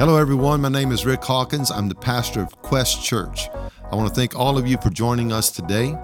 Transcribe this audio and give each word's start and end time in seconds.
Hello, 0.00 0.16
everyone. 0.16 0.62
My 0.62 0.70
name 0.70 0.92
is 0.92 1.04
Rick 1.04 1.22
Hawkins. 1.24 1.70
I'm 1.70 1.90
the 1.90 1.94
pastor 1.94 2.40
of 2.40 2.56
Quest 2.62 3.04
Church. 3.04 3.50
I 3.92 3.94
want 3.94 4.08
to 4.08 4.14
thank 4.14 4.34
all 4.34 4.56
of 4.56 4.66
you 4.66 4.78
for 4.78 4.88
joining 4.88 5.30
us 5.30 5.50
today. 5.50 5.94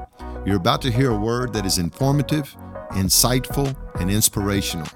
You're 0.45 0.59
about 0.59 0.83
to 0.83 0.93
hear 0.93 1.13
a 1.13 1.17
word 1.17 1.55
that 1.55 1.65
is 1.65 1.79
informative, 1.79 2.55
insightful, 2.91 3.75
and 3.99 4.11
inspirational. 4.11 4.87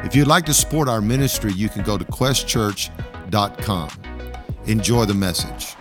If 0.00 0.14
you'd 0.14 0.28
like 0.28 0.44
to 0.44 0.52
support 0.52 0.86
our 0.86 1.00
ministry, 1.00 1.54
you 1.54 1.70
can 1.70 1.82
go 1.82 1.96
to 1.96 2.04
questchurch.com. 2.04 3.90
Enjoy 4.66 5.06
the 5.06 5.14
message. 5.14 5.74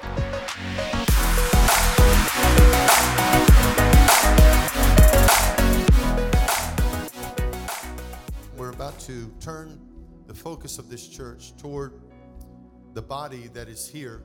We're 8.55 8.69
about 8.69 8.97
to 9.01 9.29
turn 9.41 9.77
the 10.27 10.33
focus 10.33 10.79
of 10.79 10.89
this 10.89 11.05
church 11.05 11.53
toward 11.57 11.99
the 12.93 13.01
body 13.01 13.49
that 13.53 13.67
is 13.67 13.87
here. 13.87 14.23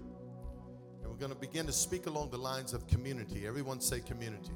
And 1.02 1.10
we're 1.10 1.18
going 1.18 1.32
to 1.32 1.38
begin 1.38 1.66
to 1.66 1.72
speak 1.72 2.06
along 2.06 2.30
the 2.30 2.38
lines 2.38 2.72
of 2.72 2.86
community. 2.86 3.46
Everyone 3.46 3.80
say 3.80 4.00
community. 4.00 4.52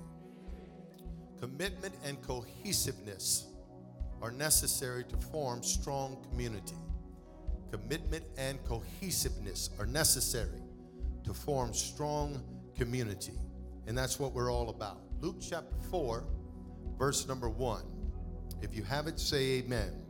Commitment 1.41 1.95
and 2.05 2.21
cohesiveness 2.23 3.47
are 4.21 4.31
necessary 4.31 5.05
to 5.05 5.17
form 5.17 5.63
strong 5.63 6.17
community. 6.31 6.77
Commitment 7.71 8.25
and 8.37 8.63
cohesiveness 8.65 9.71
are 9.79 9.87
necessary 9.87 10.63
to 11.25 11.35
form 11.35 11.75
strong 11.75 12.43
community. 12.77 13.35
And 13.87 13.97
that's 13.97 14.19
what 14.19 14.33
we're 14.33 14.51
all 14.51 14.71
about. 14.71 15.01
Luke 15.21 15.37
chapter 15.41 15.77
4, 15.91 16.25
verse 16.99 17.29
number 17.29 17.49
1. 17.49 17.83
If 18.63 18.75
you 18.75 18.83
have 18.85 19.07
it, 19.07 19.21
say 19.21 19.59
amen. 19.59 20.08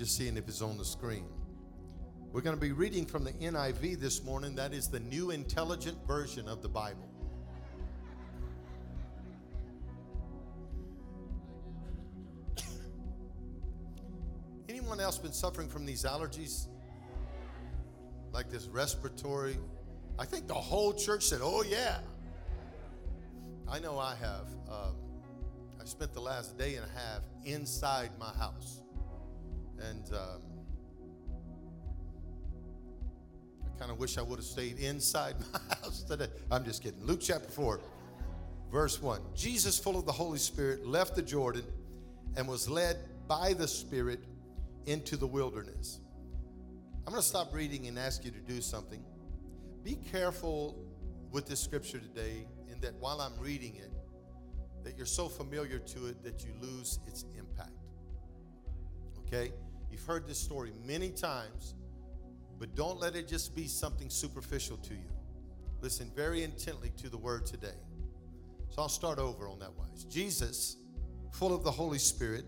Just 0.00 0.16
seeing 0.16 0.36
if 0.38 0.48
it's 0.48 0.62
on 0.62 0.78
the 0.78 0.84
screen. 0.84 1.26
We're 2.32 2.40
going 2.40 2.56
to 2.56 2.60
be 2.60 2.72
reading 2.72 3.04
from 3.04 3.22
the 3.22 3.32
NIV 3.32 4.00
this 4.00 4.24
morning. 4.24 4.54
That 4.54 4.72
is 4.72 4.88
the 4.88 5.00
New 5.00 5.30
Intelligent 5.30 5.98
Version 6.06 6.48
of 6.48 6.62
the 6.62 6.70
Bible. 6.70 7.06
Anyone 14.70 15.00
else 15.00 15.18
been 15.18 15.34
suffering 15.34 15.68
from 15.68 15.84
these 15.84 16.04
allergies? 16.04 16.68
Like 18.32 18.48
this 18.48 18.68
respiratory? 18.68 19.58
I 20.18 20.24
think 20.24 20.46
the 20.48 20.54
whole 20.54 20.94
church 20.94 21.24
said, 21.24 21.40
oh, 21.42 21.62
yeah. 21.62 21.98
I 23.68 23.78
know 23.80 23.98
I 23.98 24.14
have. 24.14 24.46
Um, 24.66 24.96
I 25.78 25.84
spent 25.84 26.14
the 26.14 26.22
last 26.22 26.56
day 26.56 26.76
and 26.76 26.86
a 26.86 26.98
half 26.98 27.20
inside 27.44 28.12
my 28.18 28.32
house. 28.38 28.80
And 29.88 30.04
um, 30.14 30.42
I 33.64 33.78
kind 33.78 33.90
of 33.90 33.98
wish 33.98 34.18
I 34.18 34.22
would 34.22 34.38
have 34.38 34.46
stayed 34.46 34.78
inside 34.78 35.36
my 35.52 35.74
house 35.76 36.02
today. 36.02 36.28
I'm 36.50 36.64
just 36.64 36.82
kidding. 36.82 37.04
Luke 37.04 37.20
chapter 37.22 37.48
4, 37.48 37.80
verse 38.70 39.00
1. 39.00 39.20
Jesus, 39.34 39.78
full 39.78 39.98
of 39.98 40.06
the 40.06 40.12
Holy 40.12 40.38
Spirit, 40.38 40.86
left 40.86 41.16
the 41.16 41.22
Jordan 41.22 41.64
and 42.36 42.46
was 42.46 42.68
led 42.68 42.96
by 43.26 43.54
the 43.54 43.66
Spirit 43.68 44.20
into 44.86 45.16
the 45.16 45.26
wilderness. 45.26 46.00
I'm 47.06 47.12
going 47.12 47.22
to 47.22 47.28
stop 47.28 47.54
reading 47.54 47.86
and 47.86 47.98
ask 47.98 48.24
you 48.24 48.30
to 48.30 48.40
do 48.40 48.60
something. 48.60 49.02
Be 49.82 49.94
careful 50.12 50.76
with 51.30 51.46
this 51.46 51.60
scripture 51.60 51.98
today, 51.98 52.46
in 52.70 52.80
that 52.80 52.94
while 53.00 53.20
I'm 53.20 53.38
reading 53.40 53.76
it, 53.76 53.90
that 54.84 54.96
you're 54.96 55.06
so 55.06 55.28
familiar 55.28 55.78
to 55.78 56.06
it 56.06 56.22
that 56.24 56.44
you 56.44 56.52
lose 56.60 56.98
its 57.06 57.24
impact. 57.38 57.70
Okay? 59.26 59.52
You've 59.90 60.04
heard 60.04 60.26
this 60.26 60.38
story 60.38 60.72
many 60.86 61.10
times, 61.10 61.74
but 62.58 62.74
don't 62.74 63.00
let 63.00 63.16
it 63.16 63.28
just 63.28 63.54
be 63.54 63.66
something 63.66 64.08
superficial 64.10 64.76
to 64.78 64.94
you. 64.94 65.10
Listen 65.80 66.10
very 66.14 66.42
intently 66.44 66.92
to 66.98 67.08
the 67.08 67.16
word 67.16 67.46
today. 67.46 67.78
So 68.70 68.82
I'll 68.82 68.88
start 68.88 69.18
over 69.18 69.48
on 69.48 69.58
that 69.58 69.72
wise. 69.74 70.04
Jesus, 70.04 70.76
full 71.32 71.54
of 71.54 71.64
the 71.64 71.70
Holy 71.70 71.98
Spirit, 71.98 72.44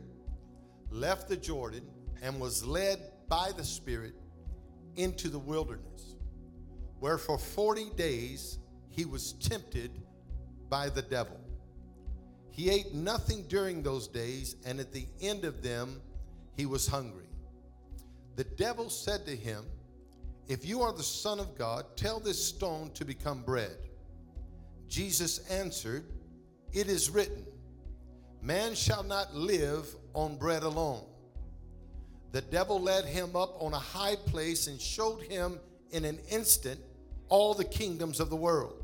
left 0.91 1.29
the 1.29 1.37
Jordan 1.37 1.83
and 2.23 2.41
was 2.41 2.65
led 2.65 2.99
by 3.29 3.51
the 3.57 3.65
Spirit 3.65 4.15
into 4.97 5.29
the 5.29 5.39
wilderness, 5.39 6.15
where 7.01 7.19
for 7.19 7.39
40 7.39 7.91
days 7.97 8.59
he 8.91 9.05
was 9.05 9.33
tempted 9.35 9.91
by 10.69 10.89
the 10.89 11.03
devil. 11.03 11.41
He 12.51 12.69
ate 12.69 12.93
nothing 12.93 13.45
during 13.49 13.83
those 13.83 14.07
days, 14.07 14.57
and 14.67 14.79
at 14.79 14.93
the 14.93 15.07
end 15.23 15.45
of 15.45 15.63
them, 15.63 16.03
he 16.55 16.67
was 16.67 16.87
hungry. 16.87 17.32
The 18.37 18.45
devil 18.45 18.89
said 18.89 19.27
to 19.27 19.37
him, 19.37 19.65
If 20.49 20.65
you 20.65 20.83
are 20.83 20.93
the 20.93 21.03
Son 21.03 21.39
of 21.41 21.57
God, 21.57 21.85
tell 21.97 22.21
this 22.21 22.43
stone 22.43 22.91
to 22.95 23.05
become 23.05 23.43
bread. 23.43 23.77
Jesus 24.89 25.39
answered, 25.51 26.05
It 26.73 26.89
is 26.89 27.11
written, 27.11 27.45
Man 28.41 28.75
shall 28.75 29.03
not 29.03 29.35
live 29.35 29.87
on 30.15 30.37
bread 30.37 30.63
alone 30.63 31.05
the 32.33 32.41
devil 32.41 32.81
led 32.81 33.05
him 33.05 33.37
up 33.37 33.63
on 33.63 33.75
a 33.75 33.79
high 33.79 34.17
place 34.17 34.67
and 34.67 34.81
showed 34.81 35.23
him 35.23 35.61
in 35.91 36.07
an 36.07 36.19
instant 36.31 36.81
all 37.29 37.53
the 37.53 37.65
kingdoms 37.65 38.21
of 38.21 38.31
the 38.31 38.37
world. 38.37 38.83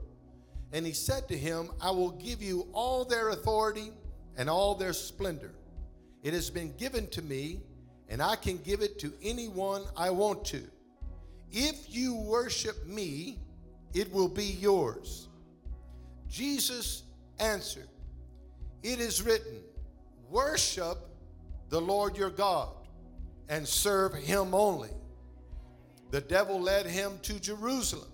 And 0.72 0.84
he 0.84 0.92
said 0.92 1.28
to 1.28 1.36
him, 1.36 1.70
I 1.80 1.90
will 1.90 2.10
give 2.10 2.42
you 2.42 2.68
all 2.72 3.06
their 3.06 3.30
authority 3.30 3.90
and 4.36 4.50
all 4.50 4.74
their 4.74 4.92
splendor. 4.92 5.54
It 6.22 6.34
has 6.34 6.50
been 6.50 6.76
given 6.76 7.06
to 7.08 7.22
me, 7.22 7.62
and 8.08 8.22
I 8.22 8.36
can 8.36 8.58
give 8.58 8.80
it 8.80 8.98
to 9.00 9.12
anyone 9.22 9.84
I 9.96 10.10
want 10.10 10.44
to. 10.46 10.62
If 11.50 11.94
you 11.94 12.14
worship 12.14 12.86
me, 12.86 13.38
it 13.94 14.12
will 14.12 14.28
be 14.28 14.44
yours. 14.44 15.28
Jesus 16.28 17.04
answered, 17.38 17.88
It 18.82 19.00
is 19.00 19.22
written, 19.22 19.60
Worship 20.30 20.98
the 21.70 21.80
Lord 21.80 22.16
your 22.16 22.30
God 22.30 22.68
and 23.48 23.66
serve 23.66 24.14
him 24.14 24.54
only. 24.54 24.90
The 26.10 26.20
devil 26.20 26.60
led 26.60 26.86
him 26.86 27.18
to 27.22 27.38
Jerusalem 27.40 28.08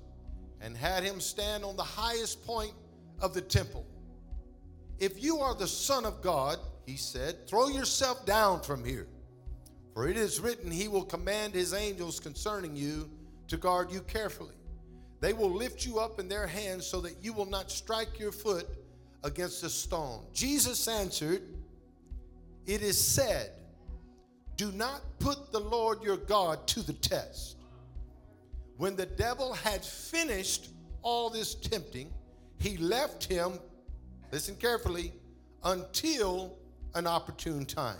and 0.60 0.76
had 0.76 1.02
him 1.02 1.20
stand 1.20 1.64
on 1.64 1.76
the 1.76 1.82
highest 1.82 2.44
point 2.46 2.72
of 3.20 3.34
the 3.34 3.40
temple. 3.40 3.86
If 4.98 5.22
you 5.22 5.38
are 5.38 5.54
the 5.54 5.66
Son 5.66 6.04
of 6.04 6.22
God, 6.22 6.58
he 6.86 6.96
said, 6.96 7.48
throw 7.48 7.68
yourself 7.68 8.24
down 8.26 8.62
from 8.62 8.84
here. 8.84 9.06
For 9.94 10.08
it 10.08 10.16
is 10.16 10.40
written, 10.40 10.70
He 10.70 10.88
will 10.88 11.04
command 11.04 11.54
His 11.54 11.72
angels 11.72 12.20
concerning 12.20 12.76
you 12.76 13.08
to 13.48 13.56
guard 13.56 13.90
you 13.90 14.00
carefully. 14.00 14.54
They 15.20 15.32
will 15.32 15.50
lift 15.50 15.86
you 15.86 15.98
up 15.98 16.20
in 16.20 16.28
their 16.28 16.46
hands 16.46 16.86
so 16.86 17.00
that 17.00 17.14
you 17.22 17.32
will 17.32 17.46
not 17.46 17.70
strike 17.70 18.18
your 18.18 18.32
foot 18.32 18.66
against 19.22 19.62
a 19.62 19.70
stone. 19.70 20.26
Jesus 20.34 20.86
answered, 20.88 21.42
It 22.66 22.82
is 22.82 23.02
said, 23.02 23.52
do 24.56 24.70
not 24.72 25.02
put 25.18 25.50
the 25.50 25.60
Lord 25.60 26.02
your 26.02 26.16
God 26.16 26.66
to 26.68 26.80
the 26.80 26.92
test. 26.92 27.56
When 28.76 28.94
the 28.96 29.06
devil 29.06 29.52
had 29.52 29.84
finished 29.84 30.68
all 31.02 31.28
this 31.28 31.54
tempting, 31.54 32.12
he 32.58 32.76
left 32.76 33.24
him, 33.24 33.58
listen 34.32 34.54
carefully, 34.56 35.12
until 35.64 36.56
an 36.94 37.06
opportune 37.06 37.66
time. 37.66 37.98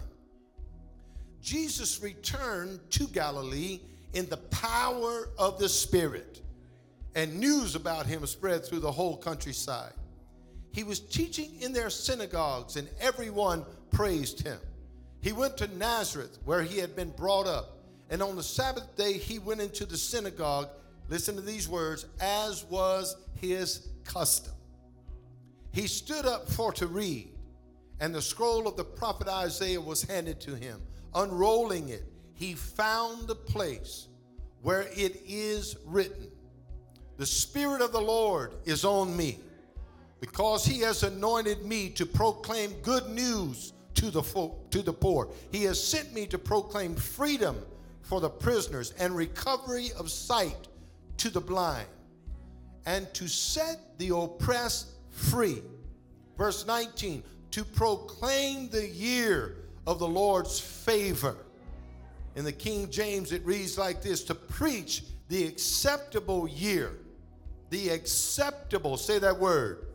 Jesus 1.44 2.02
returned 2.02 2.80
to 2.92 3.06
Galilee 3.06 3.80
in 4.14 4.26
the 4.30 4.38
power 4.38 5.28
of 5.38 5.58
the 5.58 5.68
Spirit, 5.68 6.40
and 7.14 7.38
news 7.38 7.74
about 7.74 8.06
him 8.06 8.26
spread 8.26 8.64
through 8.64 8.80
the 8.80 8.90
whole 8.90 9.18
countryside. 9.18 9.92
He 10.72 10.84
was 10.84 11.00
teaching 11.00 11.60
in 11.60 11.74
their 11.74 11.90
synagogues, 11.90 12.76
and 12.76 12.88
everyone 12.98 13.66
praised 13.92 14.42
him. 14.42 14.58
He 15.20 15.32
went 15.32 15.58
to 15.58 15.68
Nazareth, 15.76 16.38
where 16.46 16.62
he 16.62 16.78
had 16.78 16.96
been 16.96 17.10
brought 17.10 17.46
up. 17.46 17.78
And 18.08 18.22
on 18.22 18.36
the 18.36 18.42
Sabbath 18.42 18.96
day, 18.96 19.12
he 19.12 19.38
went 19.38 19.60
into 19.60 19.84
the 19.84 19.98
synagogue. 19.98 20.70
Listen 21.10 21.34
to 21.36 21.42
these 21.42 21.68
words 21.68 22.06
as 22.20 22.64
was 22.64 23.16
his 23.34 23.88
custom. 24.04 24.54
He 25.72 25.88
stood 25.88 26.24
up 26.24 26.48
for 26.48 26.72
to 26.72 26.86
read, 26.86 27.33
and 28.00 28.14
the 28.14 28.22
scroll 28.22 28.66
of 28.66 28.76
the 28.76 28.84
prophet 28.84 29.28
Isaiah 29.28 29.80
was 29.80 30.02
handed 30.02 30.40
to 30.42 30.54
him. 30.54 30.80
Unrolling 31.14 31.88
it, 31.88 32.04
he 32.34 32.54
found 32.54 33.28
the 33.28 33.34
place 33.34 34.08
where 34.62 34.88
it 34.94 35.22
is 35.26 35.76
written 35.86 36.28
The 37.16 37.26
Spirit 37.26 37.80
of 37.80 37.92
the 37.92 38.00
Lord 38.00 38.54
is 38.64 38.84
on 38.84 39.16
me, 39.16 39.38
because 40.20 40.64
he 40.64 40.80
has 40.80 41.02
anointed 41.02 41.64
me 41.64 41.90
to 41.90 42.06
proclaim 42.06 42.72
good 42.82 43.08
news 43.08 43.72
to 43.94 44.10
the, 44.10 44.22
to 44.70 44.82
the 44.82 44.92
poor. 44.92 45.28
He 45.52 45.62
has 45.64 45.82
sent 45.82 46.12
me 46.12 46.26
to 46.26 46.38
proclaim 46.38 46.94
freedom 46.94 47.56
for 48.02 48.20
the 48.20 48.30
prisoners 48.30 48.92
and 48.98 49.16
recovery 49.16 49.90
of 49.98 50.10
sight 50.10 50.68
to 51.18 51.30
the 51.30 51.40
blind 51.40 51.86
and 52.86 53.12
to 53.14 53.28
set 53.28 53.98
the 53.98 54.14
oppressed 54.14 54.88
free. 55.10 55.62
Verse 56.36 56.66
19, 56.66 57.22
to 57.54 57.64
proclaim 57.64 58.68
the 58.70 58.84
year 58.88 59.54
of 59.86 60.00
the 60.00 60.08
Lord's 60.08 60.58
favor 60.58 61.36
In 62.34 62.44
the 62.44 62.50
King 62.50 62.90
James, 62.90 63.30
it 63.30 63.46
reads 63.46 63.78
like 63.78 64.02
this 64.02 64.24
to 64.24 64.34
preach 64.34 65.04
the 65.28 65.46
acceptable 65.46 66.48
year. 66.48 66.98
The 67.70 67.90
acceptable, 67.90 68.96
say 68.96 69.20
that 69.20 69.38
word. 69.38 69.86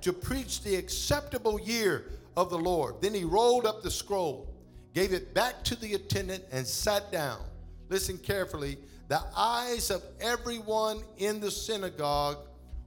To 0.00 0.12
preach 0.14 0.62
the 0.62 0.74
acceptable 0.76 1.60
year 1.60 2.06
of 2.34 2.48
the 2.48 2.56
Lord. 2.56 3.02
Then 3.02 3.12
he 3.12 3.24
rolled 3.24 3.66
up 3.66 3.82
the 3.82 3.90
scroll, 3.90 4.48
gave 4.94 5.12
it 5.12 5.34
back 5.34 5.62
to 5.64 5.78
the 5.78 5.92
attendant, 5.92 6.44
and 6.50 6.66
sat 6.66 7.12
down. 7.12 7.42
Listen 7.90 8.16
carefully. 8.16 8.78
The 9.08 9.20
eyes 9.36 9.90
of 9.90 10.02
everyone 10.18 11.02
in 11.18 11.40
the 11.40 11.50
synagogue 11.50 12.38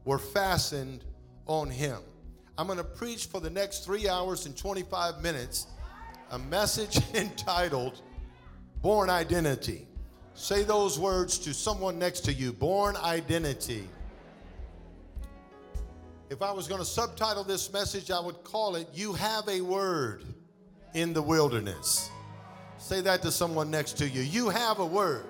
were 0.03 0.17
fastened 0.17 1.03
on 1.45 1.69
him. 1.69 1.99
I'm 2.57 2.67
going 2.67 2.77
to 2.77 2.83
preach 2.83 3.25
for 3.25 3.41
the 3.41 3.49
next 3.49 3.83
three 3.83 4.07
hours 4.07 4.45
and 4.45 4.55
25 4.55 5.21
minutes 5.21 5.67
a 6.31 6.39
message 6.39 6.99
entitled 7.13 8.01
Born 8.81 9.09
Identity. 9.09 9.87
Say 10.35 10.63
those 10.63 10.99
words 10.99 11.37
to 11.39 11.53
someone 11.53 11.97
next 11.99 12.21
to 12.21 12.33
you 12.33 12.53
Born 12.53 12.95
Identity. 12.97 13.87
If 16.29 16.41
I 16.41 16.51
was 16.51 16.67
going 16.67 16.79
to 16.79 16.85
subtitle 16.85 17.43
this 17.43 17.71
message, 17.71 18.09
I 18.09 18.19
would 18.19 18.43
call 18.43 18.75
it 18.75 18.87
You 18.93 19.13
Have 19.13 19.47
a 19.47 19.61
Word 19.61 20.23
in 20.93 21.13
the 21.13 21.21
Wilderness. 21.21 22.09
Say 22.83 23.01
that 23.01 23.21
to 23.21 23.31
someone 23.31 23.71
next 23.71 23.93
to 23.99 24.09
you. 24.09 24.21
You 24.21 24.49
have 24.49 24.79
a 24.79 24.85
word 24.85 25.25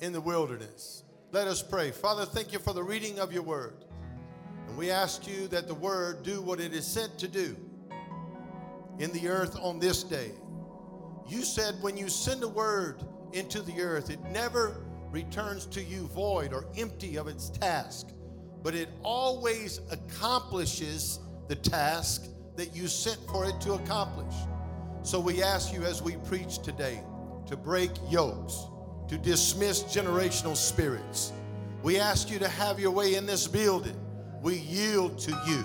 in 0.00 0.12
the 0.12 0.20
wilderness. 0.20 1.02
Let 1.32 1.48
us 1.48 1.60
pray. 1.60 1.90
Father, 1.90 2.24
thank 2.24 2.52
you 2.52 2.60
for 2.60 2.72
the 2.72 2.84
reading 2.84 3.18
of 3.18 3.32
your 3.32 3.42
word. 3.42 3.84
We 4.76 4.90
ask 4.90 5.26
you 5.26 5.46
that 5.48 5.68
the 5.68 5.74
word 5.74 6.24
do 6.24 6.42
what 6.42 6.58
it 6.58 6.72
is 6.72 6.86
sent 6.86 7.18
to 7.20 7.28
do 7.28 7.56
in 8.98 9.12
the 9.12 9.28
earth 9.28 9.56
on 9.60 9.78
this 9.78 10.02
day. 10.02 10.32
You 11.28 11.42
said 11.42 11.76
when 11.80 11.96
you 11.96 12.08
send 12.08 12.42
a 12.42 12.48
word 12.48 13.02
into 13.32 13.62
the 13.62 13.80
earth, 13.80 14.10
it 14.10 14.20
never 14.30 14.84
returns 15.10 15.66
to 15.66 15.82
you 15.82 16.08
void 16.08 16.52
or 16.52 16.66
empty 16.76 17.16
of 17.16 17.28
its 17.28 17.50
task, 17.50 18.08
but 18.62 18.74
it 18.74 18.88
always 19.04 19.80
accomplishes 19.92 21.20
the 21.46 21.54
task 21.54 22.26
that 22.56 22.74
you 22.74 22.88
sent 22.88 23.18
for 23.30 23.46
it 23.46 23.60
to 23.60 23.74
accomplish. 23.74 24.34
So 25.02 25.20
we 25.20 25.42
ask 25.42 25.72
you 25.72 25.84
as 25.84 26.02
we 26.02 26.16
preach 26.16 26.58
today 26.58 27.00
to 27.46 27.56
break 27.56 27.90
yokes, 28.10 28.66
to 29.08 29.18
dismiss 29.18 29.84
generational 29.84 30.56
spirits. 30.56 31.32
We 31.82 32.00
ask 32.00 32.28
you 32.28 32.38
to 32.40 32.48
have 32.48 32.80
your 32.80 32.90
way 32.90 33.14
in 33.14 33.24
this 33.24 33.46
building. 33.46 34.00
We 34.44 34.56
yield 34.56 35.18
to 35.20 35.30
you. 35.46 35.64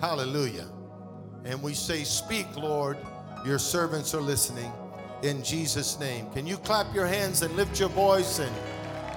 Hallelujah. 0.00 0.66
And 1.44 1.62
we 1.62 1.74
say, 1.74 2.04
Speak, 2.04 2.46
Lord. 2.56 2.96
Your 3.44 3.58
servants 3.58 4.14
are 4.14 4.20
listening 4.20 4.72
in 5.22 5.42
Jesus' 5.42 6.00
name. 6.00 6.30
Can 6.30 6.46
you 6.46 6.56
clap 6.56 6.94
your 6.94 7.06
hands 7.06 7.42
and 7.42 7.54
lift 7.56 7.78
your 7.78 7.90
voice 7.90 8.38
and 8.38 8.50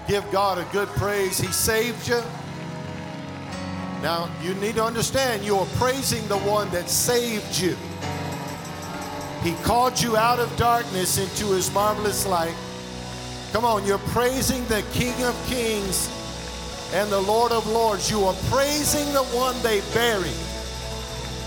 give 0.10 0.30
God 0.30 0.58
a 0.58 0.66
good 0.74 0.90
praise? 0.90 1.38
He 1.38 1.48
saved 1.48 2.06
you. 2.06 2.22
Now, 4.02 4.30
you 4.42 4.54
need 4.56 4.76
to 4.76 4.84
understand 4.84 5.46
you 5.46 5.58
are 5.58 5.68
praising 5.78 6.28
the 6.28 6.40
one 6.40 6.70
that 6.72 6.90
saved 6.90 7.58
you. 7.58 7.78
He 9.42 9.54
called 9.64 10.02
you 10.02 10.18
out 10.18 10.40
of 10.40 10.54
darkness 10.58 11.18
into 11.18 11.54
his 11.54 11.74
marvelous 11.74 12.26
light. 12.26 12.56
Come 13.54 13.64
on, 13.64 13.86
you're 13.86 14.00
praising 14.00 14.66
the 14.68 14.84
King 14.92 15.22
of 15.24 15.36
Kings 15.48 16.10
and 16.94 17.12
the 17.12 17.20
Lord 17.20 17.52
of 17.52 17.68
Lords. 17.68 18.10
You 18.10 18.24
are 18.26 18.36
praising 18.50 19.12
the 19.14 19.24
one 19.34 19.60
they 19.62 19.82
buried. 19.94 20.32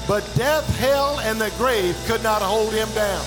But 0.09 0.29
death, 0.35 0.69
hell, 0.79 1.21
and 1.21 1.41
the 1.41 1.53
grave 1.57 1.97
could 2.07 2.23
not 2.23 2.43
hold 2.43 2.73
him 2.73 2.89
down. 2.95 3.25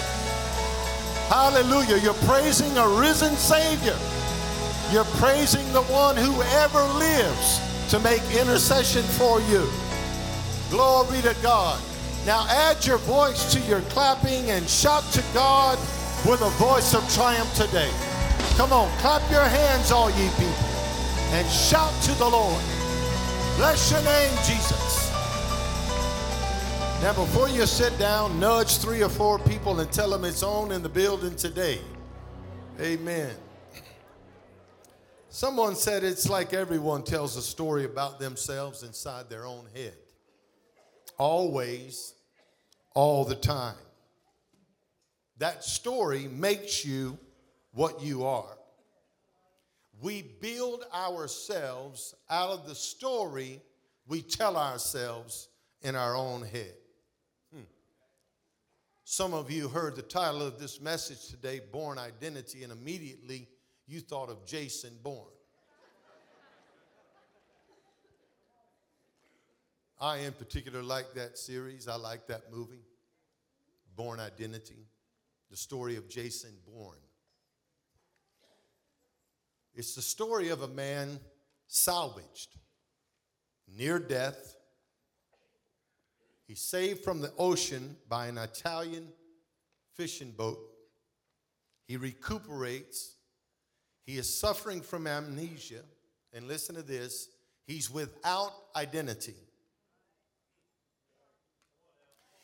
Hallelujah. 1.30 1.98
You're 1.98 2.14
praising 2.26 2.78
a 2.78 2.88
risen 2.88 3.36
Savior. 3.36 3.98
You're 4.92 5.10
praising 5.22 5.72
the 5.74 5.84
one 5.84 6.18
who 6.18 6.42
ever 6.60 6.84
lives 7.00 7.62
to 7.90 8.00
make 8.00 8.24
intercession 8.32 9.04
for 9.04 9.40
you. 9.42 9.70
Glory 10.70 11.22
to 11.22 11.36
God. 11.42 11.80
Now 12.26 12.46
add 12.50 12.86
your 12.86 12.98
voice 12.98 13.52
to 13.54 13.60
your 13.62 13.82
clapping 13.94 14.52
and 14.52 14.68
shout 14.68 15.04
to 15.14 15.24
God 15.34 15.80
with 16.26 16.42
a 16.42 16.50
voice 16.58 16.94
of 16.94 17.08
triumph 17.14 17.54
today. 17.56 17.90
Come 18.58 18.74
on, 18.74 18.90
clap 18.98 19.22
your 19.32 19.46
hands, 19.46 19.92
all 19.92 20.10
ye 20.12 20.30
people, 20.38 20.69
and 21.32 21.48
shout 21.48 21.94
to 22.04 22.12
the 22.14 22.28
Lord. 22.28 22.64
Bless 23.58 23.92
your 23.92 24.02
name, 24.04 24.32
Jesus. 24.46 25.12
Now, 27.02 27.14
before 27.14 27.48
you 27.48 27.66
sit 27.66 27.98
down, 27.98 28.40
nudge 28.40 28.78
three 28.78 29.02
or 29.04 29.10
four 29.10 29.40
people 29.40 29.80
and 29.80 29.92
tell 29.92 30.10
them 30.10 30.26
it's 30.26 30.44
on 30.44 30.72
in 30.72 30.84
the 30.84 30.90
building 30.90 31.36
today. 31.36 31.80
Amen. 32.82 33.34
Someone 35.30 35.76
said 35.76 36.04
it's 36.04 36.28
like 36.28 36.54
everyone 36.54 37.04
tells 37.04 37.38
a 37.38 37.42
story 37.42 37.86
about 37.86 38.20
themselves 38.20 38.84
inside 38.84 39.30
their 39.30 39.46
own 39.46 39.66
head. 39.76 39.94
Always, 41.18 42.16
all 42.94 43.24
the 43.24 43.36
time. 43.36 43.76
That 45.38 45.64
story 45.64 46.28
makes 46.28 46.84
you 46.84 47.18
what 47.72 48.02
you 48.02 48.26
are. 48.26 48.58
We 50.02 50.22
build 50.22 50.86
ourselves 50.94 52.16
out 52.30 52.52
of 52.52 52.68
the 52.68 52.76
story 52.76 53.62
we 54.08 54.22
tell 54.22 54.56
ourselves 54.56 55.50
in 55.82 55.96
our 55.96 56.16
own 56.16 56.42
head. 56.42 56.74
Hmm. 57.54 57.64
Some 59.04 59.34
of 59.34 59.52
you 59.52 59.68
heard 59.68 59.96
the 59.96 60.02
title 60.02 60.42
of 60.42 60.58
this 60.58 60.80
message 60.80 61.28
today, 61.28 61.60
Born 61.72 61.98
Identity, 61.98 62.64
and 62.64 62.72
immediately 62.72 63.48
you 63.88 64.00
thought 64.00 64.30
of 64.30 64.46
Jason 64.46 64.94
Bourne. 65.04 65.28
I, 70.02 70.20
in 70.20 70.32
particular, 70.32 70.82
like 70.82 71.14
that 71.16 71.38
series. 71.38 71.90
I 71.90 71.98
like 71.98 72.28
that 72.28 72.52
movie, 72.54 72.86
Born 73.98 74.22
Identity, 74.22 74.88
the 75.52 75.58
story 75.58 75.98
of 75.98 76.08
Jason 76.08 76.54
Bourne. 76.66 76.96
It's 79.80 79.96
the 79.96 80.02
story 80.02 80.50
of 80.50 80.62
a 80.62 80.68
man 80.68 81.20
salvaged, 81.68 82.50
near 83.68 83.98
death, 83.98 84.56
He's 86.50 86.62
saved 86.62 87.04
from 87.04 87.22
the 87.22 87.32
ocean 87.38 87.96
by 88.10 88.26
an 88.26 88.40
Italian 88.40 89.08
fishing 89.94 90.32
boat. 90.32 90.58
He 91.86 91.96
recuperates. 91.96 93.18
He 94.04 94.18
is 94.18 94.40
suffering 94.40 94.82
from 94.82 95.06
amnesia. 95.06 95.84
And 96.34 96.48
listen 96.48 96.74
to 96.74 96.82
this 96.82 97.30
he's 97.68 97.92
without 97.92 98.52
identity. 98.76 99.36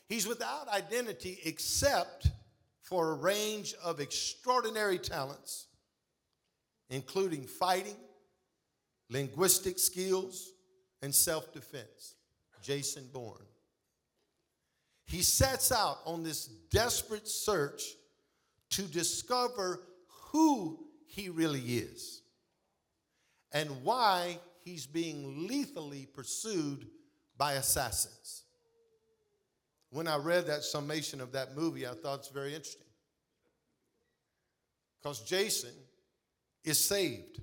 He's 0.07 0.27
without 0.27 0.67
identity 0.67 1.39
except 1.43 2.27
for 2.83 3.09
a 3.09 3.15
range 3.15 3.73
of 3.83 3.99
extraordinary 3.99 4.99
talents, 4.99 5.65
including 6.89 7.45
fighting, 7.45 7.97
linguistic 9.09 9.79
skills, 9.79 10.51
and 11.01 11.13
self 11.13 11.53
defense. 11.53 12.15
Jason 12.61 13.07
Bourne. 13.13 13.45
He 15.05 15.21
sets 15.21 15.71
out 15.71 15.99
on 16.05 16.23
this 16.23 16.47
desperate 16.71 17.27
search 17.27 17.83
to 18.71 18.81
discover 18.81 19.81
who 20.31 20.79
he 21.05 21.29
really 21.29 21.61
is 21.61 22.23
and 23.53 23.69
why 23.83 24.39
he's 24.63 24.87
being 24.87 25.47
lethally 25.47 26.07
pursued 26.11 26.87
by 27.37 27.53
assassins. 27.53 28.43
When 29.91 30.07
I 30.07 30.17
read 30.17 30.47
that 30.47 30.63
summation 30.63 31.21
of 31.21 31.31
that 31.33 31.55
movie, 31.55 31.85
I 31.85 31.93
thought 31.93 32.19
it's 32.19 32.29
very 32.29 32.55
interesting. 32.55 32.81
Because 35.01 35.21
Jason 35.21 35.69
is 36.65 36.83
saved. 36.83 37.41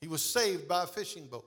He 0.00 0.08
was 0.08 0.24
saved 0.24 0.66
by 0.66 0.84
a 0.84 0.86
fishing 0.86 1.26
boat. 1.26 1.44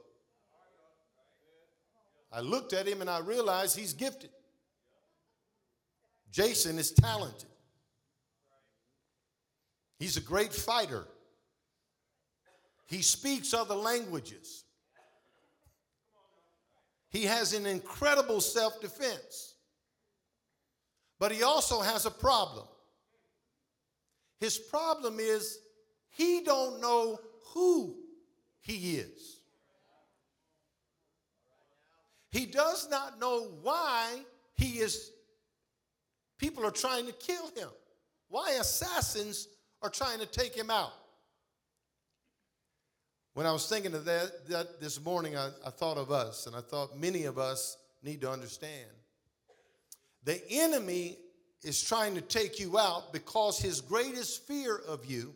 I 2.32 2.40
looked 2.42 2.74
at 2.74 2.88
him 2.88 3.02
and 3.02 3.10
I 3.10 3.20
realized 3.20 3.78
he's 3.78 3.94
gifted. 3.94 4.30
Jason 6.32 6.80
is 6.80 6.92
talented. 6.92 7.50
He's 10.00 10.18
a 10.18 10.22
great 10.22 10.54
fighter. 10.54 11.06
He 12.88 13.02
speaks 13.02 13.54
other 13.54 13.76
languages. 13.76 14.66
He 17.10 17.26
has 17.26 17.54
an 17.54 17.66
incredible 17.68 18.42
self 18.42 18.82
defense. 18.82 19.56
But 21.20 21.32
he 21.32 21.44
also 21.44 21.82
has 21.82 22.06
a 22.06 22.12
problem. 22.12 22.66
His 24.40 24.58
problem 24.58 25.20
is 25.20 25.60
he 26.10 26.42
don't 26.42 26.82
know 26.82 27.20
who 27.54 27.96
he 28.62 28.96
is. 28.98 29.40
He 32.30 32.46
does 32.46 32.90
not 32.90 33.20
know 33.20 33.52
why 33.62 34.22
he 34.56 34.80
is 34.80 35.12
people 36.38 36.66
are 36.66 36.72
trying 36.72 37.06
to 37.06 37.14
kill 37.14 37.48
him, 37.56 37.70
why 38.28 38.58
assassins 38.60 39.48
are 39.82 39.90
trying 39.90 40.20
to 40.20 40.26
take 40.26 40.56
him 40.56 40.70
out. 40.70 40.94
When 43.34 43.46
I 43.46 43.52
was 43.52 43.68
thinking 43.68 43.94
of 43.94 44.06
that, 44.06 44.48
that 44.50 44.80
this 44.80 45.04
morning, 45.04 45.36
I, 45.38 45.50
I 45.66 45.70
thought 45.70 45.98
of 45.98 46.12
us, 46.12 46.46
and 46.46 46.56
I 46.56 46.62
thought 46.62 46.98
many 46.98 47.26
of 47.26 47.38
us 47.38 47.78
need 48.04 48.22
to 48.22 48.30
understand. 48.30 48.90
The 50.24 50.42
enemy 50.50 51.18
is 51.64 51.82
trying 51.82 52.16
to 52.16 52.22
take 52.22 52.60
you 52.60 52.78
out 52.78 53.14
because 53.14 53.60
his 53.60 53.82
greatest 53.82 54.46
fear 54.46 54.82
of 54.88 55.06
you 55.06 55.34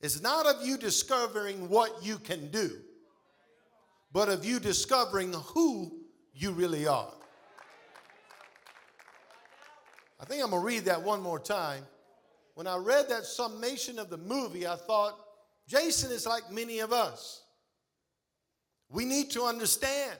is 0.00 0.22
not 0.22 0.46
of 0.46 0.66
you 0.66 0.76
discovering 0.76 1.68
what 1.68 2.02
you 2.02 2.18
can 2.18 2.50
do, 2.50 2.70
but 4.12 4.28
of 4.28 4.44
you 4.44 4.58
discovering 4.58 5.32
who 5.32 5.92
you 6.34 6.52
really 6.52 6.86
are. 6.86 7.12
I 10.20 10.24
think 10.24 10.42
I'm 10.42 10.50
going 10.50 10.62
to 10.62 10.66
read 10.66 10.84
that 10.86 11.02
one 11.02 11.20
more 11.20 11.38
time. 11.38 11.84
When 12.54 12.66
I 12.66 12.76
read 12.76 13.08
that 13.08 13.24
summation 13.24 13.98
of 13.98 14.10
the 14.10 14.16
movie, 14.16 14.66
I 14.66 14.76
thought, 14.76 15.18
Jason 15.66 16.12
is 16.12 16.26
like 16.26 16.50
many 16.50 16.78
of 16.78 16.92
us. 16.92 17.42
We 18.88 19.04
need 19.04 19.30
to 19.32 19.42
understand 19.42 20.18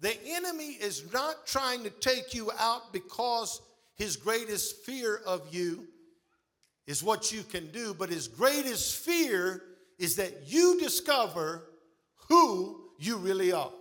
the 0.00 0.16
enemy 0.26 0.76
is 0.80 1.10
not 1.12 1.46
trying 1.46 1.82
to 1.84 1.90
take 1.90 2.34
you 2.34 2.50
out 2.58 2.92
because 2.92 3.60
his 3.94 4.16
greatest 4.16 4.84
fear 4.84 5.20
of 5.26 5.42
you 5.54 5.86
is 6.86 7.02
what 7.02 7.32
you 7.32 7.42
can 7.42 7.70
do, 7.72 7.94
but 7.94 8.10
his 8.10 8.28
greatest 8.28 8.96
fear 9.04 9.62
is 9.98 10.16
that 10.16 10.32
you 10.46 10.78
discover 10.78 11.64
who 12.28 12.80
you 12.98 13.16
really 13.16 13.52
are. 13.52 13.72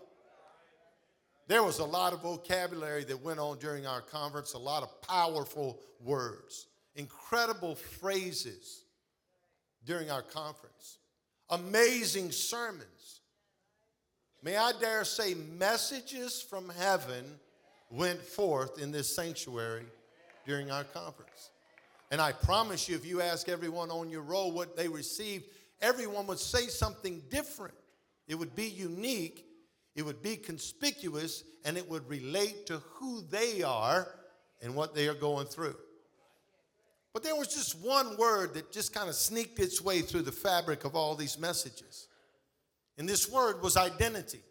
There 1.48 1.62
was 1.62 1.80
a 1.80 1.86
lot 1.86 2.14
of 2.14 2.22
vocabulary 2.22 3.04
that 3.04 3.22
went 3.22 3.40
on 3.40 3.60
during 3.60 3.86
our 3.86 4.02
conference, 4.02 4.54
a 4.54 4.58
lot 4.58 4.82
of 4.82 5.02
powerful 5.02 5.80
words, 6.04 6.68
incredible 6.96 7.76
phrases 7.76 8.86
during 9.86 10.10
our 10.10 10.24
conference, 10.24 10.98
amazing 11.50 12.32
sermons. 12.32 12.86
May 14.46 14.58
I 14.58 14.74
dare 14.80 15.04
say, 15.06 15.34
messages 15.34 16.40
from 16.40 16.70
heaven 16.70 17.26
went 17.90 18.22
forth 18.22 18.80
in 18.80 18.92
this 18.92 19.14
sanctuary 19.14 19.88
during 20.46 20.70
our 20.70 20.84
conference. 20.84 21.50
And 22.12 22.22
I 22.22 22.32
promise 22.32 22.88
you, 22.88 22.96
if 22.96 23.08
you 23.08 23.24
ask 23.24 23.50
everyone 23.50 23.90
on 23.90 24.12
your 24.12 24.22
row 24.22 24.46
what 24.50 24.78
they 24.78 24.88
received, 24.88 25.46
everyone 25.82 26.28
would 26.28 26.38
say 26.38 26.68
something 26.68 27.24
different. 27.32 27.74
It 28.28 28.36
would 28.36 28.56
be 28.56 28.68
unique, 28.68 29.48
it 29.96 30.06
would 30.06 30.22
be 30.22 30.36
conspicuous, 30.36 31.44
and 31.66 31.76
it 31.76 31.90
would 31.90 32.08
relate 32.08 32.68
to 32.68 32.84
who 32.94 33.24
they 33.32 33.64
are 33.64 34.08
and 34.62 34.76
what 34.76 34.94
they 34.94 35.08
are 35.08 35.16
going 35.16 35.48
through. 35.48 35.76
But 37.14 37.24
there 37.24 37.36
was 37.36 37.48
just 37.48 37.80
one 37.84 38.16
word 38.16 38.54
that 38.54 38.72
just 38.72 38.94
kind 38.94 39.10
of 39.10 39.16
sneaked 39.16 39.58
its 39.58 39.82
way 39.82 40.02
through 40.02 40.22
the 40.22 40.32
fabric 40.32 40.86
of 40.86 40.96
all 40.96 41.16
these 41.16 41.40
messages. 41.40 42.10
And 42.98 43.08
this 43.08 43.30
word 43.30 43.62
was 43.62 43.78
identity. 43.78 44.42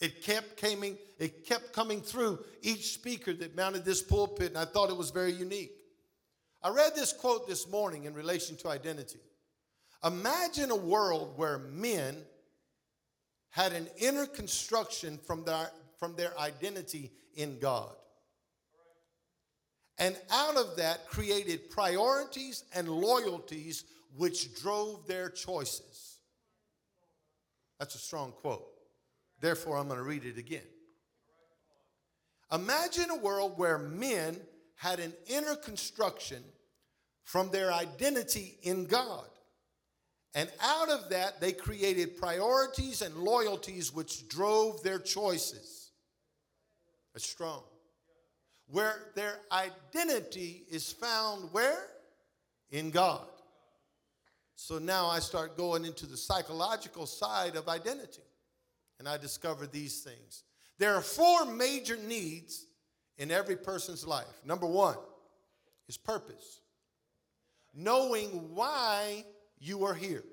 It 0.00 0.22
kept 0.22 0.60
coming, 0.60 0.98
it 1.18 1.46
kept 1.46 1.72
coming 1.72 2.00
through 2.00 2.44
each 2.62 2.92
speaker 2.92 3.32
that 3.32 3.56
mounted 3.56 3.84
this 3.84 4.02
pulpit, 4.02 4.48
and 4.48 4.58
I 4.58 4.66
thought 4.66 4.90
it 4.90 4.96
was 4.96 5.10
very 5.10 5.32
unique. 5.32 5.72
I 6.62 6.70
read 6.70 6.94
this 6.94 7.12
quote 7.12 7.48
this 7.48 7.68
morning 7.68 8.04
in 8.04 8.14
relation 8.14 8.56
to 8.58 8.68
identity. 8.68 9.20
Imagine 10.04 10.70
a 10.70 10.76
world 10.76 11.34
where 11.36 11.58
men 11.58 12.16
had 13.50 13.72
an 13.72 13.88
inner 13.96 14.26
construction 14.26 15.18
from 15.26 15.44
their, 15.44 15.70
from 15.98 16.14
their 16.14 16.38
identity 16.38 17.10
in 17.34 17.58
God. 17.58 17.94
And 19.98 20.16
out 20.30 20.56
of 20.58 20.76
that 20.76 21.08
created 21.08 21.70
priorities 21.70 22.64
and 22.74 22.86
loyalties 22.86 23.84
which 24.14 24.60
drove 24.60 25.06
their 25.06 25.30
choices. 25.30 26.05
That's 27.78 27.94
a 27.94 27.98
strong 27.98 28.32
quote. 28.32 28.66
Therefore, 29.40 29.76
I'm 29.76 29.88
going 29.88 29.98
to 29.98 30.04
read 30.04 30.24
it 30.24 30.38
again. 30.38 30.62
Imagine 32.52 33.10
a 33.10 33.16
world 33.16 33.54
where 33.56 33.78
men 33.78 34.36
had 34.76 35.00
an 35.00 35.12
inner 35.26 35.56
construction 35.56 36.42
from 37.22 37.50
their 37.50 37.72
identity 37.72 38.58
in 38.62 38.86
God. 38.86 39.26
And 40.34 40.50
out 40.60 40.90
of 40.90 41.08
that, 41.10 41.40
they 41.40 41.52
created 41.52 42.18
priorities 42.18 43.02
and 43.02 43.16
loyalties 43.16 43.92
which 43.92 44.28
drove 44.28 44.82
their 44.82 44.98
choices. 44.98 45.90
That's 47.14 47.28
strong. 47.28 47.62
Where 48.68 49.12
their 49.14 49.38
identity 49.50 50.64
is 50.70 50.92
found 50.92 51.52
where? 51.52 51.88
In 52.70 52.90
God. 52.90 53.26
So 54.56 54.78
now 54.78 55.06
I 55.06 55.18
start 55.18 55.56
going 55.56 55.84
into 55.84 56.06
the 56.06 56.16
psychological 56.16 57.06
side 57.06 57.56
of 57.56 57.68
identity 57.68 58.22
and 58.98 59.06
I 59.06 59.18
discover 59.18 59.66
these 59.66 60.00
things. 60.00 60.44
There 60.78 60.94
are 60.94 61.02
four 61.02 61.44
major 61.44 61.96
needs 61.96 62.66
in 63.18 63.30
every 63.30 63.56
person's 63.56 64.06
life. 64.06 64.40
Number 64.44 64.66
one 64.66 64.96
is 65.88 65.98
purpose, 65.98 66.62
knowing 67.74 68.54
why 68.54 69.24
you 69.58 69.84
are 69.84 69.94
here. 69.94 70.24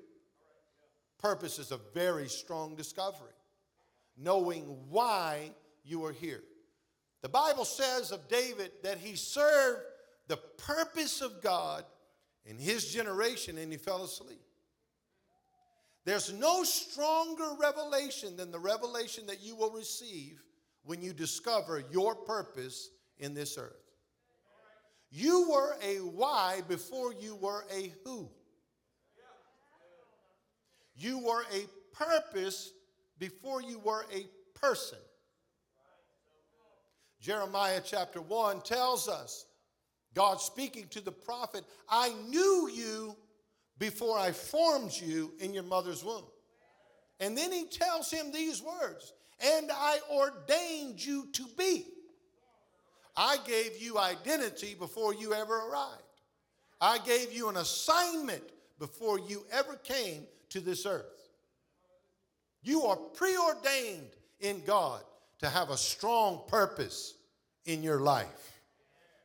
Purpose 1.18 1.58
is 1.58 1.70
a 1.70 1.80
very 1.92 2.28
strong 2.28 2.74
discovery, 2.74 3.32
knowing 4.16 4.62
why 4.88 5.50
you 5.84 6.04
are 6.04 6.12
here. 6.12 6.42
The 7.22 7.28
Bible 7.28 7.64
says 7.66 8.10
of 8.10 8.28
David 8.28 8.72
that 8.82 8.98
he 8.98 9.16
served 9.16 9.82
the 10.28 10.36
purpose 10.36 11.20
of 11.20 11.42
God 11.42 11.84
in 12.44 12.58
his 12.58 12.92
generation 12.92 13.58
and 13.58 13.72
he 13.72 13.78
fell 13.78 14.04
asleep. 14.04 14.40
There's 16.04 16.32
no 16.32 16.64
stronger 16.64 17.56
revelation 17.58 18.36
than 18.36 18.50
the 18.50 18.58
revelation 18.58 19.26
that 19.26 19.42
you 19.42 19.56
will 19.56 19.70
receive 19.70 20.42
when 20.84 21.00
you 21.00 21.14
discover 21.14 21.82
your 21.90 22.14
purpose 22.14 22.90
in 23.18 23.32
this 23.32 23.56
earth. 23.56 23.72
You 25.10 25.48
were 25.50 25.76
a 25.82 25.98
why 25.98 26.60
before 26.68 27.14
you 27.14 27.36
were 27.36 27.64
a 27.72 27.92
who. 28.04 28.28
You 30.96 31.20
were 31.20 31.44
a 31.52 31.66
purpose 31.96 32.72
before 33.18 33.62
you 33.62 33.78
were 33.78 34.04
a 34.12 34.26
person. 34.58 34.98
Jeremiah 37.20 37.80
chapter 37.82 38.20
1 38.20 38.60
tells 38.60 39.08
us, 39.08 39.46
God 40.14 40.40
speaking 40.40 40.86
to 40.90 41.00
the 41.00 41.12
prophet, 41.12 41.64
I 41.88 42.12
knew 42.28 42.70
you 42.72 43.16
before 43.78 44.18
I 44.18 44.32
formed 44.32 44.92
you 44.92 45.32
in 45.40 45.52
your 45.52 45.64
mother's 45.64 46.04
womb. 46.04 46.24
And 47.20 47.36
then 47.36 47.52
he 47.52 47.66
tells 47.66 48.10
him 48.10 48.32
these 48.32 48.62
words 48.62 49.12
And 49.40 49.70
I 49.72 49.98
ordained 50.10 51.04
you 51.04 51.28
to 51.32 51.46
be. 51.58 51.86
I 53.16 53.36
gave 53.46 53.80
you 53.80 53.98
identity 53.98 54.74
before 54.74 55.14
you 55.14 55.34
ever 55.34 55.68
arrived. 55.68 56.02
I 56.80 56.98
gave 56.98 57.32
you 57.32 57.48
an 57.48 57.56
assignment 57.56 58.42
before 58.78 59.18
you 59.20 59.44
ever 59.52 59.76
came 59.76 60.24
to 60.50 60.60
this 60.60 60.84
earth. 60.84 61.30
You 62.62 62.82
are 62.84 62.96
preordained 62.96 64.10
in 64.40 64.62
God 64.66 65.02
to 65.38 65.48
have 65.48 65.70
a 65.70 65.76
strong 65.76 66.42
purpose 66.48 67.14
in 67.66 67.82
your 67.82 68.00
life. 68.00 68.53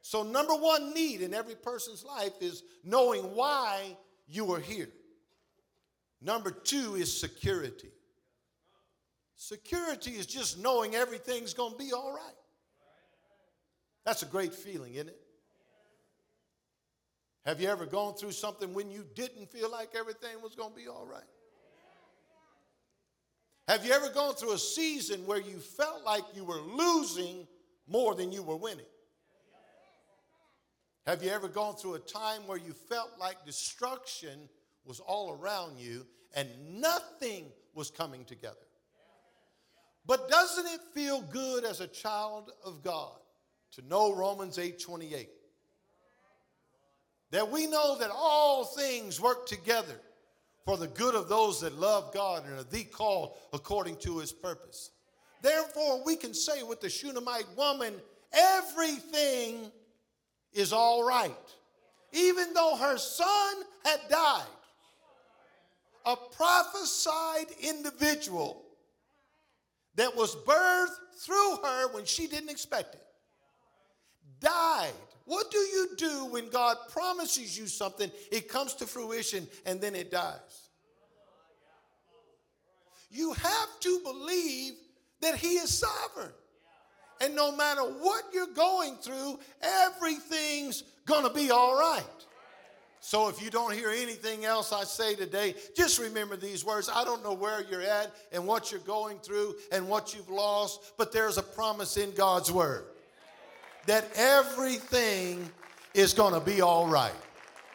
So, 0.10 0.24
number 0.24 0.56
one 0.56 0.92
need 0.96 1.22
in 1.22 1.36
every 1.36 1.54
person's 1.54 2.04
life 2.04 2.42
is 2.42 2.64
knowing 2.84 3.22
why 3.36 3.96
you 4.28 4.52
are 4.54 4.60
here. 4.60 4.90
Number 6.20 6.50
two 6.50 6.96
is 6.96 7.16
security. 7.16 7.92
Security 9.36 10.14
is 10.14 10.26
just 10.26 10.58
knowing 10.58 10.96
everything's 10.96 11.54
going 11.54 11.74
to 11.74 11.78
be 11.78 11.94
all 11.94 12.12
right. 12.12 12.36
That's 14.04 14.24
a 14.24 14.26
great 14.26 14.56
feeling, 14.56 14.96
isn't 14.96 15.10
it? 15.10 15.22
Have 17.46 17.62
you 17.62 17.68
ever 17.70 17.86
gone 17.86 18.16
through 18.16 18.32
something 18.32 18.74
when 18.74 18.90
you 18.90 19.06
didn't 19.14 19.52
feel 19.52 19.70
like 19.70 19.90
everything 19.96 20.42
was 20.42 20.56
going 20.56 20.72
to 20.72 20.76
be 20.76 20.88
all 20.88 21.06
right? 21.06 21.22
Have 23.68 23.86
you 23.86 23.92
ever 23.92 24.10
gone 24.10 24.34
through 24.34 24.54
a 24.54 24.58
season 24.58 25.28
where 25.28 25.40
you 25.40 25.60
felt 25.60 26.04
like 26.04 26.24
you 26.34 26.46
were 26.46 26.62
losing 26.62 27.46
more 27.88 28.16
than 28.16 28.32
you 28.32 28.42
were 28.42 28.58
winning? 28.58 28.88
Have 31.08 31.24
you 31.24 31.30
ever 31.32 31.48
gone 31.48 31.76
through 31.76 31.96
a 31.96 32.00
time 32.00 32.46
where 32.46 32.58
you 32.58 32.74
felt 32.74 33.12
like 33.20 33.46
destruction 33.46 34.50
was 34.86 35.00
all 35.00 35.32
around 35.32 35.80
you 35.80 36.06
and 36.36 36.50
nothing 36.80 37.46
was 37.74 37.90
coming 37.90 38.26
together? 38.26 38.56
But 40.06 40.30
doesn't 40.30 40.66
it 40.68 40.82
feel 40.94 41.22
good 41.22 41.64
as 41.64 41.82
a 41.82 41.88
child 41.88 42.52
of 42.64 42.84
God 42.84 43.16
to 43.74 43.88
know 43.88 44.14
Romans 44.14 44.58
8 44.58 44.80
28? 44.80 45.30
That 47.32 47.52
we 47.52 47.68
know 47.68 47.98
that 48.00 48.10
all 48.12 48.66
things 48.66 49.22
work 49.22 49.46
together 49.46 50.00
for 50.66 50.78
the 50.78 50.88
good 50.88 51.16
of 51.16 51.30
those 51.30 51.62
that 51.62 51.80
love 51.80 52.14
God 52.14 52.46
and 52.46 52.60
are 52.60 52.64
the 52.64 52.84
called 52.84 53.36
according 53.54 53.98
to 53.98 54.18
his 54.18 54.32
purpose. 54.32 54.92
Therefore, 55.42 56.04
we 56.04 56.16
can 56.16 56.34
say 56.34 56.64
with 56.64 56.82
the 56.82 56.90
Shunammite 56.90 57.48
woman 57.56 57.94
everything 58.34 59.72
is 60.54 60.74
all 60.74 61.04
right. 61.04 61.36
Even 62.12 62.54
though 62.54 62.76
her 62.76 62.98
son 62.98 63.56
had 63.86 64.00
died, 64.10 64.44
a 66.06 66.16
prophesied 66.16 67.48
individual 67.62 68.64
that 69.96 70.16
was 70.16 70.36
birthed 70.36 70.98
through 71.20 71.58
her 71.64 71.94
when 71.94 72.06
she 72.06 72.28
didn't 72.28 72.50
expect 72.50 72.96
it 72.96 73.06
died. 74.40 74.94
What 75.26 75.52
do 75.52 75.58
you 75.58 75.90
do 75.98 76.26
when 76.26 76.50
God 76.50 76.78
promises 76.92 77.58
you 77.58 77.68
something, 77.68 78.12
it 78.32 78.50
comes 78.50 78.74
to 78.76 78.88
fruition, 78.88 79.48
and 79.66 79.80
then 79.80 79.96
it 79.96 80.12
dies? 80.12 80.70
You 83.12 83.34
have 83.34 83.80
to 83.82 84.00
believe 84.04 84.74
that 85.22 85.36
He 85.36 85.56
is 85.56 85.70
sovereign. 85.70 86.32
And 87.22 87.36
no 87.36 87.52
matter 87.52 87.82
what 87.82 88.24
you're 88.34 88.48
going 88.48 88.96
through, 88.96 89.40
everything's 89.62 90.84
gonna 91.06 91.32
be 91.32 91.52
all 91.52 91.78
right. 91.80 92.04
So 93.02 93.30
if 93.30 93.42
you 93.42 93.50
don't 93.50 93.74
hear 93.74 93.90
anything 93.90 94.46
else 94.46 94.74
I 94.74 94.84
say 94.84 95.16
today, 95.16 95.56
just 95.76 96.00
remember 96.00 96.36
these 96.36 96.66
words. 96.66 96.90
I 96.94 97.04
don't 97.04 97.24
know 97.24 97.34
where 97.34 97.64
you're 97.70 97.82
at 97.82 98.14
and 98.32 98.46
what 98.46 98.72
you're 98.72 98.82
going 98.82 99.20
through 99.20 99.56
and 99.72 99.88
what 99.88 100.14
you've 100.14 100.30
lost, 100.30 100.94
but 100.98 101.12
there's 101.12 101.38
a 101.38 101.44
promise 101.44 101.98
in 101.98 102.12
God's 102.12 102.52
word 102.52 102.84
that 103.86 104.06
everything 104.16 105.50
is 105.94 106.14
going 106.14 106.34
to 106.34 106.40
be 106.40 106.62
all 106.62 106.88
right. 106.88 107.14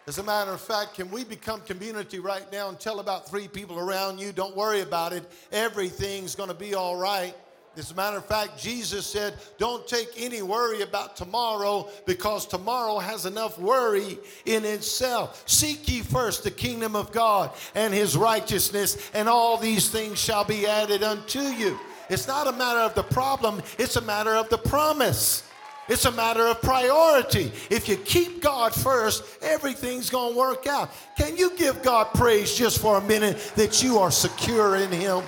As 0.06 0.18
a 0.18 0.22
matter 0.22 0.50
of 0.50 0.60
fact, 0.60 0.94
can 0.94 1.10
we 1.10 1.24
become 1.24 1.62
community 1.62 2.18
right 2.18 2.44
now 2.52 2.68
and 2.68 2.78
tell 2.78 3.00
about 3.00 3.26
three 3.26 3.48
people 3.48 3.78
around 3.78 4.20
you? 4.20 4.30
Don't 4.30 4.54
worry 4.54 4.82
about 4.82 5.14
it. 5.14 5.24
Everything's 5.50 6.34
going 6.34 6.50
to 6.50 6.54
be 6.54 6.74
all 6.74 6.96
right. 6.96 7.34
As 7.76 7.90
a 7.90 7.94
matter 7.94 8.18
of 8.18 8.26
fact, 8.26 8.56
Jesus 8.56 9.04
said, 9.04 9.34
Don't 9.58 9.86
take 9.88 10.08
any 10.16 10.42
worry 10.42 10.82
about 10.82 11.16
tomorrow 11.16 11.88
because 12.06 12.46
tomorrow 12.46 12.98
has 12.98 13.26
enough 13.26 13.58
worry 13.58 14.16
in 14.46 14.64
itself. 14.64 15.42
Seek 15.46 15.88
ye 15.88 16.00
first 16.00 16.44
the 16.44 16.52
kingdom 16.52 16.94
of 16.94 17.10
God 17.10 17.50
and 17.74 17.92
his 17.92 18.16
righteousness, 18.16 19.10
and 19.12 19.28
all 19.28 19.56
these 19.56 19.88
things 19.88 20.20
shall 20.20 20.44
be 20.44 20.66
added 20.66 21.02
unto 21.02 21.40
you. 21.40 21.78
It's 22.08 22.28
not 22.28 22.46
a 22.46 22.52
matter 22.52 22.80
of 22.80 22.94
the 22.94 23.02
problem, 23.02 23.60
it's 23.78 23.96
a 23.96 24.02
matter 24.02 24.34
of 24.36 24.48
the 24.50 24.58
promise. 24.58 25.42
It's 25.86 26.06
a 26.06 26.12
matter 26.12 26.46
of 26.46 26.62
priority. 26.62 27.52
If 27.68 27.90
you 27.90 27.96
keep 27.96 28.40
God 28.40 28.74
first, 28.74 29.22
everything's 29.42 30.08
going 30.08 30.32
to 30.32 30.38
work 30.38 30.66
out. 30.66 30.90
Can 31.18 31.36
you 31.36 31.54
give 31.58 31.82
God 31.82 32.06
praise 32.14 32.54
just 32.54 32.78
for 32.78 32.96
a 32.96 33.02
minute 33.02 33.52
that 33.56 33.82
you 33.82 33.98
are 33.98 34.10
secure 34.10 34.76
in 34.76 34.90
Him? 34.90 35.22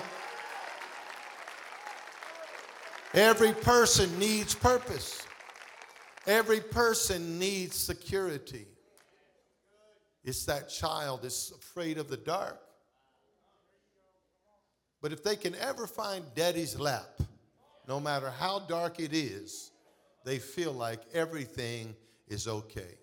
Every 3.17 3.55
person 3.55 4.19
needs 4.19 4.55
purpose. 4.55 5.27
Every 6.27 6.61
person 6.61 7.39
needs 7.39 7.75
security. 7.75 8.67
It's 10.23 10.45
that 10.45 10.69
child 10.69 11.23
that's 11.23 11.51
afraid 11.51 11.97
of 11.97 12.09
the 12.09 12.19
dark. 12.19 12.61
But 15.01 15.13
if 15.13 15.25
they 15.25 15.35
can 15.35 15.55
ever 15.55 15.87
find 15.87 16.25
daddy's 16.35 16.79
lap, 16.79 17.23
no 17.89 17.99
matter 18.01 18.29
how 18.29 18.59
dark 18.59 19.01
it 19.01 19.15
is, 19.15 19.71
they 20.27 20.39
feel 20.39 20.73
like 20.73 21.01
everything 21.15 21.97
is 22.29 22.47
okay. 22.47 22.99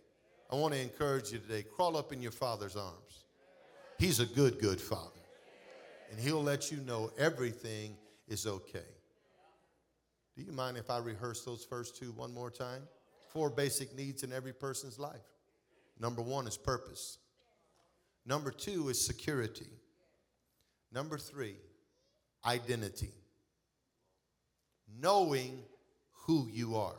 I 0.51 0.55
want 0.55 0.75
to 0.75 0.79
encourage 0.79 1.32
you 1.32 1.39
today 1.39 1.63
crawl 1.63 1.98
up 1.98 2.13
in 2.13 2.22
your 2.22 2.32
father's 2.32 2.75
arms. 2.75 3.25
He's 3.98 4.20
a 4.20 4.27
good, 4.27 4.60
good 4.60 4.79
father. 4.79 5.10
And 6.12 6.20
he'll 6.20 6.43
let 6.43 6.72
you 6.72 6.77
know 6.82 7.10
everything 7.17 7.96
is 8.27 8.46
okay. 8.46 8.92
Do 10.35 10.43
you 10.43 10.51
mind 10.51 10.77
if 10.77 10.89
I 10.89 10.97
rehearse 10.97 11.43
those 11.43 11.63
first 11.63 11.95
two 11.95 12.11
one 12.11 12.33
more 12.33 12.49
time? 12.49 12.83
Four 13.27 13.49
basic 13.49 13.95
needs 13.95 14.23
in 14.23 14.33
every 14.33 14.53
person's 14.53 14.97
life. 14.97 15.21
Number 15.99 16.21
one 16.21 16.47
is 16.47 16.58
purpose. 16.58 17.19
Number 18.25 18.51
two 18.51 18.89
is 18.89 19.03
security. 19.03 19.69
Number 20.91 21.17
three, 21.17 21.55
identity. 22.45 23.12
Knowing 24.99 25.60
who 26.25 26.47
you 26.51 26.75
are. 26.77 26.95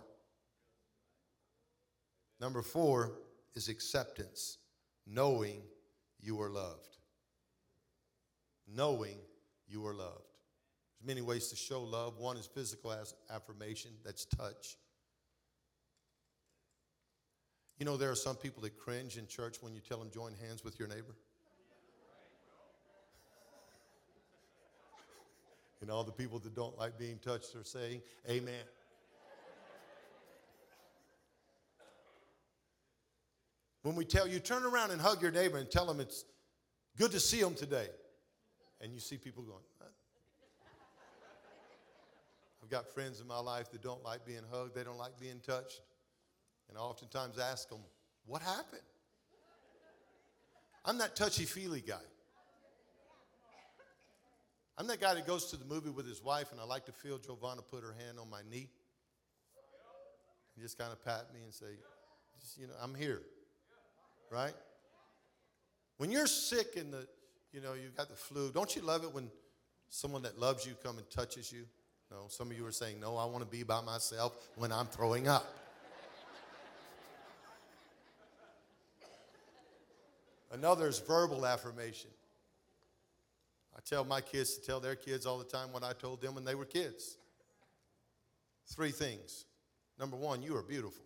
Number 2.41 2.63
four 2.63 3.13
is 3.55 3.69
acceptance. 3.69 4.59
Knowing 5.07 5.63
you 6.21 6.41
are 6.41 6.51
loved. 6.51 6.99
Knowing 8.67 9.17
you 9.67 9.87
are 9.87 9.95
loved 9.95 10.34
many 11.07 11.21
ways 11.21 11.49
to 11.49 11.57
show 11.57 11.83
love. 11.83 12.19
One 12.19 12.37
is 12.37 12.47
physical 12.47 12.95
affirmation, 13.31 13.91
that's 14.05 14.25
touch. 14.25 14.77
You 17.79 17.85
know, 17.85 17.97
there 17.97 18.11
are 18.11 18.17
some 18.17 18.37
people 18.37 18.63
that 18.63 18.79
cringe 18.79 19.17
in 19.17 19.27
church 19.27 19.57
when 19.61 19.75
you 19.75 19.81
tell 19.81 19.99
them 19.99 20.11
join 20.13 20.33
hands 20.35 20.63
with 20.63 20.79
your 20.79 20.89
neighbor. 20.89 21.03
and 25.81 25.91
all 25.91 26.05
the 26.05 26.13
people 26.13 26.39
that 26.39 26.55
don't 26.55 26.79
like 26.79 26.97
being 26.99 27.19
touched 27.19 27.57
are 27.57 27.65
saying, 27.65 28.01
Amen. 28.31 28.63
when 33.85 33.97
we 33.97 34.07
tell 34.07 34.27
you, 34.27 34.41
turn 34.41 34.65
around 34.65 34.93
and 34.93 35.01
hug 35.01 35.21
your 35.21 35.31
neighbor 35.31 35.59
and 35.59 35.71
tell 35.71 35.85
them 35.85 36.01
it's 36.01 36.25
good 36.97 37.13
to 37.13 37.21
see 37.21 37.43
them 37.43 37.55
today. 37.55 37.87
And 38.81 38.95
you 38.95 38.99
see 38.99 39.19
people 39.19 39.43
going, 39.43 39.63
I've 42.65 42.71
got 42.71 42.89
friends 42.89 43.21
in 43.21 43.27
my 43.27 43.41
life 43.41 43.71
that 43.73 43.83
don't 43.83 44.03
like 44.03 44.25
being 44.25 44.41
hugged, 44.51 44.75
they 44.75 44.85
don't 44.85 44.97
like 44.97 45.21
being 45.21 45.39
touched. 45.41 45.83
And 46.71 46.79
I 46.79 46.81
oftentimes 46.81 47.39
ask 47.39 47.69
them, 47.69 47.81
What 48.25 48.41
happened? 48.41 48.81
I'm 50.87 50.97
that 50.99 51.15
touchy 51.15 51.45
feely 51.45 51.83
guy. 51.83 51.97
I'm 54.79 54.87
that 54.87 54.99
guy 54.99 55.15
that 55.15 55.27
goes 55.27 55.51
to 55.51 55.59
the 55.59 55.65
movie 55.67 55.91
with 55.91 56.07
his 56.07 56.23
wife, 56.23 56.53
and 56.53 56.61
I 56.61 56.65
like 56.65 56.87
to 56.87 56.93
feel 56.93 57.19
Giovanna 57.19 57.61
put 57.61 57.83
her 57.83 57.95
hand 57.99 58.19
on 58.19 58.31
my 58.31 58.41
knee 58.51 58.71
and 60.55 60.65
just 60.65 60.79
kind 60.79 60.91
of 60.91 61.05
pat 61.05 61.33
me 61.35 61.41
and 61.45 61.53
say, 61.53 61.67
you 62.57 62.67
know, 62.67 62.73
I'm 62.83 62.95
here, 62.95 63.21
right? 64.31 64.55
When 65.99 66.11
you're 66.11 66.27
sick 66.27 66.77
and 66.77 66.93
the, 66.93 67.07
you 67.53 67.61
know, 67.61 67.75
you've 67.75 67.97
got 67.97 68.09
the 68.09 68.17
flu, 68.17 68.51
don't 68.51 68.75
you 68.75 68.83
love 68.83 69.05
it 69.05 69.13
when 69.13 69.31
someone 69.91 70.23
that 70.23 70.39
loves 70.39 70.67
you 70.67 70.75
come 70.83 70.99
and 70.99 71.09
touches 71.11 71.53
you? 71.53 71.67
No, 72.15 72.29
some 72.29 72.49
of 72.49 72.57
you 72.57 72.65
are 72.65 72.71
saying, 72.71 73.01
no, 73.01 73.17
I 73.17 73.25
want 73.25 73.41
to 73.41 73.51
be 73.51 73.65
by 73.65 73.81
myself 73.81 74.37
when 74.55 74.71
I'm 74.71 74.87
throwing 74.87 75.27
up. 75.27 75.53
Another 80.53 80.87
is 80.87 81.01
verbal 81.01 81.45
affirmation. 81.45 82.11
I 83.77 83.81
tell 83.85 84.05
my 84.05 84.21
kids 84.21 84.57
to 84.57 84.65
tell 84.65 84.79
their 84.79 84.95
kids 84.95 85.27
all 85.27 85.39
the 85.39 85.45
time 85.45 85.73
what 85.73 85.83
I 85.83 85.93
told 85.93 86.21
them 86.21 86.37
when 86.37 86.45
they 86.45 86.55
were 86.55 86.65
kids. 86.65 87.17
Three 88.69 88.93
things. 88.93 89.47
Number 89.99 90.17
one, 90.17 90.41
you 90.41 90.57
are 90.57 90.63
beautiful. 90.63 91.05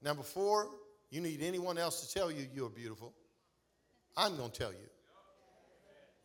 Now, 0.00 0.14
before 0.14 0.68
you 1.10 1.20
need 1.20 1.42
anyone 1.42 1.76
else 1.76 2.06
to 2.06 2.14
tell 2.14 2.30
you 2.30 2.46
you 2.54 2.66
are 2.66 2.70
beautiful, 2.70 3.12
I'm 4.16 4.36
going 4.36 4.52
to 4.52 4.58
tell 4.58 4.70
you 4.70 4.88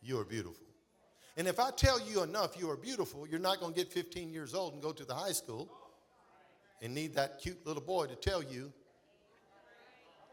you 0.00 0.20
are 0.20 0.24
beautiful. 0.24 0.67
And 1.38 1.46
if 1.46 1.60
I 1.60 1.70
tell 1.70 2.00
you 2.00 2.24
enough 2.24 2.58
you 2.58 2.68
are 2.68 2.76
beautiful, 2.76 3.26
you're 3.26 3.38
not 3.38 3.60
going 3.60 3.72
to 3.72 3.78
get 3.78 3.92
15 3.92 4.32
years 4.32 4.54
old 4.54 4.72
and 4.72 4.82
go 4.82 4.90
to 4.90 5.04
the 5.04 5.14
high 5.14 5.30
school 5.30 5.70
and 6.82 6.92
need 6.92 7.14
that 7.14 7.38
cute 7.40 7.64
little 7.64 7.82
boy 7.82 8.06
to 8.06 8.16
tell 8.16 8.42
you 8.42 8.72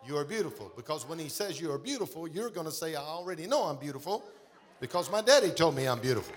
you 0.04 0.18
are 0.18 0.26
beautiful. 0.26 0.72
Because 0.76 1.08
when 1.08 1.20
he 1.20 1.30
says 1.30 1.62
you 1.62 1.72
are 1.72 1.78
beautiful, 1.78 2.28
you're 2.28 2.50
going 2.50 2.66
to 2.66 2.72
say, 2.72 2.96
I 2.96 3.02
already 3.02 3.46
know 3.46 3.66
I'm 3.66 3.78
beautiful 3.78 4.24
because 4.80 5.12
my 5.12 5.22
daddy 5.22 5.52
told 5.52 5.76
me 5.76 5.88
I'm 5.88 6.00
beautiful. 6.00 6.36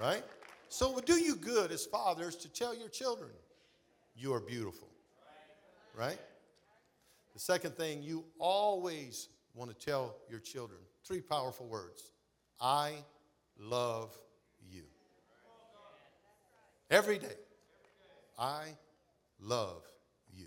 Right? 0.00 0.24
So 0.68 0.90
it 0.90 0.96
would 0.96 1.04
do 1.04 1.14
you 1.14 1.36
good 1.36 1.70
as 1.70 1.86
fathers 1.86 2.34
to 2.36 2.48
tell 2.48 2.74
your 2.74 2.88
children 2.88 3.30
you 4.16 4.34
are 4.34 4.40
beautiful. 4.40 4.88
Right? 5.96 6.18
The 7.34 7.40
second 7.40 7.76
thing, 7.76 8.02
you 8.02 8.24
always 8.40 9.28
want 9.54 9.70
to 9.70 9.86
tell 9.86 10.16
your 10.28 10.40
children 10.40 10.80
Three 11.04 11.20
powerful 11.20 11.66
words 11.66 12.12
I 12.60 12.92
love 13.58 14.16
you. 14.70 14.84
Every 16.90 17.18
day. 17.18 17.26
I 18.38 18.64
love 19.40 19.82
you. 20.32 20.46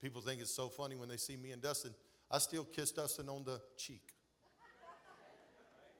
People 0.00 0.20
think 0.20 0.40
it's 0.40 0.54
so 0.54 0.68
funny 0.68 0.96
when 0.96 1.08
they 1.08 1.16
see 1.16 1.36
me 1.36 1.52
and 1.52 1.62
Dustin. 1.62 1.94
I 2.30 2.38
still 2.38 2.64
kiss 2.64 2.92
Dustin 2.92 3.28
on 3.28 3.44
the 3.44 3.60
cheek. 3.76 4.02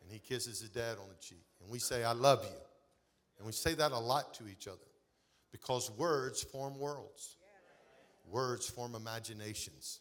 And 0.03 0.13
he 0.13 0.19
kisses 0.19 0.61
his 0.61 0.71
dad 0.71 0.99
on 1.01 1.09
the 1.09 1.21
cheek. 1.21 1.45
And 1.63 1.71
we 1.71 1.79
say, 1.79 2.05
I 2.05 2.13
love 2.13 2.45
you. 2.45 2.59
And 3.39 3.47
we 3.47 3.53
say 3.53 3.75
that 3.75 3.93
a 3.93 3.99
lot 3.99 4.35
to 4.35 4.49
each 4.49 4.69
other 4.69 4.79
because 5.51 5.91
words 5.93 6.43
form 6.43 6.79
worlds, 6.79 7.37
words 8.31 8.69
form 8.69 8.95
imaginations. 8.95 10.01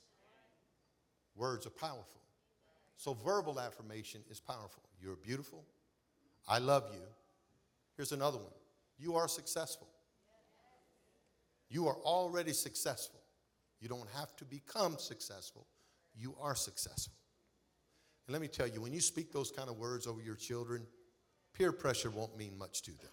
Words 1.36 1.66
are 1.66 1.72
powerful. 1.72 2.22
So, 2.98 3.14
verbal 3.14 3.60
affirmation 3.60 4.22
is 4.30 4.40
powerful. 4.40 4.84
You're 5.02 5.16
beautiful. 5.16 5.64
I 6.48 6.60
love 6.60 6.90
you. 6.94 7.02
Here's 7.96 8.12
another 8.12 8.38
one 8.38 8.52
you 8.98 9.16
are 9.16 9.28
successful. 9.28 9.88
You 11.70 11.88
are 11.88 11.98
already 12.04 12.54
successful. 12.54 13.20
You 13.80 13.90
don't 13.90 14.08
have 14.16 14.36
to 14.38 14.46
become 14.46 14.98
successful, 14.98 15.68
you 16.16 16.36
are 16.40 16.56
successful. 16.56 17.14
And 18.28 18.34
let 18.34 18.42
me 18.42 18.48
tell 18.48 18.68
you, 18.68 18.80
when 18.80 18.94
you 18.94 19.02
speak 19.02 19.34
those 19.34 19.52
kind 19.52 19.70
of 19.70 19.78
words 19.78 20.08
over 20.08 20.22
your 20.22 20.36
children, 20.36 20.88
peer 21.54 21.74
pressure 21.74 22.10
won't 22.10 22.38
mean 22.38 22.58
much 22.58 22.82
to 22.84 22.92
them. 22.92 23.12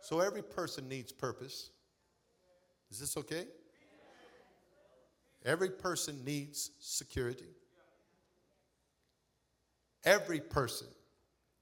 So 0.00 0.20
every 0.20 0.42
person 0.42 0.88
needs 0.88 1.12
purpose. 1.12 1.70
Is 2.90 2.98
this 2.98 3.16
okay? 3.16 3.44
Every 5.44 5.70
person 5.70 6.22
needs 6.24 6.70
security. 6.80 7.48
Every 10.04 10.40
person, 10.40 10.88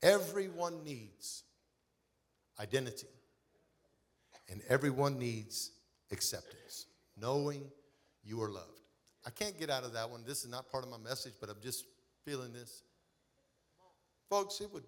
everyone 0.03 0.85
needs 0.85 1.43
identity. 2.61 3.09
And 4.51 4.63
everyone 4.69 5.19
needs 5.19 5.73
acceptance, 6.11 6.87
knowing 7.21 7.63
you 8.25 8.43
are 8.43 8.49
loved. 8.49 8.81
I 9.27 9.31
can't 9.31 9.59
get 9.59 9.69
out 9.69 9.85
of 9.85 9.93
that 9.93 10.09
one. 10.09 10.23
This 10.27 10.45
is 10.45 10.51
not 10.51 10.71
part 10.71 10.85
of 10.85 10.91
my 10.91 10.97
message, 10.97 11.35
but 11.39 11.51
I'm 11.51 11.61
just 11.63 11.85
feeling 12.25 12.53
this. 12.55 12.83
Folks, 14.31 14.61
it 14.61 14.73
would, 14.73 14.85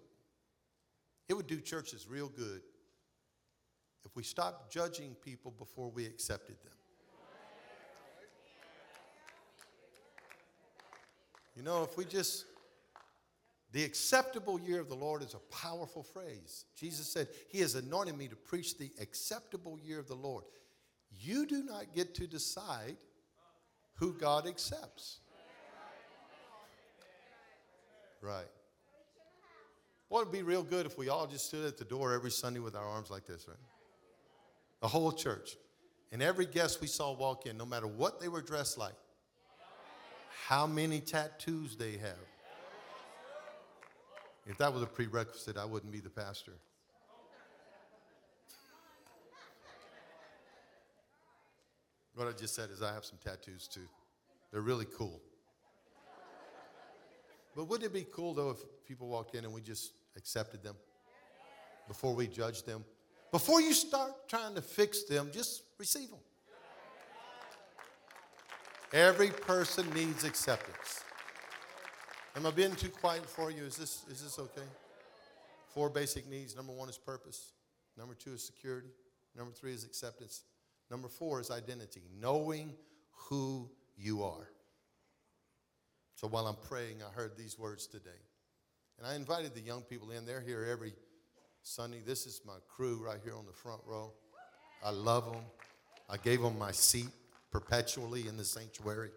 it 1.29 1.35
would 1.35 1.47
do 1.47 1.59
churches 1.61 2.07
real 2.09 2.29
good 2.29 2.61
if 4.05 4.15
we 4.15 4.23
stopped 4.23 4.71
judging 4.71 5.15
people 5.23 5.51
before 5.57 5.89
we 5.89 6.05
accepted 6.05 6.55
them. 6.63 6.73
You 11.55 11.63
know, 11.63 11.83
if 11.83 11.97
we 11.97 12.05
just, 12.05 12.45
the 13.71 13.83
acceptable 13.83 14.59
year 14.59 14.79
of 14.79 14.89
the 14.89 14.95
Lord 14.95 15.21
is 15.21 15.33
a 15.33 15.55
powerful 15.55 16.03
phrase. 16.03 16.65
Jesus 16.75 17.07
said, 17.07 17.27
He 17.49 17.59
has 17.59 17.75
anointed 17.75 18.17
me 18.17 18.27
to 18.29 18.35
preach 18.35 18.77
the 18.77 18.89
acceptable 19.01 19.77
year 19.83 19.99
of 19.99 20.07
the 20.07 20.15
Lord. 20.15 20.45
You 21.19 21.45
do 21.45 21.63
not 21.63 21.93
get 21.93 22.15
to 22.15 22.27
decide 22.27 22.95
who 23.95 24.13
God 24.13 24.47
accepts. 24.47 25.19
Right. 28.21 28.47
Well, 30.09 30.21
it'd 30.21 30.33
be 30.33 30.43
real 30.43 30.63
good 30.63 30.85
if 30.85 30.97
we 30.97 31.09
all 31.09 31.25
just 31.25 31.47
stood 31.47 31.65
at 31.65 31.77
the 31.77 31.85
door 31.85 32.13
every 32.13 32.31
Sunday 32.31 32.59
with 32.59 32.75
our 32.75 32.85
arms 32.85 33.09
like 33.09 33.25
this, 33.25 33.47
right? 33.47 33.57
The 34.81 34.87
whole 34.87 35.11
church. 35.11 35.55
And 36.11 36.21
every 36.21 36.45
guest 36.45 36.81
we 36.81 36.87
saw 36.87 37.13
walk 37.13 37.45
in, 37.45 37.57
no 37.57 37.65
matter 37.65 37.87
what 37.87 38.19
they 38.19 38.27
were 38.27 38.41
dressed 38.41 38.77
like, 38.77 38.95
how 40.47 40.67
many 40.67 40.99
tattoos 40.99 41.77
they 41.77 41.93
have. 41.97 42.17
If 44.45 44.57
that 44.57 44.73
was 44.73 44.81
a 44.83 44.87
prerequisite, 44.87 45.55
I 45.55 45.65
wouldn't 45.65 45.91
be 45.91 45.99
the 45.99 46.09
pastor. 46.09 46.53
What 52.15 52.27
I 52.27 52.31
just 52.31 52.55
said 52.55 52.69
is 52.71 52.81
I 52.81 52.93
have 52.93 53.05
some 53.05 53.17
tattoos 53.23 53.67
too. 53.67 53.87
They're 54.51 54.61
really 54.61 54.87
cool. 54.97 55.21
But 57.55 57.65
wouldn't 57.65 57.89
it 57.89 57.93
be 57.93 58.05
cool 58.11 58.33
though 58.33 58.49
if 58.49 58.57
people 58.85 59.07
walked 59.07 59.35
in 59.35 59.45
and 59.45 59.53
we 59.53 59.61
just 59.61 59.93
accepted 60.17 60.63
them 60.63 60.75
before 61.87 62.13
we 62.13 62.27
judged 62.27 62.65
them? 62.65 62.83
Before 63.31 63.61
you 63.61 63.73
start 63.73 64.27
trying 64.27 64.55
to 64.55 64.61
fix 64.61 65.03
them, 65.03 65.29
just 65.33 65.63
receive 65.77 66.09
them. 66.09 66.19
Every 68.93 69.29
person 69.29 69.89
needs 69.93 70.25
acceptance. 70.25 71.01
Am 72.35 72.45
I 72.45 72.51
being 72.51 72.75
too 72.75 72.89
quiet 72.89 73.25
for 73.25 73.49
you? 73.49 73.63
Is 73.63 73.77
this, 73.77 74.03
is 74.09 74.21
this 74.21 74.37
okay? 74.37 74.67
Four 75.73 75.89
basic 75.89 76.29
needs. 76.29 76.55
Number 76.57 76.73
one 76.73 76.89
is 76.89 76.97
purpose. 76.97 77.53
Number 77.97 78.13
two 78.13 78.33
is 78.33 78.43
security. 78.43 78.89
Number 79.35 79.53
three 79.53 79.71
is 79.71 79.85
acceptance. 79.85 80.43
Number 80.89 81.07
four 81.07 81.39
is 81.39 81.51
identity, 81.51 82.01
knowing 82.19 82.73
who 83.29 83.69
you 83.95 84.23
are. 84.23 84.49
So 86.15 86.27
while 86.27 86.47
I'm 86.47 86.57
praying, 86.67 86.97
I 87.01 87.13
heard 87.13 87.37
these 87.37 87.57
words 87.57 87.87
today. 87.87 88.09
And 88.97 89.07
I 89.07 89.15
invited 89.15 89.55
the 89.55 89.61
young 89.61 89.83
people 89.83 90.11
in. 90.11 90.25
They're 90.25 90.41
here 90.41 90.67
every 90.69 90.93
Sunday. 91.63 92.01
This 92.05 92.25
is 92.25 92.41
my 92.45 92.57
crew 92.67 93.01
right 93.03 93.19
here 93.23 93.35
on 93.35 93.45
the 93.45 93.53
front 93.53 93.81
row. 93.85 94.11
I 94.83 94.91
love 94.91 95.31
them. 95.31 95.43
I 96.09 96.17
gave 96.17 96.41
them 96.41 96.57
my 96.57 96.71
seat 96.71 97.09
perpetually 97.51 98.27
in 98.27 98.37
the 98.37 98.43
sanctuary 98.43 99.11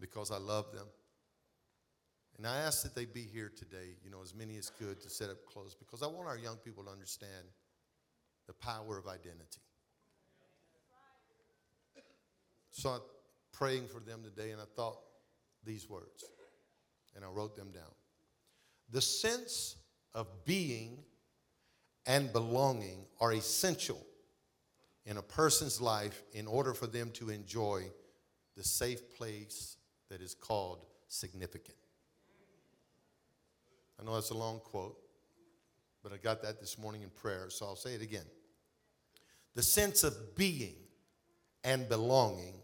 because 0.00 0.30
I 0.30 0.38
love 0.38 0.72
them. 0.72 0.86
And 2.36 2.46
I 2.46 2.58
ask 2.58 2.82
that 2.84 2.94
they 2.94 3.04
be 3.04 3.22
here 3.22 3.50
today, 3.56 3.96
you 4.04 4.10
know, 4.10 4.22
as 4.22 4.34
many 4.34 4.56
as 4.56 4.70
could 4.70 5.00
to 5.00 5.10
set 5.10 5.28
up 5.28 5.44
close 5.46 5.74
because 5.74 6.02
I 6.02 6.06
want 6.06 6.28
our 6.28 6.38
young 6.38 6.56
people 6.56 6.84
to 6.84 6.90
understand 6.90 7.46
the 8.46 8.52
power 8.52 8.96
of 8.96 9.06
identity. 9.06 9.60
So 12.70 12.90
I'm 12.90 13.00
praying 13.52 13.88
for 13.88 13.98
them 13.98 14.22
today, 14.22 14.52
and 14.52 14.60
I 14.60 14.64
thought 14.76 14.98
these 15.64 15.90
words, 15.90 16.24
and 17.16 17.24
I 17.24 17.28
wrote 17.28 17.56
them 17.56 17.72
down. 17.72 17.90
The 18.90 19.00
sense 19.00 19.74
of 20.14 20.26
being 20.44 20.98
and 22.06 22.32
belonging 22.32 23.04
are 23.20 23.32
essential 23.32 24.04
in 25.04 25.16
a 25.16 25.22
person's 25.22 25.80
life 25.80 26.22
in 26.32 26.46
order 26.46 26.74
for 26.74 26.86
them 26.86 27.10
to 27.12 27.30
enjoy 27.30 27.84
the 28.56 28.64
safe 28.64 29.14
place 29.16 29.76
that 30.08 30.20
is 30.20 30.34
called 30.34 30.84
significant. 31.08 31.76
I 34.00 34.04
know 34.04 34.14
that's 34.14 34.30
a 34.30 34.34
long 34.34 34.60
quote, 34.60 34.96
but 36.02 36.12
I 36.12 36.16
got 36.16 36.42
that 36.42 36.60
this 36.60 36.78
morning 36.78 37.02
in 37.02 37.10
prayer, 37.10 37.50
so 37.50 37.66
I'll 37.66 37.76
say 37.76 37.94
it 37.94 38.02
again. 38.02 38.26
The 39.54 39.62
sense 39.62 40.04
of 40.04 40.36
being 40.36 40.76
and 41.64 41.88
belonging 41.88 42.54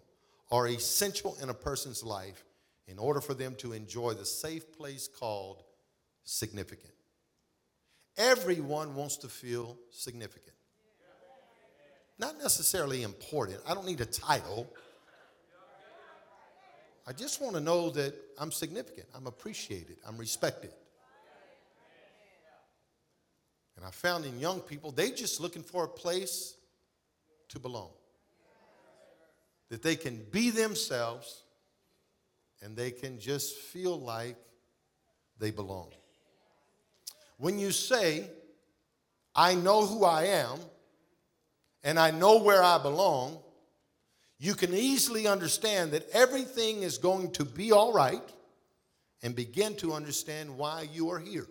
are 0.50 0.68
essential 0.68 1.36
in 1.42 1.48
a 1.48 1.54
person's 1.54 2.02
life 2.02 2.44
in 2.86 2.98
order 2.98 3.20
for 3.20 3.34
them 3.34 3.54
to 3.56 3.72
enjoy 3.72 4.14
the 4.14 4.24
safe 4.24 4.72
place 4.72 5.08
called 5.08 5.64
significant. 6.22 6.93
Everyone 8.16 8.94
wants 8.94 9.16
to 9.18 9.28
feel 9.28 9.76
significant. 9.90 10.54
Not 12.18 12.38
necessarily 12.38 13.02
important. 13.02 13.60
I 13.66 13.74
don't 13.74 13.86
need 13.86 14.00
a 14.00 14.06
title. 14.06 14.70
I 17.06 17.12
just 17.12 17.40
want 17.40 17.54
to 17.54 17.60
know 17.60 17.90
that 17.90 18.14
I'm 18.38 18.50
significant, 18.50 19.06
I'm 19.14 19.26
appreciated, 19.26 19.96
I'm 20.06 20.16
respected. 20.16 20.70
And 23.76 23.84
I 23.84 23.90
found 23.90 24.24
in 24.24 24.38
young 24.38 24.60
people, 24.60 24.92
they're 24.92 25.08
just 25.08 25.40
looking 25.40 25.62
for 25.62 25.84
a 25.84 25.88
place 25.88 26.54
to 27.48 27.58
belong. 27.58 27.90
That 29.68 29.82
they 29.82 29.96
can 29.96 30.24
be 30.30 30.50
themselves 30.50 31.42
and 32.62 32.76
they 32.76 32.90
can 32.90 33.18
just 33.18 33.56
feel 33.56 33.98
like 34.00 34.36
they 35.38 35.50
belong. 35.50 35.90
When 37.36 37.58
you 37.58 37.72
say, 37.72 38.30
I 39.34 39.54
know 39.54 39.84
who 39.84 40.04
I 40.04 40.24
am 40.24 40.58
and 41.82 41.98
I 41.98 42.10
know 42.10 42.42
where 42.42 42.62
I 42.62 42.78
belong, 42.78 43.38
you 44.38 44.54
can 44.54 44.74
easily 44.74 45.26
understand 45.26 45.92
that 45.92 46.08
everything 46.10 46.82
is 46.82 46.98
going 46.98 47.32
to 47.32 47.44
be 47.44 47.72
all 47.72 47.92
right 47.92 48.22
and 49.22 49.34
begin 49.34 49.74
to 49.76 49.92
understand 49.92 50.56
why 50.56 50.86
you 50.92 51.10
are 51.10 51.18
here. 51.18 51.46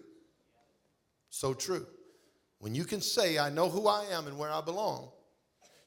So 1.29 1.53
true. 1.53 1.87
When 2.59 2.75
you 2.75 2.85
can 2.85 3.01
say, 3.01 3.39
I 3.39 3.49
know 3.49 3.67
who 3.67 3.87
I 3.87 4.05
am 4.11 4.27
and 4.27 4.37
where 4.37 4.51
I 4.51 4.61
belong, 4.61 5.09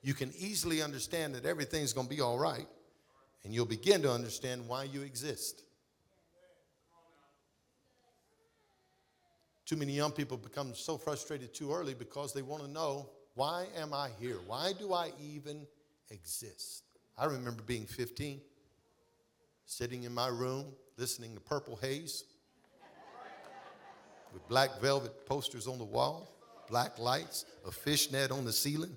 you 0.03 0.13
can 0.13 0.33
easily 0.37 0.83
understand 0.83 1.35
that 1.35 1.47
everything's 1.47 1.93
going 1.93 2.09
to 2.09 2.15
be 2.15 2.21
all 2.21 2.39
right, 2.39 2.67
and 3.45 3.55
you'll 3.55 3.67
begin 3.67 4.03
to 4.03 4.11
understand 4.11 4.69
why 4.69 4.85
you 4.85 5.03
exist. 5.03 5.63
Too 9.67 9.77
many 9.77 9.93
young 9.93 10.13
people 10.13 10.37
become 10.37 10.75
so 10.75 10.97
frustrated 10.97 11.53
too 11.53 11.73
early 11.73 11.93
because 11.93 12.33
they 12.33 12.43
want 12.43 12.63
to 12.63 12.71
know 12.71 13.11
why 13.35 13.67
am 13.77 13.93
I 13.93 14.09
here? 14.19 14.39
Why 14.47 14.73
do 14.73 14.95
I 14.95 15.11
even 15.21 15.67
exist? 16.11 16.85
I 17.19 17.27
remember 17.27 17.63
being 17.63 17.85
15, 17.85 18.41
sitting 19.67 20.05
in 20.05 20.15
my 20.15 20.29
room 20.29 20.67
listening 20.97 21.35
to 21.35 21.41
Purple 21.41 21.77
Haze 21.77 22.25
with 24.33 24.47
black 24.49 24.81
velvet 24.81 25.27
posters 25.27 25.67
on 25.67 25.79
the 25.79 25.85
wall 25.85 26.37
black 26.69 26.99
lights, 26.99 27.45
a 27.67 27.71
fishnet 27.71 28.31
on 28.31 28.45
the 28.45 28.53
ceiling. 28.53 28.95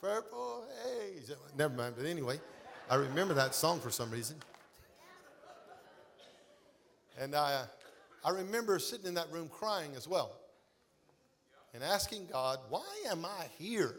Purple 0.00 0.64
haze. 0.84 1.30
Never 1.56 1.74
mind, 1.74 1.94
but 1.96 2.06
anyway, 2.06 2.40
I 2.90 2.96
remember 2.96 3.34
that 3.34 3.54
song 3.54 3.80
for 3.80 3.90
some 3.90 4.10
reason. 4.10 4.36
And 7.22 7.36
I, 7.36 7.66
I 8.24 8.30
remember 8.30 8.80
sitting 8.80 9.06
in 9.06 9.14
that 9.14 9.30
room 9.30 9.48
crying 9.48 9.92
as 9.96 10.08
well 10.08 10.32
and 11.72 11.80
asking 11.84 12.26
God, 12.32 12.58
why 12.68 12.84
am 13.08 13.24
I 13.24 13.46
here? 13.58 13.94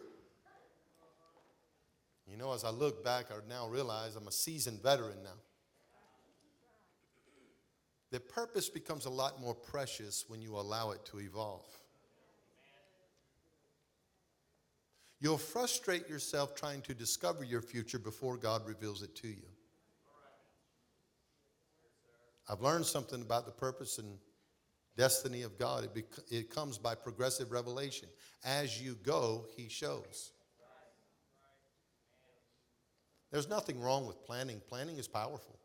You 2.29 2.35
know, 2.35 2.51
as 2.51 2.65
I 2.65 2.69
look 2.69 3.01
back, 3.01 3.27
I 3.31 3.35
now 3.47 3.69
realize 3.69 4.17
I'm 4.17 4.27
a 4.27 4.31
seasoned 4.31 4.83
veteran 4.83 5.23
now. 5.23 5.39
The 8.11 8.19
purpose 8.19 8.67
becomes 8.67 9.05
a 9.05 9.09
lot 9.09 9.39
more 9.39 9.55
precious 9.55 10.25
when 10.27 10.41
you 10.41 10.57
allow 10.57 10.91
it 10.91 11.05
to 11.05 11.21
evolve. 11.21 11.65
You'll 15.21 15.37
frustrate 15.37 16.09
yourself 16.09 16.55
trying 16.55 16.81
to 16.81 16.93
discover 16.93 17.45
your 17.45 17.61
future 17.61 17.99
before 17.99 18.35
God 18.35 18.67
reveals 18.67 19.01
it 19.01 19.15
to 19.15 19.29
you. 19.29 19.52
I've 22.49 22.61
learned 22.61 22.85
something 22.85 23.21
about 23.21 23.45
the 23.45 23.51
purpose 23.51 23.97
and 23.97 24.17
destiny 24.97 25.43
of 25.43 25.57
God. 25.57 25.85
It, 25.85 25.93
bec- 25.93 26.25
it 26.29 26.49
comes 26.49 26.77
by 26.77 26.95
progressive 26.95 27.51
revelation. 27.51 28.09
As 28.43 28.81
you 28.81 28.95
go, 29.03 29.45
He 29.55 29.69
shows. 29.69 30.31
There's 33.31 33.49
nothing 33.49 33.81
wrong 33.81 34.05
with 34.05 34.23
planning. 34.25 34.61
Planning 34.67 34.97
is 34.97 35.07
powerful. 35.07 35.57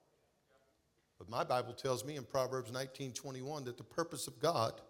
But 1.19 1.29
my 1.29 1.45
Bible 1.45 1.75
tells 1.75 2.05
me 2.05 2.17
in 2.17 2.25
Proverbs 2.25 2.71
19:21 2.71 3.64
that 3.64 3.77
the 3.77 3.85
purpose 3.85 4.27
of 4.27 4.38
God 4.41 4.81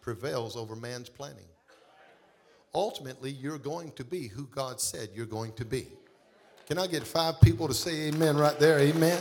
prevails 0.00 0.56
over 0.56 0.74
man's 0.76 1.08
planning. 1.08 1.48
Ultimately, 2.74 3.30
you're 3.30 3.58
going 3.58 3.92
to 3.92 4.04
be 4.04 4.28
who 4.28 4.46
God 4.46 4.80
said 4.80 5.10
you're 5.14 5.26
going 5.26 5.52
to 5.54 5.64
be. 5.64 5.88
Can 6.66 6.78
I 6.78 6.86
get 6.86 7.04
five 7.04 7.40
people 7.40 7.66
to 7.66 7.74
say 7.74 8.08
amen 8.08 8.36
right 8.36 8.58
there? 8.58 8.78
Amen. 8.78 9.20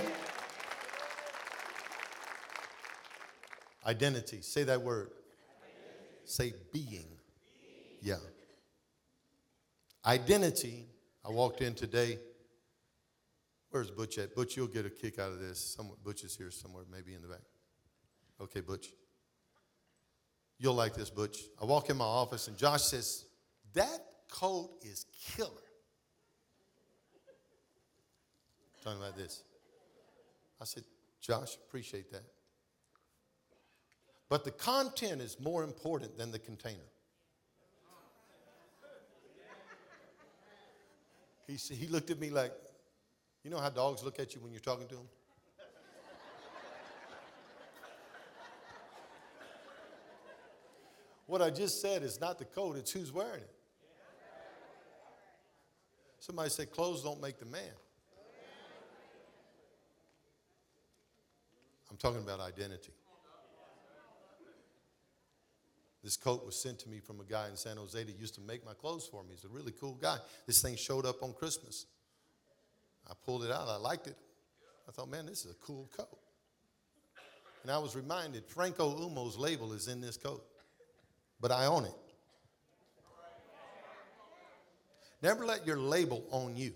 Identity. 3.90 4.42
Say 4.42 4.66
that 4.66 4.84
word. 4.84 5.10
Say 6.24 6.54
being. 6.72 7.08
Yeah. 8.04 8.18
Identity. 10.06 10.86
I 11.26 11.32
walked 11.32 11.62
in 11.62 11.74
today. 11.74 12.20
Where's 13.72 13.90
Butch 13.90 14.20
at? 14.20 14.36
Butch, 14.36 14.56
you'll 14.56 14.68
get 14.68 14.86
a 14.86 14.92
kick 14.92 15.18
out 15.18 15.32
of 15.32 15.40
this. 15.40 15.60
Some, 15.76 15.90
Butch 16.04 16.24
is 16.24 16.36
here 16.36 16.52
somewhere, 16.52 16.84
maybe 16.92 17.16
in 17.16 17.24
the 17.24 17.30
back. 17.30 17.42
Okay, 18.40 18.60
Butch. 18.60 18.90
You'll 20.60 20.76
like 20.76 20.94
this, 20.94 21.10
Butch. 21.10 21.40
I 21.60 21.66
walk 21.66 21.90
in 21.90 21.98
my 21.98 22.06
office 22.06 22.48
and 22.48 22.56
Josh 22.56 22.84
says, 22.84 23.26
That 23.74 24.06
coat 24.30 24.70
is 24.84 25.08
killer. 25.36 25.50
Talking 28.84 29.02
about 29.02 29.18
this. 29.18 29.42
I 30.62 30.66
said, 30.66 30.84
Josh, 31.22 31.56
appreciate 31.56 32.12
that. 32.12 32.24
But 34.30 34.44
the 34.44 34.52
content 34.52 35.22
is 35.22 35.40
more 35.40 35.64
important 35.64 36.16
than 36.18 36.32
the 36.32 36.38
container. 36.38 36.78
He, 41.48 41.56
he 41.74 41.88
looked 41.88 42.12
at 42.12 42.20
me 42.20 42.30
like, 42.30 42.52
you 43.44 43.50
know 43.50 43.58
how 43.58 43.72
dogs 43.72 44.04
look 44.04 44.20
at 44.20 44.36
you 44.36 44.42
when 44.42 44.52
you're 44.52 44.60
talking 44.60 44.88
to 44.88 44.96
them? 44.96 45.08
what 51.26 51.42
I 51.42 51.50
just 51.50 51.82
said 51.82 52.04
is 52.04 52.22
not 52.22 52.38
the 52.38 52.46
coat, 52.46 52.78
it's 52.78 52.92
who's 52.92 53.12
wearing 53.12 53.42
it. 53.42 53.56
Somebody 56.20 56.52
said 56.52 56.70
clothes 56.70 57.02
don't 57.04 57.20
make 57.20 57.40
the 57.40 57.46
man. 57.46 57.62
I'm 61.90 61.98
talking 61.98 62.22
about 62.22 62.40
identity. 62.40 62.94
This 66.04 66.16
coat 66.16 66.46
was 66.46 66.62
sent 66.62 66.80
to 66.80 66.90
me 66.90 67.00
from 67.00 67.20
a 67.20 67.26
guy 67.26 67.50
in 67.50 67.58
San 67.58 67.78
Jose 67.78 68.02
that 68.02 68.20
used 68.20 68.36
to 68.36 68.42
make 68.42 68.66
my 68.66 68.74
clothes 68.74 69.08
for 69.12 69.24
me. 69.24 69.32
He's 69.32 69.44
a 69.44 69.50
really 69.50 69.74
cool 69.80 69.96
guy. 69.96 70.18
This 70.48 70.62
thing 70.62 70.76
showed 70.76 71.06
up 71.06 71.22
on 71.22 71.34
Christmas. 71.34 71.86
I 73.08 73.14
pulled 73.26 73.44
it 73.44 73.52
out. 73.52 73.68
I 73.68 73.76
liked 73.76 74.08
it. 74.08 74.16
I 74.88 74.92
thought, 74.92 75.10
man, 75.10 75.26
this 75.26 75.46
is 75.46 75.52
a 75.52 75.56
cool 75.56 75.90
coat. 75.96 76.18
And 77.64 77.72
I 77.72 77.78
was 77.78 77.96
reminded 77.96 78.46
Franco 78.46 78.96
Umo's 78.98 79.38
label 79.38 79.74
is 79.74 79.90
in 79.90 80.00
this 80.00 80.16
coat, 80.16 80.44
but 81.42 81.52
I 81.52 81.66
own 81.66 81.84
it. 81.84 81.94
Never 85.22 85.46
let 85.46 85.68
your 85.68 85.78
label 85.78 86.24
own 86.32 86.56
you. 86.56 86.72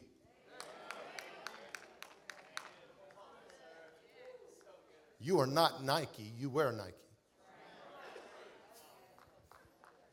You 5.21 5.39
are 5.39 5.47
not 5.47 5.85
Nike, 5.85 6.33
you 6.37 6.49
wear 6.49 6.73
Nike. 6.73 7.02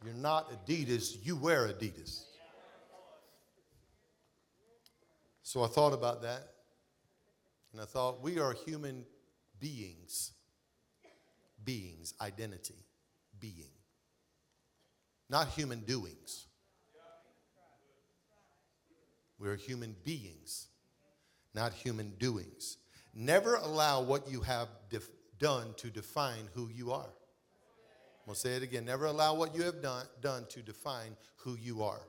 You're 0.05 0.15
not 0.15 0.51
Adidas, 0.51 1.17
you 1.23 1.37
wear 1.37 1.69
Adidas. 1.69 2.25
So 5.43 5.63
I 5.63 5.67
thought 5.67 5.93
about 5.93 6.23
that, 6.23 6.43
and 7.73 7.83
I 7.83 7.85
thought 7.85 8.23
we 8.23 8.39
are 8.39 8.53
human 8.53 9.05
beings. 9.59 10.33
Beings, 11.63 12.15
identity, 12.21 12.87
being. 13.39 13.71
Not 15.29 15.49
human 15.49 15.81
doings. 15.81 16.47
We're 19.39 19.57
human 19.57 19.97
beings, 20.05 20.69
not 21.55 21.73
human 21.73 22.11
doings. 22.19 22.79
Never 23.15 23.57
allow 23.57 24.03
what 24.03 24.31
you 24.31 24.41
have 24.43 24.69
def- 24.89 25.11
done 25.39 25.75
to 25.79 25.91
define 25.91 26.49
who 26.55 26.69
you 26.69 26.93
are. 26.93 27.11
I'm 28.21 28.27
going 28.27 28.35
to 28.35 28.41
say 28.41 28.57
it 28.57 28.63
again. 28.63 28.85
Never 28.85 29.07
allow 29.07 29.35
what 29.35 29.55
you 29.55 29.63
have 29.63 29.81
done, 29.81 30.07
done 30.21 30.47
to 30.51 30.61
define 30.63 31.17
who 31.37 31.57
you 31.57 31.83
are. 31.83 32.03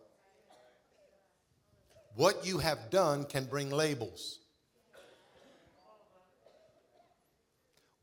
What 2.15 2.45
you 2.45 2.57
have 2.57 2.89
done 2.89 3.23
can 3.23 3.45
bring 3.45 3.71
labels. 3.71 4.39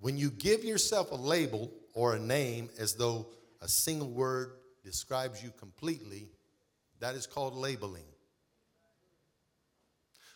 When 0.01 0.17
you 0.17 0.31
give 0.31 0.65
yourself 0.65 1.13
a 1.13 1.17
label 1.17 1.71
or 1.93 2.15
a 2.15 2.19
name 2.19 2.71
as 2.79 2.95
though 2.95 3.27
a 3.61 3.69
single 3.69 4.09
word 4.09 4.53
describes 4.85 5.43
you 5.43 5.51
completely, 5.59 6.31
that 7.01 7.15
is 7.15 7.27
called 7.27 7.55
labeling. 7.55 8.05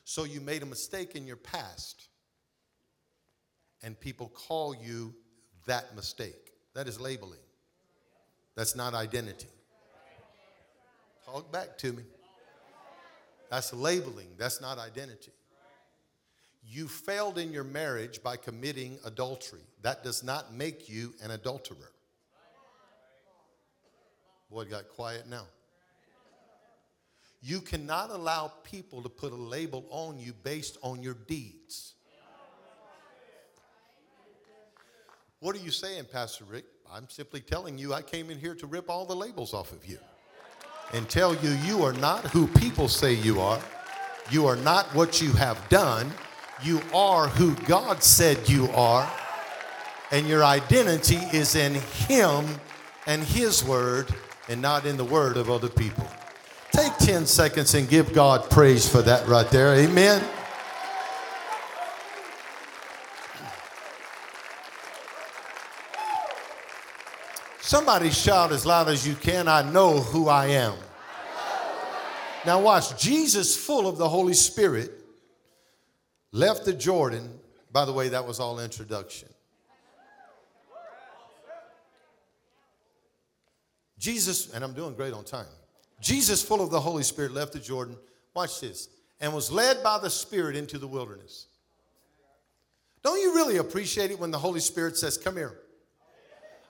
So 0.04 0.24
you 0.24 0.40
made 0.40 0.62
a 0.62 0.66
mistake 0.66 1.14
in 1.14 1.26
your 1.26 1.36
past, 1.36 2.08
and 3.82 3.98
people 3.98 4.28
call 4.28 4.74
you 4.74 5.14
that 5.66 5.96
mistake. 5.96 6.52
That 6.74 6.88
is 6.88 7.00
labeling. 7.00 7.38
That's 8.54 8.76
not 8.76 8.94
identity. 8.94 9.48
Talk 11.24 11.50
back 11.50 11.78
to 11.78 11.92
me. 11.92 12.02
That's 13.50 13.72
labeling, 13.72 14.28
that's 14.38 14.60
not 14.60 14.78
identity. 14.78 15.32
You 16.66 16.88
failed 16.88 17.38
in 17.38 17.52
your 17.52 17.64
marriage 17.64 18.22
by 18.22 18.36
committing 18.36 18.98
adultery. 19.04 19.60
That 19.82 20.02
does 20.02 20.22
not 20.22 20.54
make 20.54 20.88
you 20.88 21.12
an 21.22 21.32
adulterer. 21.32 21.90
Boy, 24.50 24.62
it 24.62 24.70
got 24.70 24.88
quiet 24.88 25.28
now. 25.28 25.46
You 27.42 27.60
cannot 27.60 28.10
allow 28.10 28.52
people 28.62 29.02
to 29.02 29.08
put 29.08 29.32
a 29.32 29.36
label 29.36 29.84
on 29.90 30.18
you 30.18 30.32
based 30.32 30.78
on 30.82 31.02
your 31.02 31.14
deeds. 31.14 31.94
What 35.40 35.56
are 35.56 35.58
you 35.58 35.72
saying, 35.72 36.04
Pastor 36.12 36.44
Rick? 36.44 36.64
I'm 36.94 37.08
simply 37.08 37.40
telling 37.40 37.78
you, 37.78 37.94
I 37.94 38.02
came 38.02 38.28
in 38.28 38.38
here 38.38 38.54
to 38.54 38.66
rip 38.66 38.90
all 38.90 39.06
the 39.06 39.16
labels 39.16 39.54
off 39.54 39.72
of 39.72 39.86
you 39.86 39.96
and 40.92 41.08
tell 41.08 41.34
you 41.36 41.48
you 41.64 41.82
are 41.84 41.94
not 41.94 42.26
who 42.26 42.46
people 42.46 42.86
say 42.86 43.14
you 43.14 43.40
are. 43.40 43.58
You 44.30 44.44
are 44.46 44.56
not 44.56 44.84
what 44.94 45.22
you 45.22 45.32
have 45.32 45.58
done. 45.70 46.12
You 46.62 46.82
are 46.92 47.28
who 47.28 47.54
God 47.64 48.02
said 48.02 48.46
you 48.46 48.68
are. 48.74 49.10
And 50.10 50.28
your 50.28 50.44
identity 50.44 51.16
is 51.32 51.54
in 51.54 51.76
Him 52.08 52.44
and 53.06 53.22
His 53.22 53.64
Word 53.64 54.14
and 54.50 54.60
not 54.60 54.84
in 54.84 54.98
the 54.98 55.04
Word 55.04 55.38
of 55.38 55.48
other 55.48 55.70
people. 55.70 56.06
Take 56.72 56.94
10 56.98 57.24
seconds 57.24 57.72
and 57.72 57.88
give 57.88 58.12
God 58.12 58.50
praise 58.50 58.86
for 58.86 59.00
that 59.00 59.26
right 59.26 59.48
there. 59.50 59.74
Amen. 59.76 60.22
Somebody 67.72 68.10
shout 68.10 68.52
as 68.52 68.66
loud 68.66 68.90
as 68.90 69.08
you 69.08 69.14
can, 69.14 69.48
I 69.48 69.62
know 69.62 69.98
who 69.98 70.28
I 70.28 70.48
am. 70.48 70.74
Now, 72.44 72.60
watch. 72.60 73.00
Jesus, 73.00 73.56
full 73.56 73.88
of 73.88 73.96
the 73.96 74.06
Holy 74.06 74.34
Spirit, 74.34 74.90
left 76.32 76.66
the 76.66 76.74
Jordan. 76.74 77.40
By 77.72 77.86
the 77.86 77.92
way, 77.94 78.10
that 78.10 78.26
was 78.26 78.40
all 78.40 78.60
introduction. 78.60 79.30
Jesus, 83.98 84.52
and 84.52 84.62
I'm 84.62 84.74
doing 84.74 84.92
great 84.92 85.14
on 85.14 85.24
time. 85.24 85.46
Jesus, 85.98 86.42
full 86.42 86.60
of 86.60 86.70
the 86.70 86.78
Holy 86.78 87.02
Spirit, 87.02 87.32
left 87.32 87.54
the 87.54 87.58
Jordan. 87.58 87.96
Watch 88.34 88.60
this. 88.60 88.90
And 89.18 89.32
was 89.32 89.50
led 89.50 89.82
by 89.82 89.98
the 89.98 90.10
Spirit 90.10 90.56
into 90.56 90.76
the 90.76 90.86
wilderness. 90.86 91.46
Don't 93.02 93.18
you 93.18 93.34
really 93.34 93.56
appreciate 93.56 94.10
it 94.10 94.18
when 94.18 94.30
the 94.30 94.38
Holy 94.38 94.60
Spirit 94.60 94.98
says, 94.98 95.16
Come 95.16 95.38
here? 95.38 95.61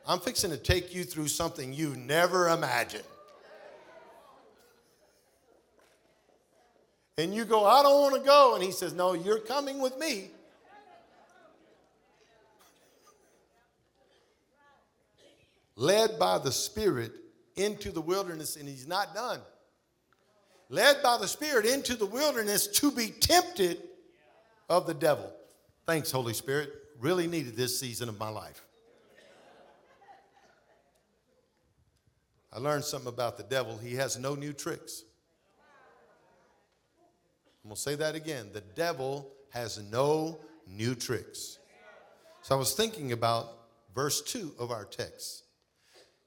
I'm 0.07 0.21
fixing 0.21 0.51
to 0.51 0.57
take 0.57 0.95
you 0.95 1.05
through 1.05 1.29
something 1.29 1.73
you 1.73 1.95
never 1.97 2.49
imagined. 2.49 3.05
and 7.19 7.35
you 7.35 7.45
go, 7.45 7.65
I 7.65 7.83
don't 7.83 8.01
want 8.01 8.15
to 8.17 8.27
go. 8.27 8.55
And 8.55 8.65
he 8.65 8.73
says, 8.73 8.93
No, 8.93 9.13
you're 9.13 9.39
coming 9.39 9.81
with 9.81 9.97
me. 9.99 10.31
Led 15.77 16.19
by 16.19 16.39
the 16.39 16.53
Spirit 16.53 17.13
into 17.57 17.91
the 17.91 18.01
wilderness, 18.01 18.57
and 18.57 18.69
he's 18.69 18.87
not 18.87 19.15
done. 19.15 19.41
Led 20.69 21.03
by 21.03 21.19
the 21.19 21.29
Spirit 21.29 21.67
into 21.67 21.97
the 21.97 22.07
wilderness 22.07 22.67
to 22.67 22.91
be 22.91 23.09
tempted 23.09 23.79
of 24.69 24.87
the 24.87 24.95
devil. 24.95 25.33
Thanks, 25.87 26.11
Holy 26.11 26.35
Spirit. 26.35 26.71
Really 27.01 27.27
needed 27.27 27.57
this 27.57 27.79
season 27.79 28.09
of 28.09 28.19
my 28.19 28.29
life. 28.29 28.63
I 32.53 32.59
learned 32.59 32.85
something 32.85 33.09
about 33.09 33.39
the 33.39 33.45
devil. 33.45 33.79
He 33.79 33.95
has 33.95 34.19
no 34.19 34.35
new 34.35 34.53
tricks. 34.53 35.05
I'm 37.65 37.69
going 37.69 37.77
to 37.77 37.81
say 37.81 37.95
that 37.95 38.15
again. 38.15 38.51
The 38.53 38.61
devil 38.61 39.31
has 39.51 39.81
no 39.91 40.39
new 40.67 40.95
tricks. 40.95 41.59
So 42.43 42.55
I 42.55 42.59
was 42.59 42.75
thinking 42.75 43.13
about 43.13 43.57
verse 43.95 44.21
2 44.23 44.55
of 44.59 44.71
our 44.71 44.85
text. 44.85 45.45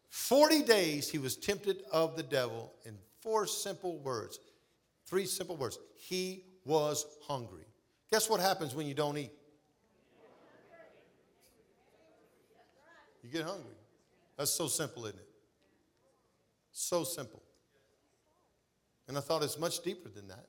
40 0.09 0.63
days 0.63 1.09
he 1.09 1.17
was 1.17 1.35
tempted 1.35 1.83
of 1.91 2.15
the 2.15 2.23
devil 2.23 2.71
in 2.85 2.97
four 3.21 3.45
simple 3.45 3.97
words. 3.99 4.39
Three 5.05 5.25
simple 5.25 5.57
words. 5.57 5.77
He 5.97 6.43
was 6.63 7.05
hungry. 7.27 7.65
Guess 8.11 8.29
what 8.29 8.39
happens 8.39 8.73
when 8.73 8.87
you 8.87 8.93
don't 8.93 9.17
eat? 9.17 9.31
You 13.23 13.29
get 13.29 13.43
hungry. 13.43 13.75
That's 14.37 14.51
so 14.51 14.67
simple, 14.67 15.05
isn't 15.05 15.19
it? 15.19 15.24
So 16.77 17.05
simple. 17.05 17.41
And 19.07 19.17
I 19.17 19.21
thought 19.21 19.43
it's 19.43 19.57
much 19.57 19.81
deeper 19.81 20.09
than 20.09 20.27
that. 20.27 20.45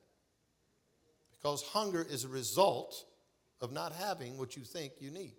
Because 1.31 1.63
hunger 1.63 2.05
is 2.11 2.25
a 2.25 2.29
result 2.29 3.05
of 3.61 3.71
not 3.71 3.93
having 3.93 4.37
what 4.37 4.57
you 4.57 4.65
think 4.65 4.95
you 4.99 5.13
need. 5.13 5.35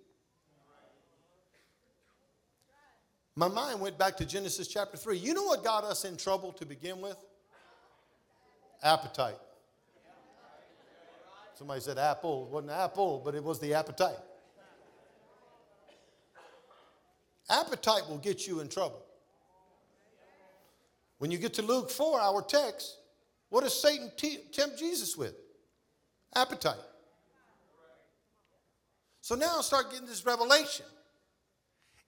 My 3.36 3.50
mind 3.50 3.82
went 3.82 3.97
back 3.97 4.15
to 4.17 4.26
Genesis 4.26 4.69
chapter 4.69 4.95
3. 4.95 5.17
You 5.17 5.34
know 5.34 5.43
what 5.43 5.62
got 5.62 5.84
us 5.84 6.06
in 6.06 6.15
trouble 6.15 6.54
to 6.54 6.65
begin 6.65 7.02
with? 7.02 7.17
Appetite. 8.82 9.36
Somebody 11.56 11.82
said 11.82 11.97
apple. 11.97 12.45
It 12.45 12.54
wasn't 12.54 12.71
apple, 12.71 13.21
but 13.26 13.36
it 13.36 13.43
was 13.43 13.60
the 13.60 13.73
appetite. 13.73 14.15
Appetite 17.50 18.08
will 18.08 18.19
get 18.19 18.47
you 18.47 18.62
in 18.62 18.69
trouble. 18.69 19.04
When 21.19 21.32
you 21.32 21.38
get 21.38 21.53
to 21.56 21.62
Luke 21.62 21.89
4, 21.89 22.19
our 22.19 22.41
text, 22.41 22.97
what 23.49 23.63
does 23.63 23.80
Satan 23.80 24.12
tempt 24.51 24.77
Jesus 24.77 25.17
with? 25.17 25.36
Appetite. 26.36 26.75
So 29.21 29.36
now 29.36 29.58
I 29.58 29.62
start 29.62 29.91
getting 29.91 30.08
this 30.08 30.25
revelation. 30.25 30.86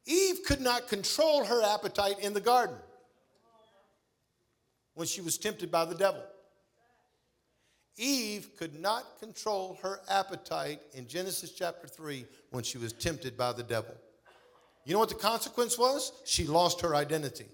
Eve 0.05 0.39
could 0.45 0.61
not 0.61 0.87
control 0.87 1.43
her 1.43 1.63
appetite 1.63 2.19
in 2.19 2.33
the 2.33 2.41
garden 2.41 2.77
when 4.93 5.07
she 5.07 5.21
was 5.21 5.37
tempted 5.37 5.71
by 5.71 5.85
the 5.85 5.95
devil. 5.95 6.23
Eve 7.97 8.49
could 8.57 8.79
not 8.79 9.19
control 9.19 9.77
her 9.81 9.99
appetite 10.09 10.79
in 10.93 11.07
Genesis 11.07 11.51
chapter 11.51 11.87
3 11.87 12.25
when 12.51 12.63
she 12.63 12.77
was 12.77 12.93
tempted 12.93 13.37
by 13.37 13.51
the 13.51 13.63
devil. 13.63 13.93
You 14.85 14.93
know 14.93 14.99
what 14.99 15.09
the 15.09 15.15
consequence 15.15 15.77
was? 15.77 16.13
She 16.25 16.45
lost 16.45 16.81
her 16.81 16.95
identity. 16.95 17.45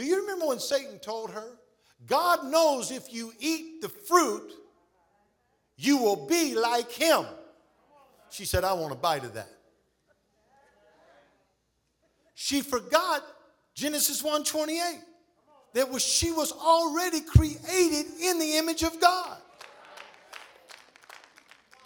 Do 0.00 0.06
you 0.06 0.22
remember 0.22 0.46
when 0.46 0.58
Satan 0.58 0.98
told 0.98 1.30
her, 1.32 1.58
God 2.06 2.46
knows 2.46 2.90
if 2.90 3.12
you 3.12 3.34
eat 3.38 3.82
the 3.82 3.90
fruit, 3.90 4.50
you 5.76 5.98
will 5.98 6.26
be 6.26 6.54
like 6.54 6.90
him? 6.90 7.26
She 8.30 8.46
said, 8.46 8.64
I 8.64 8.72
want 8.72 8.94
a 8.94 8.96
bite 8.96 9.24
of 9.24 9.34
that. 9.34 9.50
She 12.32 12.62
forgot 12.62 13.22
Genesis 13.74 14.22
1:28 14.22 15.02
that 15.74 15.90
was 15.90 16.02
she 16.02 16.32
was 16.32 16.50
already 16.50 17.20
created 17.20 18.06
in 18.22 18.38
the 18.38 18.56
image 18.56 18.82
of 18.82 18.98
God. 19.02 19.36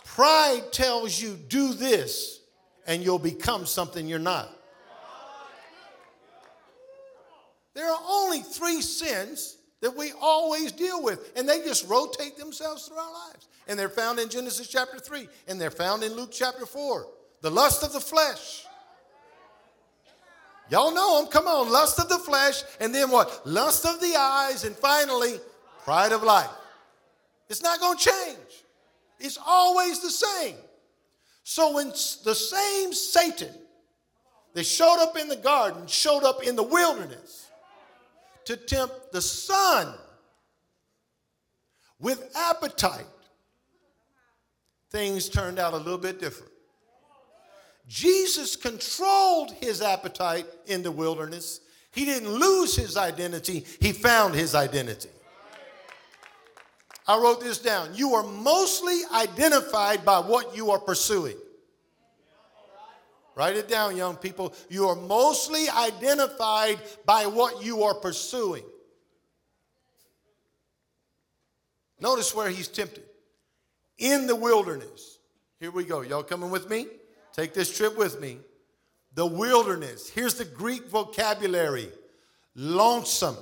Pride 0.04 0.70
tells 0.70 1.20
you 1.20 1.34
do 1.34 1.74
this 1.74 2.38
and 2.86 3.02
you'll 3.02 3.18
become 3.18 3.66
something 3.66 4.06
you're 4.06 4.20
not. 4.20 4.53
There 7.74 7.90
are 7.90 8.00
only 8.08 8.40
three 8.40 8.80
sins 8.80 9.58
that 9.80 9.96
we 9.96 10.12
always 10.20 10.72
deal 10.72 11.02
with, 11.02 11.32
and 11.36 11.48
they 11.48 11.60
just 11.60 11.86
rotate 11.88 12.38
themselves 12.38 12.86
through 12.86 12.96
our 12.96 13.12
lives. 13.12 13.48
And 13.68 13.78
they're 13.78 13.88
found 13.88 14.18
in 14.18 14.28
Genesis 14.28 14.68
chapter 14.68 14.98
3, 14.98 15.28
and 15.48 15.60
they're 15.60 15.70
found 15.70 16.02
in 16.02 16.14
Luke 16.14 16.30
chapter 16.32 16.66
4. 16.66 17.06
The 17.42 17.50
lust 17.50 17.82
of 17.82 17.92
the 17.92 18.00
flesh. 18.00 18.64
Y'all 20.70 20.94
know 20.94 21.20
them. 21.20 21.30
Come 21.30 21.46
on. 21.46 21.70
Lust 21.70 21.98
of 21.98 22.08
the 22.08 22.18
flesh, 22.18 22.62
and 22.80 22.94
then 22.94 23.10
what? 23.10 23.46
Lust 23.46 23.84
of 23.84 24.00
the 24.00 24.14
eyes, 24.16 24.64
and 24.64 24.74
finally, 24.74 25.38
pride 25.84 26.12
of 26.12 26.22
life. 26.22 26.50
It's 27.48 27.62
not 27.62 27.80
going 27.80 27.98
to 27.98 28.04
change, 28.04 28.64
it's 29.20 29.38
always 29.44 30.00
the 30.00 30.10
same. 30.10 30.56
So 31.42 31.74
when 31.74 31.88
the 31.88 32.34
same 32.34 32.94
Satan 32.94 33.52
that 34.54 34.64
showed 34.64 35.02
up 35.02 35.18
in 35.18 35.28
the 35.28 35.36
garden 35.36 35.86
showed 35.86 36.24
up 36.24 36.42
in 36.42 36.56
the 36.56 36.62
wilderness, 36.62 37.43
to 38.46 38.56
tempt 38.56 39.12
the 39.12 39.22
Son 39.22 39.94
with 41.98 42.30
appetite, 42.36 43.06
things 44.90 45.28
turned 45.28 45.58
out 45.58 45.72
a 45.72 45.78
little 45.78 45.98
bit 45.98 46.20
different. 46.20 46.52
Jesus 47.86 48.56
controlled 48.56 49.52
his 49.52 49.82
appetite 49.82 50.46
in 50.66 50.82
the 50.82 50.90
wilderness. 50.90 51.60
He 51.92 52.04
didn't 52.04 52.30
lose 52.30 52.74
his 52.74 52.96
identity, 52.96 53.64
he 53.80 53.92
found 53.92 54.34
his 54.34 54.54
identity. 54.54 55.10
I 57.06 57.18
wrote 57.18 57.40
this 57.40 57.58
down. 57.58 57.90
You 57.94 58.14
are 58.14 58.22
mostly 58.22 59.00
identified 59.14 60.04
by 60.04 60.20
what 60.20 60.56
you 60.56 60.70
are 60.70 60.78
pursuing. 60.78 61.36
Write 63.36 63.56
it 63.56 63.68
down, 63.68 63.96
young 63.96 64.16
people. 64.16 64.54
You 64.68 64.88
are 64.88 64.94
mostly 64.94 65.68
identified 65.68 66.78
by 67.04 67.26
what 67.26 67.64
you 67.64 67.82
are 67.82 67.94
pursuing. 67.94 68.62
Notice 72.00 72.34
where 72.34 72.48
he's 72.48 72.68
tempted 72.68 73.04
in 73.98 74.26
the 74.26 74.36
wilderness. 74.36 75.18
Here 75.58 75.70
we 75.70 75.84
go. 75.84 76.02
Y'all 76.02 76.22
coming 76.22 76.50
with 76.50 76.68
me? 76.68 76.86
Take 77.32 77.54
this 77.54 77.76
trip 77.76 77.96
with 77.96 78.20
me. 78.20 78.38
The 79.14 79.26
wilderness. 79.26 80.08
Here's 80.10 80.34
the 80.34 80.44
Greek 80.44 80.88
vocabulary 80.88 81.88
lonesome, 82.54 83.36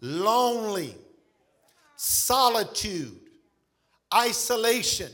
lonely, 0.00 0.94
solitude, 1.96 3.20
isolation. 4.12 5.10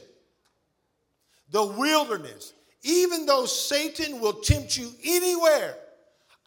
The 1.51 1.65
wilderness 1.65 2.55
even 2.83 3.27
though 3.27 3.47
Satan 3.47 4.21
will 4.21 4.33
tempt 4.35 4.77
you 4.77 4.91
anywhere, 5.05 5.77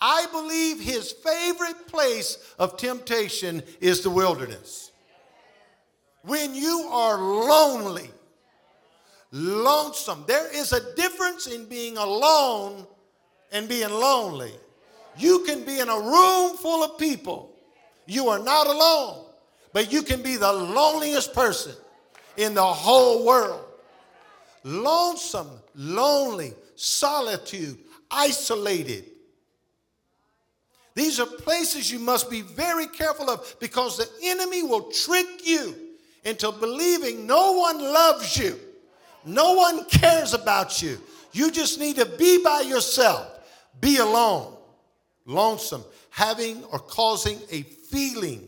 I 0.01 0.25
believe 0.31 0.81
his 0.81 1.11
favorite 1.11 1.87
place 1.87 2.37
of 2.59 2.77
temptation 2.77 3.63
is 3.79 4.01
the 4.01 4.09
wilderness. 4.09 4.91
When 6.23 6.55
you 6.55 6.89
are 6.91 7.17
lonely, 7.17 8.09
lonesome, 9.31 10.23
there 10.27 10.53
is 10.53 10.73
a 10.73 10.95
difference 10.95 11.47
in 11.47 11.65
being 11.65 11.97
alone 11.97 12.87
and 13.51 13.69
being 13.69 13.89
lonely. 13.89 14.53
You 15.17 15.39
can 15.45 15.63
be 15.63 15.79
in 15.79 15.89
a 15.89 15.99
room 15.99 16.57
full 16.57 16.83
of 16.83 16.97
people, 16.97 17.53
you 18.07 18.29
are 18.29 18.39
not 18.39 18.67
alone, 18.67 19.25
but 19.71 19.91
you 19.91 20.01
can 20.01 20.21
be 20.21 20.37
the 20.37 20.51
loneliest 20.51 21.33
person 21.33 21.73
in 22.35 22.55
the 22.55 22.65
whole 22.65 23.25
world 23.25 23.63
lonesome, 24.63 25.49
lonely, 25.75 26.53
solitude, 26.75 27.77
isolated. 28.09 29.05
These 30.95 31.19
are 31.19 31.25
places 31.25 31.91
you 31.91 31.99
must 31.99 32.29
be 32.29 32.41
very 32.41 32.87
careful 32.87 33.29
of 33.29 33.55
because 33.59 33.97
the 33.97 34.09
enemy 34.23 34.63
will 34.63 34.91
trick 34.91 35.25
you 35.43 35.75
into 36.23 36.51
believing 36.51 37.25
no 37.25 37.53
one 37.53 37.79
loves 37.79 38.37
you, 38.37 38.59
no 39.25 39.53
one 39.53 39.85
cares 39.85 40.33
about 40.33 40.81
you. 40.81 40.99
You 41.31 41.49
just 41.51 41.79
need 41.79 41.95
to 41.95 42.05
be 42.05 42.43
by 42.43 42.61
yourself, 42.61 43.27
be 43.81 43.97
alone, 43.97 44.55
lonesome, 45.25 45.83
having 46.11 46.63
or 46.65 46.77
causing 46.77 47.39
a 47.49 47.63
feeling 47.63 48.47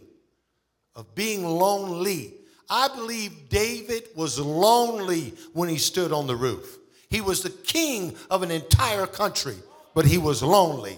of 0.95 1.13
being 1.15 1.43
lonely 1.43 2.35
I 2.69 2.87
believe 2.87 3.49
David 3.49 4.09
was 4.15 4.39
lonely 4.39 5.33
when 5.53 5.69
he 5.69 5.77
stood 5.77 6.11
on 6.11 6.27
the 6.27 6.35
roof. 6.35 6.77
He 7.09 7.21
was 7.21 7.43
the 7.43 7.49
king 7.49 8.15
of 8.29 8.41
an 8.43 8.51
entire 8.51 9.07
country, 9.07 9.55
but 9.93 10.05
he 10.05 10.17
was 10.17 10.41
lonely. 10.41 10.97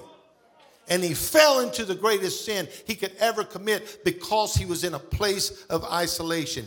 And 0.89 1.03
he 1.03 1.13
fell 1.13 1.59
into 1.59 1.83
the 1.83 1.95
greatest 1.95 2.45
sin 2.45 2.67
he 2.85 2.95
could 2.95 3.11
ever 3.19 3.43
commit 3.43 4.05
because 4.05 4.55
he 4.55 4.65
was 4.65 4.83
in 4.85 4.93
a 4.93 4.99
place 4.99 5.65
of 5.65 5.83
isolation. 5.83 6.65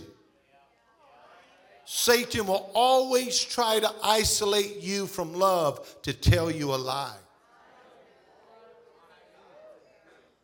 Satan 1.86 2.46
will 2.46 2.70
always 2.74 3.42
try 3.42 3.80
to 3.80 3.92
isolate 4.04 4.76
you 4.80 5.06
from 5.06 5.34
love 5.34 6.00
to 6.02 6.12
tell 6.12 6.50
you 6.50 6.72
a 6.72 6.76
lie. 6.76 7.16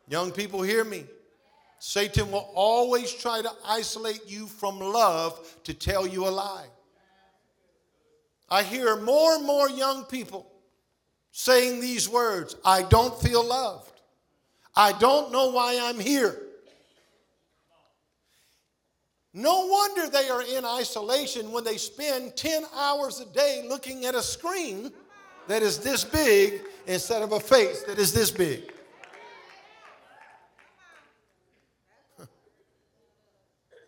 Young 0.09 0.31
people, 0.31 0.61
hear 0.61 0.83
me. 0.83 1.05
Satan 1.79 2.31
will 2.31 2.49
always 2.55 3.13
try 3.13 3.41
to 3.41 3.51
isolate 3.65 4.21
you 4.27 4.47
from 4.47 4.79
love 4.79 5.55
to 5.63 5.73
tell 5.73 6.07
you 6.07 6.27
a 6.27 6.29
lie. 6.29 6.65
I 8.49 8.63
hear 8.63 8.95
more 8.95 9.35
and 9.35 9.45
more 9.45 9.69
young 9.69 10.05
people 10.05 10.51
saying 11.31 11.81
these 11.81 12.09
words 12.09 12.55
I 12.65 12.83
don't 12.83 13.19
feel 13.21 13.45
loved. 13.45 13.91
I 14.75 14.93
don't 14.93 15.31
know 15.31 15.51
why 15.51 15.79
I'm 15.81 15.99
here. 15.99 16.39
No 19.33 19.67
wonder 19.67 20.09
they 20.09 20.29
are 20.29 20.41
in 20.41 20.65
isolation 20.65 21.51
when 21.51 21.63
they 21.63 21.77
spend 21.77 22.35
10 22.35 22.63
hours 22.75 23.19
a 23.19 23.25
day 23.25 23.65
looking 23.67 24.05
at 24.05 24.15
a 24.15 24.21
screen 24.21 24.91
that 25.47 25.61
is 25.61 25.77
this 25.79 26.03
big 26.03 26.61
instead 26.87 27.21
of 27.21 27.33
a 27.33 27.39
face 27.39 27.83
that 27.83 27.99
is 27.99 28.13
this 28.13 28.31
big. 28.31 28.73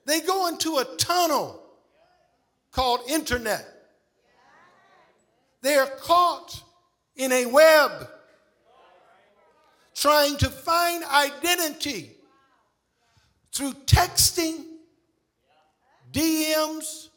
They 0.09 0.21
go 0.21 0.47
into 0.47 0.77
a 0.77 0.85
tunnel 0.97 1.61
called 2.71 3.01
internet. 3.07 3.63
They 5.61 5.75
are 5.75 5.85
caught 5.85 6.63
in 7.15 7.31
a 7.31 7.45
web 7.45 8.09
trying 9.93 10.37
to 10.37 10.49
find 10.49 11.03
identity 11.03 12.09
through 13.53 13.73
texting, 13.85 14.63
DMs, 16.11 17.09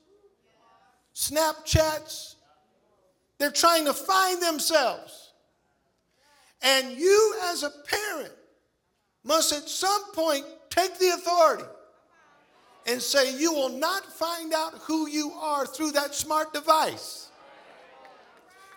Snapchats. 1.15 2.35
They're 3.39 3.51
trying 3.51 3.87
to 3.87 3.95
find 3.95 4.43
themselves. 4.43 5.33
And 6.61 6.91
you, 6.99 7.37
as 7.45 7.63
a 7.63 7.71
parent, 7.71 8.35
must 9.25 9.51
at 9.51 9.67
some 9.67 10.13
point 10.13 10.45
take 10.69 10.99
the 10.99 11.09
authority 11.09 11.65
and 12.87 13.01
say, 13.01 13.37
You 13.39 13.53
will 13.53 13.69
not 13.69 14.05
find 14.05 14.53
out 14.53 14.75
who 14.83 15.09
you 15.09 15.33
are 15.33 15.67
through 15.67 15.93
that 15.93 16.15
smart 16.15 16.53
device. 16.53 17.31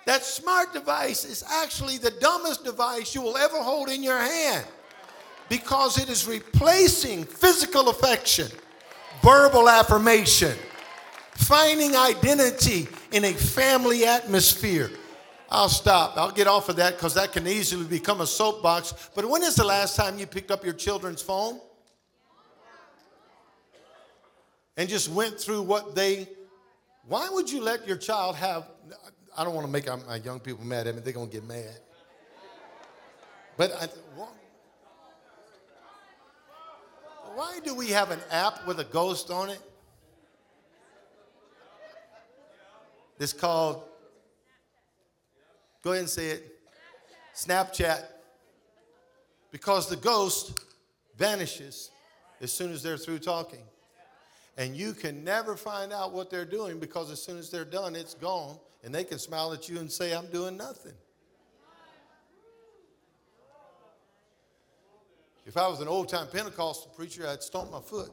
That 0.06 0.24
smart 0.24 0.72
device 0.72 1.26
is 1.26 1.43
actually 1.49 1.97
the 1.97 2.12
dumbest 2.12 2.64
device 2.64 3.16
you 3.16 3.22
will 3.22 3.38
ever 3.38 3.58
hold 3.58 3.89
in 3.89 4.03
your 4.03 4.20
hand 4.20 4.66
because 5.49 5.97
it 5.97 6.10
is 6.10 6.28
replacing 6.28 7.26
physical 7.26 7.89
affection, 7.89 8.47
verbal 9.24 9.68
affirmation, 9.68 10.56
finding 11.34 11.95
identity 11.95 12.88
in 13.12 13.26
a 13.26 13.34
family 13.34 14.06
atmosphere. 14.06 14.91
I'll 15.49 15.70
stop. 15.70 16.18
I'll 16.18 16.32
get 16.32 16.47
off 16.47 16.70
of 16.70 16.76
that 16.78 16.95
because 16.95 17.14
that 17.16 17.32
can 17.32 17.47
easily 17.47 17.86
become 17.86 18.22
a 18.22 18.28
soapbox. 18.28 19.10
But 19.16 19.28
when 19.30 19.43
is 19.43 19.56
the 19.56 19.66
last 19.66 19.95
time 19.95 20.20
you 20.20 20.28
picked 20.28 20.51
up 20.51 20.64
your 20.64 20.74
children's 20.74 21.22
phone? 21.22 21.60
And 24.78 24.89
just 24.89 25.09
went 25.09 25.39
through 25.39 25.61
what 25.61 25.95
they. 25.95 26.28
Why 27.07 27.30
would 27.30 27.51
you 27.51 27.61
let 27.61 27.88
your 27.88 27.97
child 27.97 28.36
have? 28.36 28.67
I 29.38 29.43
don't 29.43 29.53
want 29.53 29.67
to 29.67 29.71
make 29.71 29.88
my 30.07 30.15
young 30.17 30.39
people 30.39 30.65
mad 30.65 30.88
at 30.88 30.95
me. 30.95 31.01
They're 31.01 31.13
to 31.13 31.26
get 31.28 31.45
mad. 31.45 31.80
But 33.57 33.71
I, 33.73 33.88
why 37.36 37.59
do 37.63 37.76
we 37.76 37.89
have 37.89 38.11
an 38.11 38.21
app 38.32 38.65
with 38.65 38.80
a 38.80 38.86
ghost 38.86 39.30
on 39.30 39.49
it? 39.49 39.59
It's 43.19 43.34
called, 43.34 43.84
go 45.82 45.91
ahead 45.91 46.01
and 46.01 46.09
say 46.09 46.30
it, 46.30 46.59
Snapchat. 47.36 48.03
Because 49.51 49.89
the 49.89 49.95
ghost 49.97 50.65
vanishes 51.17 51.91
as 52.41 52.51
soon 52.53 52.71
as 52.71 52.84
they're 52.84 52.97
through 52.97 53.19
talking. 53.19 53.63
And 54.58 54.76
you 54.76 54.93
can 54.93 55.24
never 55.24 55.56
find 55.56 55.91
out 55.91 56.14
what 56.14 56.30
they're 56.30 56.45
doing 56.45 56.80
because 56.80 57.12
as 57.12 57.22
soon 57.22 57.38
as 57.38 57.49
they're 57.49 57.66
done, 57.66 57.95
it's 57.95 58.14
gone. 58.14 58.58
And 58.84 58.93
they 58.93 59.03
can 59.03 59.20
smile 59.20 59.51
at 59.51 59.68
you 59.68 59.80
and 59.80 59.91
say, 59.91 60.14
I'm 60.14 60.28
doing 60.28 60.56
nothing. 60.56 60.93
If 65.45 65.58
I 65.58 65.68
was 65.68 65.80
an 65.80 65.88
old 65.88 66.10
time 66.10 66.28
Pentecostal 66.28 66.91
preacher, 66.95 67.28
I'd 67.28 67.43
stomp 67.43 67.72
my 67.72 67.82
foot 67.82 68.10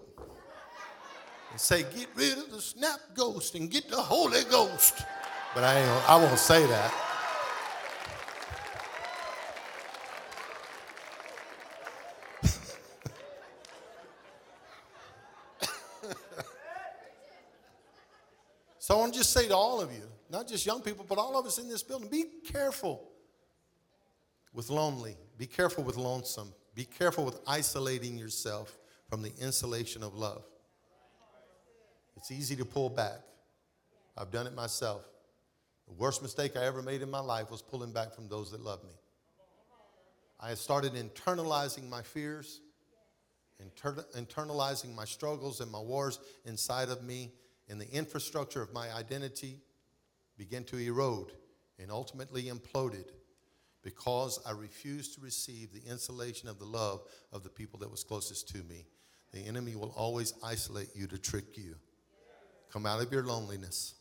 and 1.50 1.60
say, 1.60 1.82
Get 1.82 2.08
rid 2.14 2.38
of 2.38 2.50
the 2.50 2.60
snap 2.60 3.00
ghost 3.14 3.54
and 3.54 3.70
get 3.70 3.88
the 3.88 3.96
Holy 3.96 4.42
Ghost. 4.50 5.02
But 5.54 5.64
I, 5.64 5.82
I 6.08 6.16
won't 6.16 6.38
say 6.38 6.66
that. 6.66 7.11
So 18.92 18.98
I 18.98 19.00
want 19.00 19.14
to 19.14 19.20
just 19.20 19.32
say 19.32 19.48
to 19.48 19.56
all 19.56 19.80
of 19.80 19.90
you, 19.90 20.02
not 20.28 20.46
just 20.46 20.66
young 20.66 20.82
people, 20.82 21.06
but 21.08 21.16
all 21.16 21.40
of 21.40 21.46
us 21.46 21.56
in 21.56 21.66
this 21.66 21.82
building, 21.82 22.10
be 22.10 22.26
careful 22.44 23.08
with 24.52 24.68
lonely. 24.68 25.16
Be 25.38 25.46
careful 25.46 25.82
with 25.82 25.96
lonesome. 25.96 26.52
Be 26.74 26.84
careful 26.84 27.24
with 27.24 27.40
isolating 27.46 28.18
yourself 28.18 28.76
from 29.08 29.22
the 29.22 29.32
insulation 29.40 30.02
of 30.02 30.14
love. 30.14 30.44
It's 32.18 32.30
easy 32.30 32.54
to 32.56 32.66
pull 32.66 32.90
back. 32.90 33.20
I've 34.18 34.30
done 34.30 34.46
it 34.46 34.54
myself. 34.54 35.00
The 35.86 35.94
worst 35.94 36.20
mistake 36.20 36.54
I 36.54 36.66
ever 36.66 36.82
made 36.82 37.00
in 37.00 37.10
my 37.10 37.20
life 37.20 37.50
was 37.50 37.62
pulling 37.62 37.92
back 37.92 38.12
from 38.12 38.28
those 38.28 38.50
that 38.50 38.60
love 38.60 38.84
me. 38.84 38.92
I 40.38 40.52
started 40.52 40.92
internalizing 40.92 41.88
my 41.88 42.02
fears, 42.02 42.60
inter- 43.58 44.04
internalizing 44.14 44.94
my 44.94 45.06
struggles 45.06 45.62
and 45.62 45.72
my 45.72 45.80
wars 45.80 46.18
inside 46.44 46.90
of 46.90 47.02
me, 47.02 47.32
and 47.72 47.80
the 47.80 47.90
infrastructure 47.90 48.60
of 48.60 48.70
my 48.74 48.92
identity 48.92 49.56
began 50.36 50.62
to 50.62 50.76
erode 50.76 51.32
and 51.78 51.90
ultimately 51.90 52.44
imploded 52.44 53.06
because 53.82 54.38
I 54.46 54.50
refused 54.50 55.14
to 55.14 55.22
receive 55.22 55.72
the 55.72 55.90
insulation 55.90 56.50
of 56.50 56.58
the 56.58 56.66
love 56.66 57.00
of 57.32 57.42
the 57.42 57.48
people 57.48 57.78
that 57.78 57.90
was 57.90 58.04
closest 58.04 58.46
to 58.50 58.58
me. 58.64 58.84
The 59.32 59.40
enemy 59.40 59.74
will 59.74 59.94
always 59.96 60.34
isolate 60.44 60.90
you 60.94 61.06
to 61.06 61.16
trick 61.16 61.56
you. 61.56 61.74
Come 62.70 62.84
out 62.84 63.00
of 63.00 63.10
your 63.10 63.22
loneliness. 63.22 63.94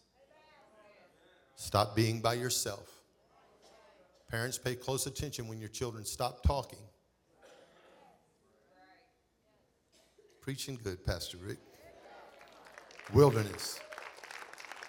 Stop 1.55 1.95
being 1.95 2.19
by 2.19 2.33
yourself. 2.33 2.89
Parents, 4.29 4.57
pay 4.57 4.75
close 4.75 5.07
attention 5.07 5.47
when 5.47 5.61
your 5.61 5.69
children 5.69 6.03
stop 6.03 6.43
talking. 6.43 6.83
Preaching 10.41 10.77
good, 10.83 11.05
Pastor 11.05 11.37
Rick 11.37 11.59
wilderness. 13.13 13.79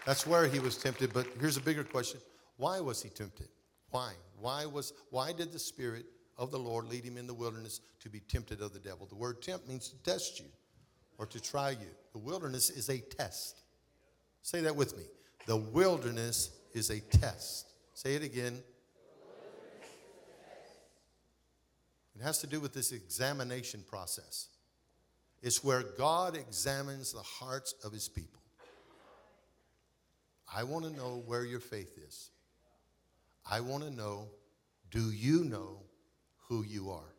That's 0.06 0.26
where 0.26 0.46
he 0.46 0.58
was 0.58 0.76
tempted, 0.76 1.12
but 1.12 1.26
here's 1.40 1.56
a 1.56 1.60
bigger 1.60 1.84
question. 1.84 2.20
Why 2.56 2.80
was 2.80 3.02
he 3.02 3.08
tempted? 3.08 3.48
Why? 3.90 4.12
Why 4.40 4.66
was 4.66 4.92
why 5.10 5.32
did 5.32 5.52
the 5.52 5.58
spirit 5.58 6.06
of 6.38 6.50
the 6.50 6.58
Lord 6.58 6.86
lead 6.86 7.04
him 7.04 7.16
in 7.16 7.26
the 7.26 7.34
wilderness 7.34 7.80
to 8.00 8.08
be 8.08 8.20
tempted 8.20 8.60
of 8.60 8.72
the 8.72 8.80
devil? 8.80 9.06
The 9.06 9.14
word 9.14 9.42
tempt 9.42 9.68
means 9.68 9.88
to 9.90 9.96
test 9.98 10.40
you 10.40 10.46
or 11.18 11.26
to 11.26 11.40
try 11.40 11.70
you. 11.70 11.90
The 12.12 12.18
wilderness 12.18 12.70
is 12.70 12.88
a 12.88 12.98
test. 12.98 13.60
Say 14.42 14.60
that 14.62 14.74
with 14.74 14.96
me. 14.96 15.04
The 15.46 15.56
wilderness 15.56 16.50
is 16.74 16.90
a 16.90 17.00
test. 17.00 17.68
Say 17.94 18.14
it 18.14 18.22
again. 18.22 18.62
It 22.16 22.22
has 22.22 22.38
to 22.38 22.46
do 22.46 22.60
with 22.60 22.72
this 22.72 22.92
examination 22.92 23.84
process. 23.88 24.48
It's 25.42 25.64
where 25.64 25.82
God 25.82 26.36
examines 26.36 27.12
the 27.12 27.22
hearts 27.22 27.74
of 27.84 27.92
his 27.92 28.08
people. 28.08 28.40
I 30.54 30.64
want 30.64 30.84
to 30.84 30.90
know 30.90 31.22
where 31.26 31.44
your 31.44 31.60
faith 31.60 31.98
is. 31.98 32.30
I 33.50 33.60
want 33.60 33.82
to 33.82 33.90
know 33.90 34.28
do 34.90 35.10
you 35.10 35.44
know 35.44 35.78
who 36.48 36.62
you 36.64 36.90
are? 36.90 37.14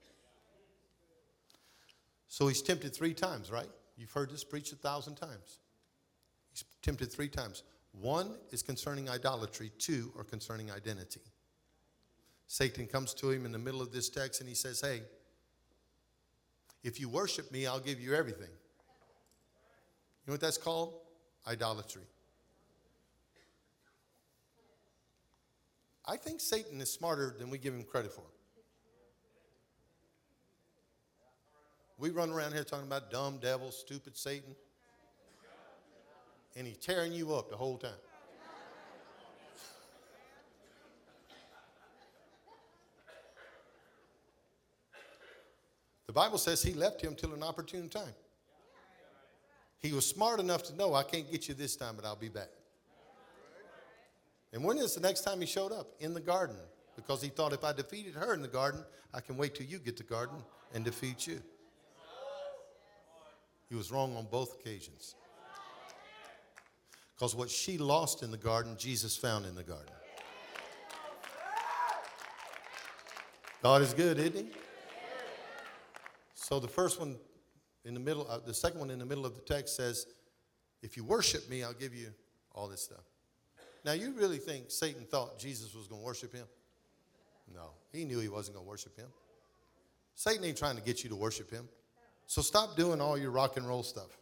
So 2.27 2.47
he's 2.47 2.61
tempted 2.61 2.95
three 2.95 3.13
times, 3.13 3.51
right? 3.51 3.69
You've 3.97 4.11
heard 4.11 4.29
this 4.29 4.43
preached 4.43 4.71
a 4.73 4.75
thousand 4.75 5.15
times. 5.15 5.59
He's 6.51 6.63
tempted 6.81 7.11
three 7.11 7.27
times. 7.27 7.63
One 7.91 8.35
is 8.51 8.61
concerning 8.61 9.09
idolatry, 9.09 9.71
two 9.79 10.11
are 10.17 10.23
concerning 10.23 10.71
identity. 10.71 11.21
Satan 12.47 12.85
comes 12.85 13.13
to 13.15 13.31
him 13.31 13.45
in 13.45 13.51
the 13.51 13.59
middle 13.59 13.81
of 13.81 13.91
this 13.91 14.09
text 14.09 14.39
and 14.39 14.47
he 14.47 14.55
says, 14.55 14.81
Hey, 14.81 15.01
if 16.83 16.99
you 16.99 17.07
worship 17.07 17.51
me, 17.51 17.65
I'll 17.65 17.79
give 17.79 17.99
you 17.99 18.13
everything. 18.13 18.49
You 18.49 20.27
know 20.27 20.33
what 20.33 20.41
that's 20.41 20.57
called? 20.57 20.93
Idolatry. 21.47 22.03
I 26.05 26.17
think 26.17 26.41
Satan 26.41 26.81
is 26.81 26.91
smarter 26.91 27.33
than 27.37 27.49
we 27.49 27.57
give 27.57 27.73
him 27.73 27.83
credit 27.83 28.11
for. 28.11 28.23
We 31.97 32.09
run 32.09 32.31
around 32.31 32.53
here 32.53 32.65
talking 32.65 32.87
about 32.87 33.11
dumb 33.11 33.37
devil, 33.41 33.71
stupid 33.71 34.17
Satan, 34.17 34.55
and 36.57 36.67
he's 36.67 36.77
tearing 36.77 37.13
you 37.13 37.33
up 37.33 37.49
the 37.49 37.55
whole 37.55 37.77
time. 37.77 37.91
The 46.13 46.19
Bible 46.19 46.37
says 46.37 46.61
he 46.61 46.73
left 46.73 47.01
him 47.01 47.15
till 47.15 47.33
an 47.33 47.41
opportune 47.41 47.89
time. 47.89 48.13
He 49.79 49.93
was 49.93 50.05
smart 50.05 50.39
enough 50.39 50.61
to 50.65 50.75
know, 50.75 50.93
I 50.93 51.01
can't 51.01 51.29
get 51.31 51.47
you 51.47 51.55
this 51.55 51.75
time, 51.75 51.95
but 51.95 52.05
I'll 52.05 52.15
be 52.15 52.29
back. 52.29 52.49
And 54.53 54.63
when 54.63 54.77
is 54.77 54.93
the 54.93 55.01
next 55.01 55.21
time 55.21 55.39
he 55.41 55.47
showed 55.47 55.71
up? 55.71 55.87
In 55.99 56.13
the 56.13 56.19
garden. 56.19 56.55
Because 56.95 57.19
he 57.19 57.29
thought 57.29 57.51
if 57.51 57.63
I 57.63 57.73
defeated 57.73 58.13
her 58.13 58.35
in 58.35 58.43
the 58.43 58.47
garden, 58.47 58.85
I 59.11 59.21
can 59.21 59.37
wait 59.37 59.55
till 59.55 59.65
you 59.65 59.79
get 59.79 59.97
the 59.97 60.03
garden 60.03 60.37
and 60.75 60.85
defeat 60.85 61.25
you. 61.25 61.41
He 63.67 63.73
was 63.73 63.91
wrong 63.91 64.15
on 64.15 64.27
both 64.29 64.59
occasions. 64.59 65.15
Because 67.15 67.33
what 67.33 67.49
she 67.49 67.79
lost 67.79 68.21
in 68.21 68.29
the 68.29 68.37
garden, 68.37 68.75
Jesus 68.77 69.17
found 69.17 69.47
in 69.47 69.55
the 69.55 69.63
garden. 69.63 69.95
God 73.63 73.81
is 73.81 73.95
good, 73.95 74.19
isn't 74.19 74.35
he? 74.35 74.51
So 76.53 76.59
the 76.59 76.67
first 76.67 76.99
one 76.99 77.15
in 77.83 77.95
the 77.95 77.99
middle, 77.99 78.27
uh, 78.29 78.37
the 78.37 78.53
second 78.53 78.79
one 78.79 78.91
in 78.91 78.99
the 78.99 79.05
middle 79.07 79.25
of 79.25 79.33
the 79.33 79.41
text 79.41 79.75
says, 79.75 80.05
If 80.83 80.95
you 80.95 81.03
worship 81.03 81.49
me, 81.49 81.63
I'll 81.63 81.73
give 81.73 81.95
you 81.95 82.09
all 82.53 82.67
this 82.67 82.83
stuff. 82.83 83.01
Now, 83.83 83.93
you 83.93 84.11
really 84.11 84.37
think 84.37 84.65
Satan 84.69 85.03
thought 85.09 85.39
Jesus 85.39 85.73
was 85.73 85.87
going 85.87 86.01
to 86.01 86.05
worship 86.05 86.31
him? 86.31 86.45
No, 87.51 87.71
he 87.91 88.05
knew 88.05 88.19
he 88.19 88.27
wasn't 88.29 88.55
going 88.55 88.67
to 88.67 88.69
worship 88.69 88.95
him. 88.95 89.07
Satan 90.13 90.45
ain't 90.45 90.55
trying 90.55 90.75
to 90.75 90.83
get 90.83 91.03
you 91.03 91.09
to 91.09 91.15
worship 91.15 91.49
him. 91.49 91.67
So 92.27 92.43
stop 92.43 92.77
doing 92.77 93.01
all 93.01 93.17
your 93.17 93.31
rock 93.31 93.57
and 93.57 93.67
roll 93.67 93.81
stuff. 93.81 94.15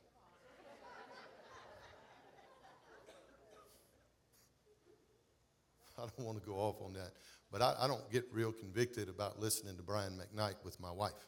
I 5.97 6.03
don't 6.03 6.25
want 6.25 6.41
to 6.41 6.47
go 6.47 6.55
off 6.55 6.81
on 6.81 6.93
that, 6.93 7.11
but 7.51 7.61
I, 7.61 7.75
I 7.77 7.87
don't 7.87 8.09
get 8.09 8.23
real 8.31 8.53
convicted 8.53 9.09
about 9.09 9.41
listening 9.41 9.75
to 9.75 9.83
Brian 9.83 10.13
McKnight 10.13 10.55
with 10.63 10.79
my 10.79 10.93
wife. 10.93 11.27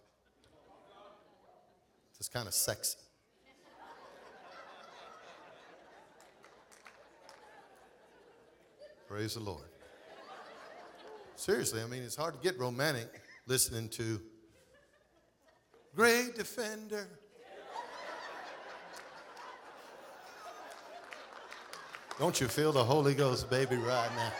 It's 2.23 2.29
kind 2.29 2.47
of 2.47 2.53
sexy. 2.53 2.99
Praise 9.09 9.33
the 9.33 9.41
Lord. 9.41 9.65
Seriously, 11.35 11.81
I 11.81 11.85
mean, 11.85 12.01
it's 12.01 12.15
hard 12.15 12.35
to 12.35 12.39
get 12.39 12.57
romantic 12.57 13.09
listening 13.45 13.89
to 13.89 14.21
Great 15.97 16.35
Defender. 16.37 17.09
Don't 22.19 22.39
you 22.39 22.47
feel 22.47 22.71
the 22.71 22.85
Holy 22.85 23.15
Ghost, 23.15 23.49
baby, 23.49 23.75
right 23.75 24.09
now? 24.15 24.31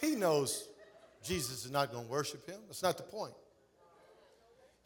He 0.00 0.16
knows 0.16 0.71
Jesus 1.22 1.64
is 1.64 1.70
not 1.70 1.92
going 1.92 2.04
to 2.04 2.10
worship 2.10 2.46
him. 2.48 2.60
That's 2.66 2.82
not 2.82 2.96
the 2.96 3.02
point. 3.02 3.34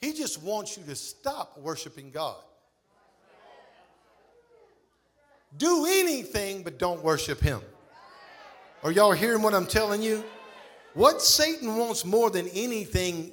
He 0.00 0.12
just 0.12 0.42
wants 0.42 0.76
you 0.76 0.84
to 0.84 0.94
stop 0.94 1.58
worshiping 1.58 2.10
God. 2.10 2.36
Do 5.56 5.86
anything, 5.86 6.62
but 6.62 6.78
don't 6.78 7.02
worship 7.02 7.40
him. 7.40 7.60
Are 8.82 8.92
y'all 8.92 9.12
hearing 9.12 9.42
what 9.42 9.54
I'm 9.54 9.66
telling 9.66 10.02
you? 10.02 10.22
What 10.92 11.22
Satan 11.22 11.76
wants 11.76 12.04
more 12.04 12.30
than 12.30 12.48
anything 12.48 13.32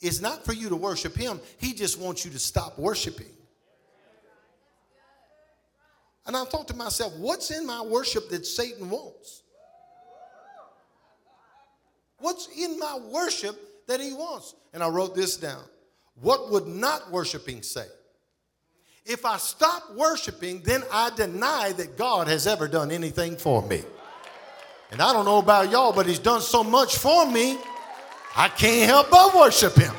is 0.00 0.20
not 0.20 0.44
for 0.44 0.52
you 0.52 0.68
to 0.68 0.76
worship 0.76 1.16
him, 1.16 1.40
he 1.58 1.72
just 1.72 1.98
wants 1.98 2.24
you 2.24 2.30
to 2.32 2.38
stop 2.38 2.78
worshiping. 2.78 3.26
And 6.26 6.36
I 6.36 6.44
thought 6.44 6.68
to 6.68 6.76
myself, 6.76 7.14
what's 7.16 7.50
in 7.50 7.66
my 7.66 7.80
worship 7.82 8.28
that 8.30 8.46
Satan 8.46 8.90
wants? 8.90 9.42
What's 12.22 12.48
in 12.56 12.78
my 12.78 13.00
worship 13.10 13.86
that 13.88 14.00
he 14.00 14.12
wants? 14.12 14.54
And 14.72 14.80
I 14.80 14.88
wrote 14.88 15.16
this 15.16 15.36
down. 15.36 15.62
What 16.20 16.52
would 16.52 16.68
not 16.68 17.10
worshiping 17.10 17.62
say? 17.62 17.86
If 19.04 19.26
I 19.26 19.38
stop 19.38 19.96
worshiping, 19.96 20.62
then 20.62 20.84
I 20.92 21.10
deny 21.10 21.72
that 21.72 21.98
God 21.98 22.28
has 22.28 22.46
ever 22.46 22.68
done 22.68 22.92
anything 22.92 23.36
for 23.36 23.60
me. 23.62 23.82
And 24.92 25.02
I 25.02 25.12
don't 25.12 25.24
know 25.24 25.38
about 25.38 25.72
y'all, 25.72 25.92
but 25.92 26.06
he's 26.06 26.20
done 26.20 26.40
so 26.40 26.62
much 26.62 26.96
for 26.98 27.28
me, 27.28 27.58
I 28.36 28.48
can't 28.48 28.88
help 28.88 29.10
but 29.10 29.34
worship 29.34 29.74
him. 29.74 29.94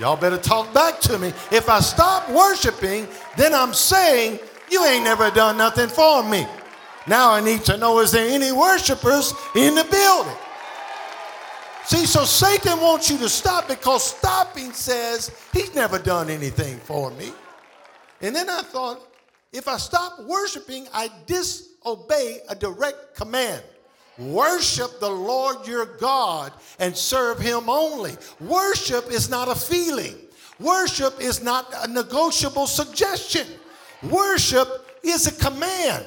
Y'all 0.00 0.16
better 0.16 0.38
talk 0.38 0.74
back 0.74 1.00
to 1.02 1.18
me. 1.18 1.28
If 1.52 1.68
I 1.68 1.78
stop 1.78 2.28
worshiping, 2.28 3.06
then 3.36 3.54
I'm 3.54 3.72
saying, 3.72 4.40
You 4.70 4.84
ain't 4.84 5.04
never 5.04 5.30
done 5.30 5.56
nothing 5.56 5.88
for 5.88 6.28
me. 6.28 6.46
Now 7.06 7.32
I 7.32 7.40
need 7.40 7.64
to 7.66 7.76
know 7.76 8.00
is 8.00 8.10
there 8.10 8.28
any 8.28 8.50
worshipers 8.50 9.32
in 9.54 9.76
the 9.76 9.84
building? 9.84 10.36
See, 11.86 12.04
so 12.04 12.24
Satan 12.24 12.80
wants 12.80 13.08
you 13.10 13.18
to 13.18 13.28
stop 13.28 13.68
because 13.68 14.02
stopping 14.02 14.72
says 14.72 15.30
he's 15.52 15.72
never 15.72 16.00
done 16.00 16.30
anything 16.30 16.78
for 16.78 17.12
me. 17.12 17.30
And 18.20 18.34
then 18.34 18.50
I 18.50 18.62
thought, 18.62 19.06
if 19.52 19.68
I 19.68 19.76
stop 19.76 20.18
worshiping, 20.24 20.88
I 20.92 21.08
disobey 21.26 22.40
a 22.48 22.56
direct 22.56 23.14
command. 23.14 23.62
Worship 24.18 24.98
the 24.98 25.08
Lord 25.08 25.64
your 25.64 25.96
God 25.98 26.52
and 26.80 26.96
serve 26.96 27.38
him 27.38 27.68
only. 27.68 28.16
Worship 28.40 29.08
is 29.12 29.30
not 29.30 29.46
a 29.46 29.54
feeling. 29.54 30.16
Worship 30.58 31.20
is 31.20 31.40
not 31.40 31.72
a 31.84 31.86
negotiable 31.86 32.66
suggestion. 32.66 33.46
Worship 34.02 34.68
is 35.04 35.28
a 35.28 35.32
command. 35.44 36.04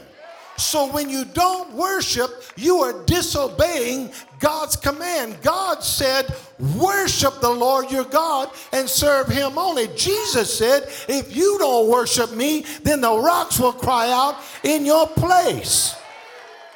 So 0.59 0.91
when 0.91 1.09
you 1.09 1.25
don't 1.25 1.73
worship, 1.73 2.43
you 2.57 2.79
are 2.79 3.05
disobeying 3.05 4.11
God's 4.39 4.75
command. 4.75 5.37
God 5.41 5.83
said, 5.83 6.33
Worship 6.77 7.39
the 7.39 7.49
Lord 7.49 7.89
your 7.91 8.03
God 8.03 8.49
and 8.73 8.87
serve 8.87 9.27
him 9.27 9.57
only. 9.57 9.87
Jesus 9.95 10.55
said, 10.57 10.83
If 11.07 11.35
you 11.35 11.57
don't 11.59 11.89
worship 11.89 12.33
me, 12.33 12.65
then 12.83 13.01
the 13.01 13.17
rocks 13.17 13.59
will 13.59 13.73
cry 13.73 14.11
out 14.11 14.35
in 14.63 14.85
your 14.85 15.07
place. 15.07 15.95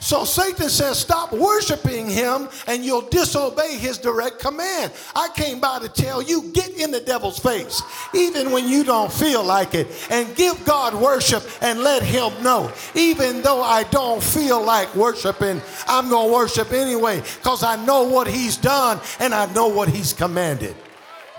So 0.04 0.26
Satan 0.26 0.70
says, 0.70 1.00
Stop 1.00 1.32
worshiping 1.32 2.10
him 2.10 2.50
and 2.68 2.84
you'll 2.84 3.08
disobey 3.08 3.78
his 3.78 3.98
direct 3.98 4.38
command. 4.38 4.92
I 5.16 5.30
came 5.34 5.62
by 5.62 5.80
to 5.80 5.88
tell 5.88 6.22
you, 6.22 6.52
get 6.52 6.72
in 6.78 6.92
the 6.92 7.00
devil's 7.00 7.40
face, 7.40 7.82
even 8.14 8.52
when 8.52 8.68
you 8.68 8.84
don't 8.84 9.12
feel 9.12 9.42
like 9.46 9.76
it, 9.76 9.88
and 10.12 10.36
give 10.36 10.64
God 10.66 10.94
worship 10.94 11.44
and 11.62 11.80
let 11.80 12.04
him 12.04 12.32
know. 12.44 12.70
Even 12.96 13.42
though 13.42 13.62
I 13.62 13.84
don't 13.84 14.22
feel 14.22 14.62
like 14.62 14.94
worshiping, 14.94 15.62
I'm 15.88 16.10
going 16.10 16.28
to 16.28 16.34
worship 16.34 16.74
anyway 16.74 17.22
because 17.22 17.64
I 17.64 17.84
know 17.86 18.04
what 18.04 18.28
he's 18.28 18.58
done 18.58 19.00
and 19.22 19.34
I 19.34 19.52
know 19.54 19.70
what 19.70 19.88
he's 19.88 20.12
commanded. 20.12 20.76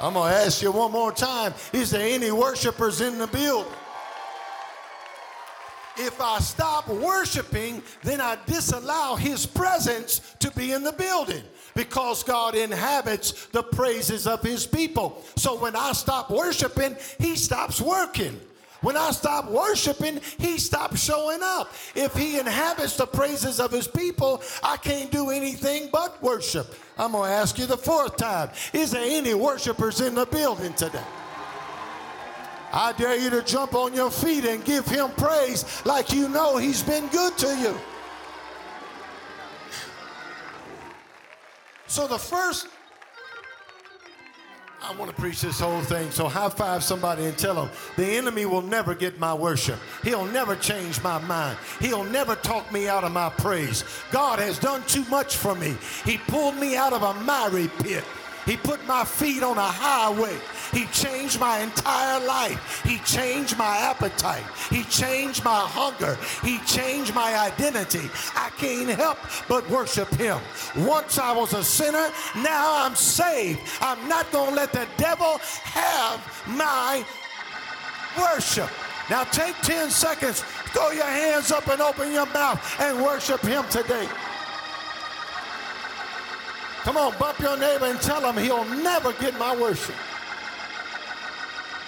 I'm 0.00 0.14
going 0.14 0.32
to 0.32 0.38
ask 0.38 0.62
you 0.62 0.72
one 0.72 0.90
more 0.90 1.12
time 1.12 1.52
Is 1.74 1.90
there 1.90 2.06
any 2.06 2.32
worshipers 2.32 3.02
in 3.02 3.18
the 3.18 3.26
building? 3.26 3.70
If 5.96 6.20
I 6.20 6.38
stop 6.40 6.88
worshiping, 6.88 7.82
then 8.02 8.20
I 8.20 8.38
disallow 8.46 9.16
his 9.16 9.46
presence 9.46 10.34
to 10.40 10.50
be 10.52 10.72
in 10.72 10.82
the 10.82 10.92
building 10.92 11.42
because 11.74 12.22
God 12.22 12.54
inhabits 12.54 13.46
the 13.46 13.62
praises 13.62 14.26
of 14.26 14.42
his 14.42 14.66
people. 14.66 15.22
So 15.36 15.58
when 15.58 15.76
I 15.76 15.92
stop 15.92 16.30
worshiping, 16.30 16.96
he 17.18 17.36
stops 17.36 17.80
working. 17.80 18.40
When 18.84 18.98
I 18.98 19.12
stop 19.12 19.50
worshiping, 19.50 20.20
he 20.38 20.58
stops 20.58 21.02
showing 21.02 21.40
up. 21.42 21.72
If 21.94 22.14
he 22.14 22.38
inhabits 22.38 22.98
the 22.98 23.06
praises 23.06 23.58
of 23.58 23.70
his 23.70 23.88
people, 23.88 24.42
I 24.62 24.76
can't 24.76 25.10
do 25.10 25.30
anything 25.30 25.88
but 25.90 26.22
worship. 26.22 26.74
I'm 26.98 27.12
going 27.12 27.30
to 27.30 27.34
ask 27.34 27.58
you 27.58 27.64
the 27.64 27.78
fourth 27.78 28.18
time 28.18 28.50
Is 28.74 28.90
there 28.90 29.04
any 29.04 29.32
worshipers 29.32 30.02
in 30.02 30.14
the 30.14 30.26
building 30.26 30.74
today? 30.74 31.02
I 32.76 32.92
dare 32.92 33.16
you 33.16 33.30
to 33.30 33.42
jump 33.42 33.72
on 33.74 33.94
your 33.94 34.10
feet 34.10 34.44
and 34.44 34.64
give 34.64 34.84
him 34.84 35.08
praise 35.10 35.64
like 35.86 36.12
you 36.12 36.28
know 36.28 36.56
he's 36.56 36.82
been 36.82 37.06
good 37.06 37.38
to 37.38 37.56
you. 37.56 37.78
So 41.86 42.08
the 42.08 42.18
first, 42.18 42.66
I 44.82 44.92
want 44.96 45.08
to 45.08 45.16
preach 45.16 45.40
this 45.40 45.60
whole 45.60 45.82
thing. 45.82 46.10
So 46.10 46.26
high 46.26 46.48
five 46.48 46.82
somebody 46.82 47.26
and 47.26 47.38
tell 47.38 47.54
them 47.54 47.70
the 47.96 48.16
enemy 48.16 48.44
will 48.44 48.60
never 48.60 48.96
get 48.96 49.20
my 49.20 49.32
worship. 49.32 49.78
He'll 50.02 50.26
never 50.26 50.56
change 50.56 51.00
my 51.00 51.18
mind. 51.20 51.56
He'll 51.78 52.02
never 52.02 52.34
talk 52.34 52.72
me 52.72 52.88
out 52.88 53.04
of 53.04 53.12
my 53.12 53.30
praise. 53.30 53.84
God 54.10 54.40
has 54.40 54.58
done 54.58 54.82
too 54.88 55.04
much 55.04 55.36
for 55.36 55.54
me. 55.54 55.76
He 56.04 56.18
pulled 56.18 56.56
me 56.56 56.74
out 56.74 56.92
of 56.92 57.04
a 57.04 57.14
miry 57.20 57.68
pit 57.78 58.02
He 58.46 58.56
put 58.56 58.84
my 58.86 59.04
feet 59.04 59.42
on 59.42 59.56
a 59.56 59.62
highway. 59.62 60.36
He 60.72 60.86
changed 60.86 61.40
my 61.40 61.60
entire 61.60 62.24
life. 62.26 62.82
He 62.84 62.98
changed 62.98 63.56
my 63.56 63.76
appetite. 63.78 64.44
He 64.70 64.84
changed 64.84 65.44
my 65.44 65.60
hunger. 65.60 66.18
He 66.42 66.58
changed 66.66 67.14
my 67.14 67.36
identity. 67.38 68.10
I 68.34 68.50
can't 68.58 68.88
help 68.90 69.18
but 69.48 69.68
worship 69.70 70.08
Him. 70.14 70.38
Once 70.76 71.18
I 71.18 71.32
was 71.32 71.54
a 71.54 71.64
sinner, 71.64 72.08
now 72.36 72.84
I'm 72.84 72.94
saved. 72.94 73.60
I'm 73.80 74.08
not 74.08 74.30
going 74.32 74.50
to 74.50 74.56
let 74.56 74.72
the 74.72 74.86
devil 74.96 75.38
have 75.62 76.20
my 76.46 77.04
worship. 78.18 78.70
Now 79.10 79.24
take 79.24 79.54
10 79.62 79.90
seconds, 79.90 80.40
throw 80.72 80.90
your 80.90 81.04
hands 81.04 81.52
up 81.52 81.68
and 81.68 81.80
open 81.80 82.12
your 82.12 82.26
mouth 82.26 82.80
and 82.80 83.02
worship 83.02 83.40
Him 83.42 83.64
today. 83.68 84.08
Come 86.84 86.98
on, 86.98 87.18
bump 87.18 87.38
your 87.38 87.56
neighbor 87.56 87.86
and 87.86 87.98
tell 88.00 88.20
him 88.30 88.36
he'll 88.42 88.64
never 88.82 89.14
get 89.14 89.38
my 89.38 89.56
worship. 89.56 89.94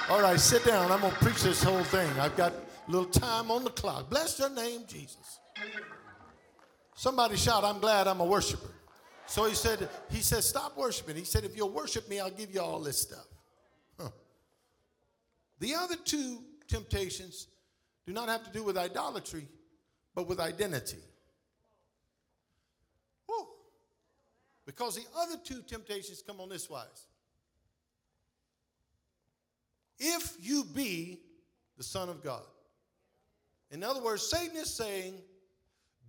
All 0.09 0.23
right, 0.23 0.41
sit 0.41 0.65
down. 0.65 0.91
I'm 0.91 1.03
going 1.03 1.13
to 1.13 1.19
preach 1.19 1.43
this 1.43 1.63
whole 1.63 1.85
thing. 1.85 2.09
I've 2.19 2.35
got 2.35 2.53
a 2.53 2.91
little 2.91 3.11
time 3.11 3.51
on 3.51 3.63
the 3.63 3.71
clock. 3.71 4.09
Bless 4.09 4.39
your 4.39 4.49
name, 4.49 4.85
Jesus. 4.89 5.41
Somebody 6.95 7.37
shout, 7.37 7.63
I'm 7.63 7.79
glad 7.79 8.09
I'm 8.09 8.21
a 8.21 8.25
worshiper. 8.25 8.71
So 9.27 9.45
he 9.45 9.55
said, 9.55 9.87
he 10.09 10.23
said, 10.23 10.43
stop 10.43 10.79
worshiping. 10.79 11.15
He 11.15 11.25
said, 11.25 11.45
if 11.45 11.55
you'll 11.55 11.69
worship 11.69 12.09
me, 12.09 12.19
I'll 12.19 12.31
give 12.31 12.55
you 12.55 12.63
all 12.63 12.81
this 12.81 12.99
stuff. 13.03 13.27
The 15.59 15.75
other 15.75 15.97
two 15.97 16.39
temptations 16.69 17.49
do 18.07 18.15
not 18.15 18.29
have 18.31 18.45
to 18.45 18.51
do 18.51 18.63
with 18.63 18.79
idolatry, 18.79 19.47
but 20.15 20.27
with 20.27 20.41
identity. 20.41 20.99
Because 24.67 24.97
the 24.97 25.07
other 25.17 25.37
two 25.43 25.63
temptations 25.63 26.23
come 26.27 26.41
on 26.41 26.49
this 26.49 26.69
wise. 26.69 27.07
If 29.99 30.37
you 30.41 30.65
be 30.65 31.21
the 31.77 31.85
Son 31.85 32.09
of 32.09 32.23
God. 32.23 32.43
In 33.71 33.83
other 33.83 34.03
words, 34.03 34.29
Satan 34.29 34.57
is 34.57 34.75
saying, 34.75 35.15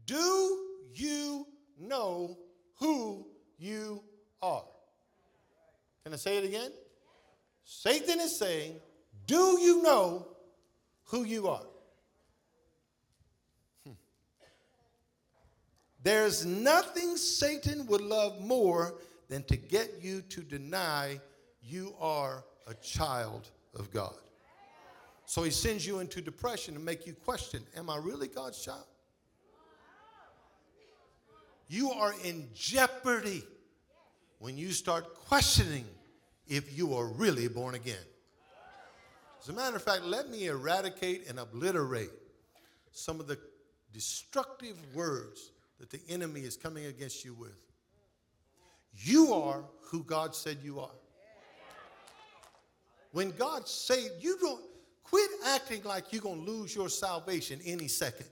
Do 0.05 0.59
you 0.93 1.47
know 1.79 2.37
who 2.75 3.27
you 3.57 4.03
are? 4.41 4.65
Can 6.03 6.13
I 6.13 6.17
say 6.17 6.37
it 6.37 6.45
again? 6.45 6.71
Satan 7.63 8.19
is 8.19 8.37
saying, 8.37 8.79
Do 9.25 9.59
you 9.59 9.81
know 9.83 10.27
who 11.05 11.23
you 11.23 11.47
are? 11.47 11.65
There's 16.07 16.45
nothing 16.45 17.17
Satan 17.17 17.85
would 17.87 17.99
love 17.99 18.39
more 18.39 18.95
than 19.27 19.43
to 19.43 19.57
get 19.57 19.95
you 20.01 20.21
to 20.29 20.39
deny 20.39 21.19
you 21.61 21.95
are 21.99 22.45
a 22.65 22.73
child 22.75 23.49
of 23.75 23.91
God. 23.91 24.15
So 25.25 25.43
he 25.43 25.51
sends 25.51 25.85
you 25.85 25.99
into 25.99 26.21
depression 26.21 26.75
to 26.75 26.79
make 26.79 27.05
you 27.05 27.13
question 27.13 27.61
Am 27.75 27.89
I 27.89 27.97
really 27.97 28.29
God's 28.29 28.63
child? 28.63 28.85
You 31.67 31.91
are 31.91 32.13
in 32.23 32.47
jeopardy 32.55 33.43
when 34.39 34.57
you 34.57 34.71
start 34.71 35.13
questioning 35.13 35.83
if 36.47 36.77
you 36.77 36.95
are 36.95 37.07
really 37.07 37.49
born 37.49 37.75
again. 37.75 38.07
As 39.41 39.49
a 39.49 39.53
matter 39.53 39.75
of 39.75 39.83
fact, 39.83 40.03
let 40.05 40.29
me 40.29 40.47
eradicate 40.47 41.27
and 41.27 41.37
obliterate 41.37 42.11
some 42.93 43.19
of 43.19 43.27
the 43.27 43.37
destructive 43.91 44.77
words 44.95 45.51
that 45.79 45.89
the 45.89 46.01
enemy 46.09 46.41
is 46.41 46.57
coming 46.57 46.85
against 46.85 47.23
you 47.23 47.33
with. 47.33 47.55
You 48.95 49.33
are 49.33 49.63
who 49.81 50.03
God 50.03 50.35
said 50.35 50.57
you 50.63 50.79
are. 50.79 50.89
When 53.11 53.31
God 53.31 53.67
saved, 53.67 54.15
you 54.19 54.37
don't 54.39 54.63
quit 55.03 55.29
acting 55.45 55.83
like 55.83 56.11
you're 56.11 56.21
going 56.21 56.45
to 56.45 56.51
lose 56.51 56.75
your 56.75 56.89
salvation 56.89 57.59
any 57.65 57.87
second. 57.87 58.27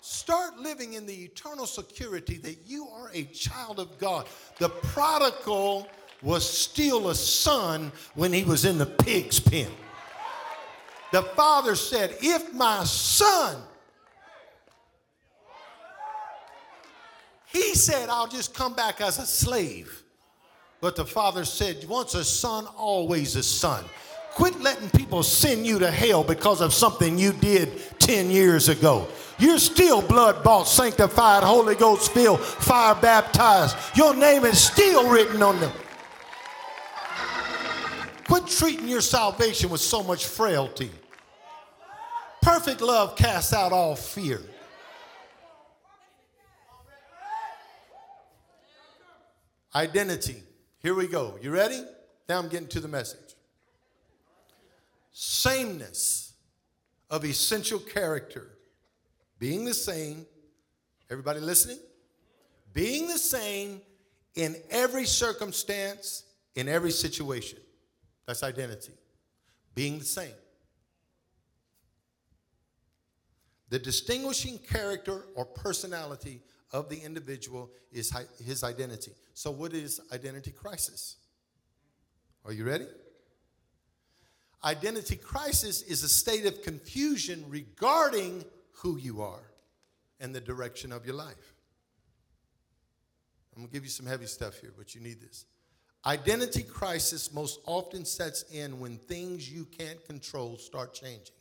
Start 0.00 0.58
living 0.58 0.92
in 0.92 1.06
the 1.06 1.14
eternal 1.14 1.66
security 1.66 2.38
that 2.38 2.58
you 2.66 2.86
are 2.88 3.10
a 3.12 3.24
child 3.24 3.80
of 3.80 3.98
God. 3.98 4.26
The 4.58 4.68
prodigal 4.68 5.88
was 6.22 6.48
still 6.48 7.08
a 7.08 7.14
son 7.14 7.92
when 8.14 8.32
he 8.32 8.44
was 8.44 8.64
in 8.64 8.78
the 8.78 8.86
pig's 8.86 9.40
pen. 9.40 9.70
The 11.12 11.22
father 11.22 11.74
said, 11.74 12.16
If 12.20 12.52
my 12.52 12.84
son, 12.84 13.56
he 17.46 17.65
said, 17.76 18.08
I'll 18.08 18.26
just 18.26 18.54
come 18.54 18.74
back 18.74 19.00
as 19.00 19.18
a 19.18 19.26
slave. 19.26 20.02
But 20.80 20.96
the 20.96 21.04
father 21.04 21.44
said, 21.44 21.84
Once 21.88 22.14
a 22.14 22.24
son, 22.24 22.66
always 22.76 23.36
a 23.36 23.42
son. 23.42 23.84
Quit 24.32 24.60
letting 24.60 24.90
people 24.90 25.22
send 25.22 25.66
you 25.66 25.78
to 25.78 25.90
hell 25.90 26.22
because 26.22 26.60
of 26.60 26.74
something 26.74 27.16
you 27.16 27.32
did 27.32 27.80
10 28.00 28.30
years 28.30 28.68
ago. 28.68 29.08
You're 29.38 29.58
still 29.58 30.02
blood 30.02 30.44
bought, 30.44 30.68
sanctified, 30.68 31.42
Holy 31.42 31.74
Ghost 31.74 32.12
filled, 32.12 32.40
fire 32.40 32.94
baptized. 32.94 33.76
Your 33.94 34.14
name 34.14 34.44
is 34.44 34.60
still 34.60 35.08
written 35.08 35.42
on 35.42 35.58
them. 35.60 35.72
Quit 38.26 38.46
treating 38.46 38.88
your 38.88 39.00
salvation 39.00 39.70
with 39.70 39.80
so 39.80 40.02
much 40.02 40.26
frailty. 40.26 40.90
Perfect 42.42 42.80
love 42.80 43.16
casts 43.16 43.52
out 43.52 43.72
all 43.72 43.96
fear. 43.96 44.42
Identity. 49.76 50.42
Here 50.78 50.94
we 50.94 51.06
go. 51.06 51.38
You 51.42 51.50
ready? 51.50 51.84
Now 52.30 52.38
I'm 52.38 52.48
getting 52.48 52.68
to 52.68 52.80
the 52.80 52.88
message. 52.88 53.34
Sameness 55.12 56.32
of 57.10 57.26
essential 57.26 57.78
character. 57.78 58.56
Being 59.38 59.66
the 59.66 59.74
same. 59.74 60.24
Everybody 61.10 61.40
listening? 61.40 61.78
Being 62.72 63.06
the 63.06 63.18
same 63.18 63.82
in 64.34 64.56
every 64.70 65.04
circumstance, 65.04 66.22
in 66.54 66.70
every 66.70 66.90
situation. 66.90 67.58
That's 68.24 68.42
identity. 68.42 68.94
Being 69.74 69.98
the 69.98 70.06
same. 70.06 70.32
The 73.68 73.78
distinguishing 73.78 74.56
character 74.56 75.26
or 75.34 75.44
personality 75.44 76.40
of 76.72 76.88
the 76.88 76.96
individual 76.96 77.70
is 77.92 78.10
his 78.42 78.64
identity. 78.64 79.12
So, 79.36 79.50
what 79.50 79.74
is 79.74 80.00
identity 80.10 80.50
crisis? 80.50 81.16
Are 82.46 82.54
you 82.54 82.64
ready? 82.64 82.86
Identity 84.64 85.16
crisis 85.16 85.82
is 85.82 86.02
a 86.02 86.08
state 86.08 86.46
of 86.46 86.62
confusion 86.62 87.44
regarding 87.46 88.46
who 88.72 88.96
you 88.96 89.20
are 89.20 89.42
and 90.20 90.34
the 90.34 90.40
direction 90.40 90.90
of 90.90 91.04
your 91.04 91.16
life. 91.16 91.54
I'm 93.54 93.64
gonna 93.64 93.72
give 93.74 93.84
you 93.84 93.90
some 93.90 94.06
heavy 94.06 94.24
stuff 94.24 94.58
here, 94.58 94.72
but 94.74 94.94
you 94.94 95.02
need 95.02 95.20
this. 95.20 95.44
Identity 96.06 96.62
crisis 96.62 97.30
most 97.30 97.60
often 97.66 98.06
sets 98.06 98.44
in 98.50 98.80
when 98.80 98.96
things 98.96 99.52
you 99.52 99.66
can't 99.66 100.02
control 100.06 100.56
start 100.56 100.94
changing. 100.94 101.36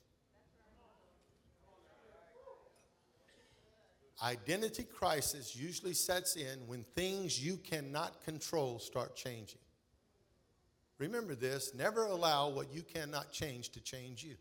Identity 4.24 4.84
crisis 4.84 5.55
usually 5.55 5.93
sets 5.93 6.36
in 6.38 6.68
when 6.68 6.86
things 6.95 7.43
you 7.43 7.57
cannot 7.57 8.24
control 8.24 8.80
start 8.80 9.16
changing. 9.16 9.59
Remember 10.97 11.36
this 11.36 11.74
never 11.74 12.05
allow 12.05 12.49
what 12.49 12.74
you 12.74 12.82
cannot 12.82 13.32
change 13.32 13.70
to 13.72 13.82
change 13.82 14.24
you. 14.24 14.36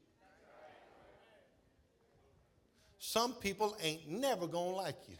Some 2.99 3.35
people 3.35 3.77
ain't 3.83 4.09
never 4.09 4.47
gonna 4.47 4.77
like 4.77 4.97
you. 5.09 5.17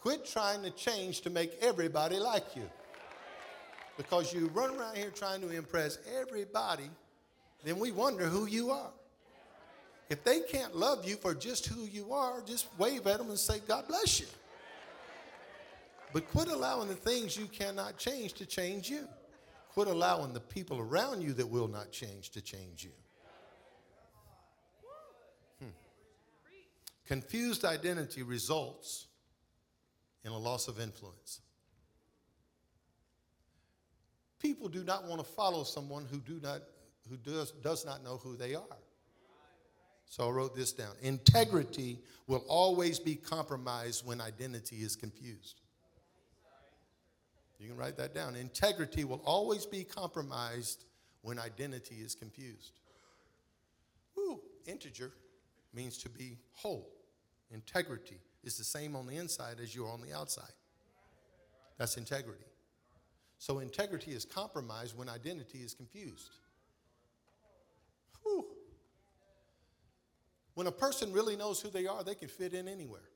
Quit 0.00 0.24
trying 0.24 0.62
to 0.62 0.70
change 0.70 1.20
to 1.20 1.30
make 1.30 1.52
everybody 1.60 2.18
like 2.18 2.56
you. 2.56 2.68
Because 3.98 4.32
you 4.32 4.48
run 4.54 4.74
around 4.76 4.96
here 4.96 5.10
trying 5.10 5.42
to 5.42 5.50
impress 5.50 5.98
everybody, 6.18 6.88
then 7.62 7.78
we 7.78 7.92
wonder 7.92 8.24
who 8.24 8.46
you 8.46 8.70
are. 8.70 8.90
If 10.10 10.24
they 10.24 10.40
can't 10.40 10.74
love 10.74 11.08
you 11.08 11.14
for 11.14 11.34
just 11.34 11.68
who 11.68 11.84
you 11.84 12.12
are, 12.12 12.42
just 12.44 12.66
wave 12.76 13.06
at 13.06 13.18
them 13.18 13.30
and 13.30 13.38
say, 13.38 13.60
God 13.66 13.86
bless 13.86 14.18
you. 14.18 14.26
But 16.12 16.28
quit 16.28 16.48
allowing 16.48 16.88
the 16.88 16.96
things 16.96 17.36
you 17.36 17.46
cannot 17.46 17.96
change 17.96 18.32
to 18.34 18.44
change 18.44 18.90
you. 18.90 19.06
Quit 19.72 19.86
allowing 19.86 20.32
the 20.32 20.40
people 20.40 20.80
around 20.80 21.22
you 21.22 21.32
that 21.34 21.48
will 21.48 21.68
not 21.68 21.92
change 21.92 22.30
to 22.30 22.40
change 22.40 22.82
you. 22.82 22.90
Hmm. 25.60 25.70
Confused 27.06 27.64
identity 27.64 28.24
results 28.24 29.06
in 30.24 30.32
a 30.32 30.38
loss 30.38 30.66
of 30.66 30.80
influence. 30.80 31.40
People 34.40 34.68
do 34.68 34.82
not 34.82 35.04
want 35.04 35.24
to 35.24 35.32
follow 35.32 35.62
someone 35.62 36.04
who, 36.10 36.18
do 36.18 36.40
not, 36.42 36.62
who 37.08 37.16
does, 37.16 37.52
does 37.62 37.86
not 37.86 38.02
know 38.02 38.16
who 38.16 38.36
they 38.36 38.56
are. 38.56 38.78
So 40.10 40.26
I 40.26 40.30
wrote 40.30 40.56
this 40.56 40.72
down. 40.72 40.90
Integrity 41.02 42.00
will 42.26 42.44
always 42.48 42.98
be 42.98 43.14
compromised 43.14 44.04
when 44.04 44.20
identity 44.20 44.78
is 44.78 44.96
confused. 44.96 45.60
You 47.60 47.68
can 47.68 47.76
write 47.76 47.96
that 47.98 48.12
down. 48.12 48.34
Integrity 48.34 49.04
will 49.04 49.22
always 49.24 49.66
be 49.66 49.84
compromised 49.84 50.84
when 51.22 51.38
identity 51.38 51.96
is 51.96 52.16
confused. 52.16 52.80
Woo, 54.16 54.40
integer 54.66 55.12
means 55.72 55.96
to 55.98 56.08
be 56.08 56.38
whole. 56.54 56.90
Integrity 57.52 58.18
is 58.42 58.58
the 58.58 58.64
same 58.64 58.96
on 58.96 59.06
the 59.06 59.16
inside 59.16 59.56
as 59.62 59.76
you 59.76 59.84
are 59.86 59.92
on 59.92 60.00
the 60.00 60.12
outside. 60.12 60.52
That's 61.78 61.96
integrity. 61.96 62.46
So 63.38 63.60
integrity 63.60 64.10
is 64.10 64.24
compromised 64.24 64.98
when 64.98 65.08
identity 65.08 65.58
is 65.58 65.72
confused. 65.72 66.30
Whew. 68.24 68.46
When 70.60 70.66
a 70.66 70.72
person 70.72 71.10
really 71.10 71.36
knows 71.36 71.58
who 71.62 71.70
they 71.70 71.86
are, 71.86 72.04
they 72.04 72.14
can 72.14 72.28
fit 72.28 72.52
in 72.52 72.68
anywhere. 72.68 73.08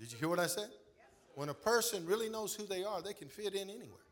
Did 0.00 0.10
you 0.10 0.18
hear 0.18 0.28
what 0.28 0.40
I 0.40 0.48
said? 0.48 0.70
When 1.36 1.50
a 1.50 1.54
person 1.54 2.04
really 2.04 2.28
knows 2.28 2.52
who 2.52 2.66
they 2.66 2.82
are, 2.82 3.00
they 3.00 3.12
can 3.12 3.28
fit 3.28 3.54
in 3.54 3.70
anywhere. 3.70 4.08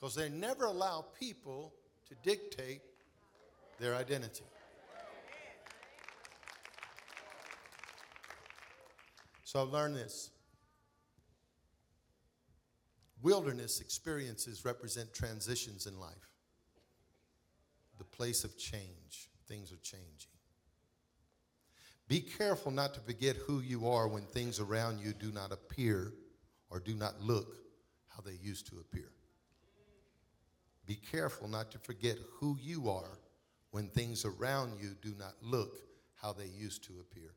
Because 0.00 0.14
they 0.14 0.30
never 0.30 0.64
allow 0.64 1.04
people 1.18 1.74
to 2.08 2.14
dictate 2.22 2.80
their 3.78 3.94
identity. 3.94 4.46
So 9.44 9.60
I've 9.60 9.68
learned 9.68 9.96
this. 9.96 10.30
Wilderness 13.20 13.82
experiences 13.82 14.64
represent 14.64 15.12
transitions 15.12 15.84
in 15.86 16.00
life, 16.00 16.29
the 18.00 18.04
place 18.04 18.44
of 18.44 18.56
change. 18.56 19.28
Things 19.46 19.70
are 19.72 19.82
changing. 19.82 20.30
Be 22.08 22.20
careful 22.20 22.72
not 22.72 22.94
to 22.94 23.00
forget 23.00 23.36
who 23.36 23.60
you 23.60 23.88
are 23.88 24.08
when 24.08 24.22
things 24.22 24.58
around 24.58 25.00
you 25.00 25.12
do 25.12 25.30
not 25.30 25.52
appear 25.52 26.14
or 26.70 26.80
do 26.80 26.94
not 26.94 27.20
look 27.20 27.58
how 28.08 28.22
they 28.22 28.38
used 28.42 28.66
to 28.68 28.78
appear. 28.80 29.10
Be 30.86 30.94
careful 30.94 31.46
not 31.46 31.70
to 31.72 31.78
forget 31.78 32.16
who 32.38 32.56
you 32.58 32.88
are 32.88 33.18
when 33.70 33.88
things 33.88 34.24
around 34.24 34.72
you 34.80 34.96
do 35.02 35.14
not 35.18 35.34
look 35.42 35.82
how 36.20 36.32
they 36.32 36.46
used 36.46 36.82
to 36.84 36.94
appear. 37.00 37.34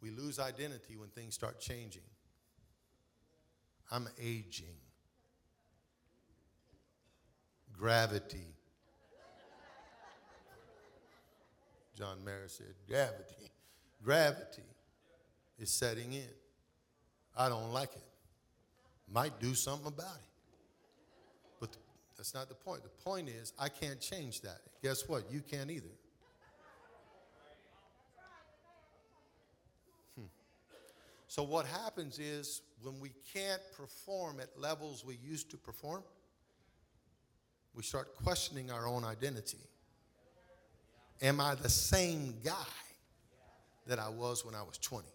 We 0.00 0.10
lose 0.10 0.40
identity 0.40 0.96
when 0.96 1.08
things 1.10 1.34
start 1.34 1.60
changing. 1.60 2.02
I'm 3.92 4.08
aging. 4.20 4.74
Gravity 7.78 8.52
John 12.02 12.24
Mayer 12.24 12.48
said, 12.48 12.74
gravity, 12.88 13.50
gravity 14.02 14.62
is 15.58 15.70
setting 15.70 16.12
in. 16.12 16.28
I 17.36 17.48
don't 17.48 17.72
like 17.72 17.94
it. 17.94 18.02
Might 19.12 19.38
do 19.40 19.54
something 19.54 19.86
about 19.86 20.16
it. 20.16 20.30
But 21.60 21.76
that's 22.16 22.34
not 22.34 22.48
the 22.48 22.54
point. 22.54 22.82
The 22.82 22.88
point 23.04 23.28
is, 23.28 23.52
I 23.58 23.68
can't 23.68 24.00
change 24.00 24.40
that. 24.40 24.58
Guess 24.82 25.08
what? 25.08 25.30
You 25.30 25.42
can't 25.42 25.70
either. 25.70 25.86
Hmm. 30.18 30.26
So, 31.28 31.42
what 31.42 31.66
happens 31.66 32.18
is 32.18 32.62
when 32.82 32.98
we 33.00 33.12
can't 33.32 33.62
perform 33.76 34.40
at 34.40 34.48
levels 34.58 35.04
we 35.04 35.18
used 35.22 35.50
to 35.50 35.56
perform, 35.56 36.02
we 37.74 37.82
start 37.82 38.14
questioning 38.16 38.70
our 38.70 38.86
own 38.86 39.04
identity. 39.04 39.58
Am 41.20 41.40
I 41.40 41.54
the 41.54 41.68
same 41.68 42.34
guy 42.44 42.52
that 43.86 43.98
I 43.98 44.08
was 44.08 44.44
when 44.44 44.54
I 44.54 44.62
was 44.62 44.78
20? 44.78 45.06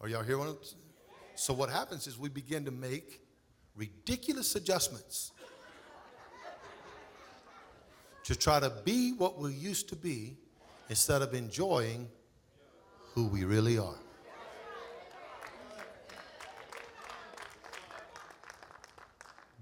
Are 0.00 0.08
y'all 0.08 0.22
hearing 0.22 0.40
what 0.40 0.74
So 1.34 1.52
what 1.52 1.70
happens 1.70 2.06
is 2.06 2.18
we 2.18 2.28
begin 2.28 2.64
to 2.64 2.70
make 2.70 3.20
ridiculous 3.76 4.54
adjustments 4.56 5.32
to 8.24 8.36
try 8.36 8.60
to 8.60 8.70
be 8.84 9.12
what 9.12 9.38
we 9.38 9.54
used 9.54 9.88
to 9.88 9.96
be 9.96 10.36
instead 10.88 11.22
of 11.22 11.34
enjoying 11.34 12.08
who 13.14 13.26
we 13.26 13.44
really 13.44 13.78
are. 13.78 13.98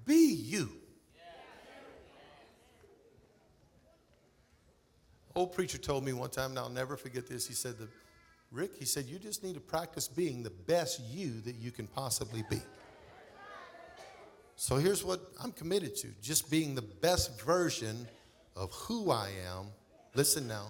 Be 0.07 0.33
you. 0.33 0.71
Old 5.35 5.53
preacher 5.53 5.77
told 5.77 6.05
me 6.05 6.15
one 6.15 6.31
time, 6.31 6.51
and 6.51 6.59
I'll 6.59 6.71
never 6.71 6.97
forget 6.97 7.27
this. 7.27 7.47
He 7.47 7.53
said, 7.53 7.75
Rick, 8.51 8.77
he 8.79 8.87
said, 8.87 9.05
you 9.05 9.19
just 9.19 9.45
need 9.45 9.55
to 9.55 9.61
practice 9.61 10.09
being 10.09 10.43
the 10.43 10.51
best 10.51 11.01
you 11.11 11.41
that 11.43 11.57
you 11.57 11.71
can 11.71 11.87
possibly 11.87 12.43
be. 12.49 12.63
So 14.55 14.77
here's 14.77 15.05
what 15.05 15.21
I'm 15.43 15.53
committed 15.53 15.95
to 15.97 16.09
just 16.23 16.51
being 16.51 16.75
the 16.75 16.81
best 16.81 17.39
version 17.43 18.09
of 18.55 18.73
who 18.73 19.11
I 19.11 19.29
am. 19.47 19.67
Listen 20.15 20.49
now, 20.49 20.69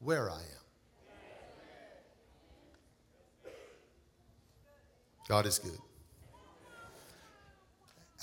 where 0.00 0.30
I 0.30 0.34
am. 0.34 0.62
God 5.26 5.46
is 5.46 5.58
good. 5.58 5.78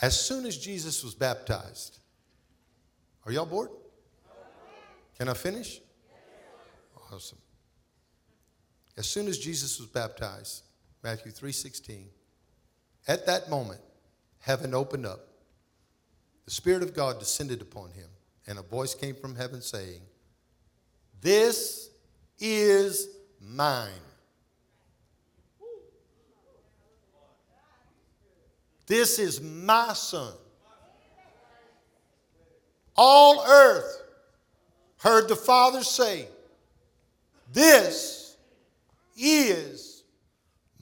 As 0.01 0.19
soon 0.19 0.45
as 0.45 0.57
Jesus 0.57 1.03
was 1.03 1.13
baptized, 1.13 1.99
are 3.25 3.31
y'all 3.31 3.45
bored? 3.45 3.69
Can 5.17 5.27
I 5.27 5.33
finish? 5.33 5.81
Awesome. 7.11 7.39
As 8.97 9.07
soon 9.07 9.27
as 9.27 9.37
Jesus 9.37 9.79
was 9.79 9.87
baptized, 9.89 10.63
Matthew 11.03 11.31
3:16, 11.31 12.09
at 13.07 13.25
that 13.25 13.49
moment, 13.49 13.81
heaven 14.39 14.73
opened 14.73 15.05
up. 15.05 15.27
The 16.45 16.51
Spirit 16.51 16.83
of 16.83 16.93
God 16.93 17.19
descended 17.19 17.61
upon 17.61 17.91
him, 17.91 18.09
and 18.47 18.57
a 18.57 18.61
voice 18.61 18.95
came 18.95 19.15
from 19.15 19.35
heaven 19.35 19.61
saying, 19.61 20.01
This 21.21 21.89
is 22.39 23.07
mine. 23.39 24.08
This 28.89 29.19
is 29.19 29.39
my 29.39 29.93
son. 29.93 30.33
All 32.97 33.45
earth 33.47 34.01
heard 34.97 35.27
the 35.29 35.35
Father 35.35 35.83
say, 35.83 36.27
This 37.53 38.35
is 39.15 40.03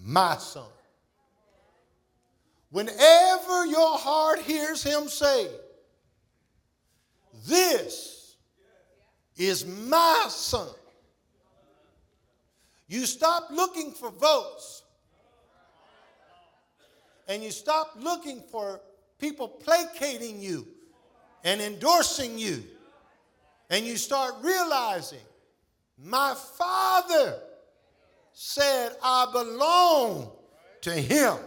my 0.01 0.37
Son. 0.37 0.69
Whenever 2.71 3.65
your 3.65 3.97
heart 3.97 4.39
hears 4.39 4.81
him 4.81 5.09
say, 5.09 5.49
This 7.45 8.37
is 9.35 9.65
my 9.65 10.27
Son, 10.29 10.69
you 12.87 13.05
stop 13.05 13.49
looking 13.51 13.91
for 13.91 14.11
votes 14.11 14.83
and 17.27 17.43
you 17.43 17.51
stop 17.51 17.93
looking 17.99 18.41
for 18.51 18.81
people 19.19 19.47
placating 19.47 20.41
you 20.41 20.67
and 21.43 21.61
endorsing 21.61 22.37
you 22.37 22.63
and 23.69 23.85
you 23.85 23.97
start 23.97 24.35
realizing, 24.41 25.19
my 25.97 26.35
father 26.57 27.39
said, 28.31 28.95
I 29.03 29.27
belong 29.31 30.31
to 30.81 30.91
him. 30.91 31.37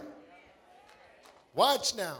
Watch 1.55 1.95
now. 1.95 2.17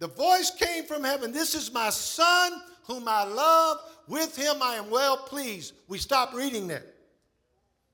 The 0.00 0.08
voice 0.08 0.50
came 0.50 0.84
from 0.84 1.04
heaven 1.04 1.32
This 1.32 1.54
is 1.54 1.72
my 1.72 1.90
son 1.90 2.60
whom 2.86 3.08
I 3.08 3.24
love. 3.24 3.78
With 4.06 4.36
him 4.36 4.56
I 4.62 4.74
am 4.74 4.90
well 4.90 5.16
pleased. 5.16 5.74
We 5.88 5.98
stop 5.98 6.34
reading 6.34 6.66
there. 6.66 6.84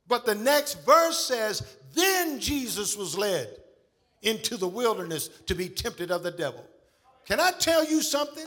But 0.08 0.26
the 0.26 0.34
next 0.34 0.84
verse 0.84 1.24
says, 1.24 1.76
Then 1.94 2.40
Jesus 2.40 2.96
was 2.96 3.16
led 3.16 3.48
into 4.22 4.56
the 4.56 4.68
wilderness 4.68 5.28
to 5.46 5.54
be 5.54 5.68
tempted 5.68 6.10
of 6.10 6.22
the 6.22 6.30
devil. 6.30 6.64
Can 7.26 7.40
I 7.40 7.52
tell 7.52 7.84
you 7.84 8.02
something? 8.02 8.46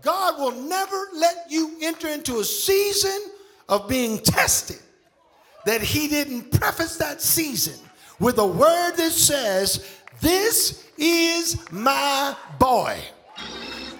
God 0.00 0.38
will 0.38 0.52
never 0.52 1.08
let 1.14 1.46
you 1.48 1.76
enter 1.82 2.08
into 2.08 2.40
a 2.40 2.44
season 2.44 3.30
of 3.68 3.88
being 3.88 4.18
tested 4.18 4.78
that 5.64 5.80
He 5.80 6.08
didn't 6.08 6.50
preface 6.50 6.96
that 6.96 7.20
season 7.20 7.78
with 8.18 8.38
a 8.38 8.46
word 8.46 8.92
that 8.92 9.12
says, 9.12 9.86
This 10.20 10.88
is 10.96 11.70
my 11.70 12.34
boy. 12.58 12.98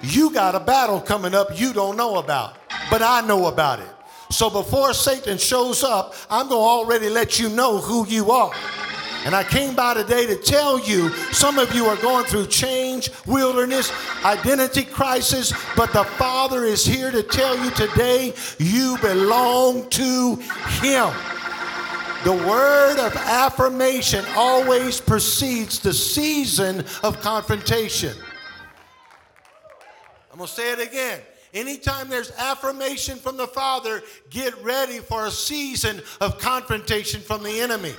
You 0.02 0.30
got 0.32 0.54
a 0.54 0.60
battle 0.60 1.00
coming 1.00 1.34
up 1.34 1.58
you 1.58 1.72
don't 1.72 1.96
know 1.96 2.16
about, 2.16 2.56
but 2.90 3.02
I 3.02 3.20
know 3.20 3.46
about 3.46 3.78
it. 3.78 3.88
So 4.30 4.48
before 4.48 4.94
Satan 4.94 5.38
shows 5.38 5.84
up, 5.84 6.14
I'm 6.30 6.48
going 6.48 6.58
to 6.58 6.64
already 6.64 7.08
let 7.08 7.38
you 7.38 7.50
know 7.50 7.78
who 7.78 8.06
you 8.06 8.30
are. 8.30 8.52
And 9.24 9.36
I 9.36 9.44
came 9.44 9.76
by 9.76 9.94
today 9.94 10.26
to 10.26 10.36
tell 10.36 10.80
you 10.80 11.10
some 11.32 11.58
of 11.58 11.72
you 11.72 11.86
are 11.86 11.96
going 11.96 12.24
through 12.24 12.48
change, 12.48 13.08
wilderness, 13.24 13.92
identity 14.24 14.82
crisis, 14.82 15.52
but 15.76 15.92
the 15.92 16.02
Father 16.02 16.64
is 16.64 16.84
here 16.84 17.12
to 17.12 17.22
tell 17.22 17.56
you 17.56 17.70
today 17.70 18.34
you 18.58 18.98
belong 19.00 19.88
to 19.90 20.36
Him. 20.80 21.12
The 22.24 22.32
word 22.48 22.98
of 22.98 23.14
affirmation 23.16 24.24
always 24.36 25.00
precedes 25.00 25.78
the 25.78 25.92
season 25.92 26.84
of 27.04 27.20
confrontation. 27.20 28.16
I'm 30.32 30.38
going 30.38 30.48
to 30.48 30.52
say 30.52 30.72
it 30.72 30.80
again. 30.80 31.20
Anytime 31.54 32.08
there's 32.08 32.32
affirmation 32.38 33.18
from 33.18 33.36
the 33.36 33.46
Father, 33.46 34.02
get 34.30 34.56
ready 34.64 34.98
for 34.98 35.26
a 35.26 35.30
season 35.30 36.00
of 36.20 36.38
confrontation 36.38 37.20
from 37.20 37.44
the 37.44 37.60
enemy 37.60 37.92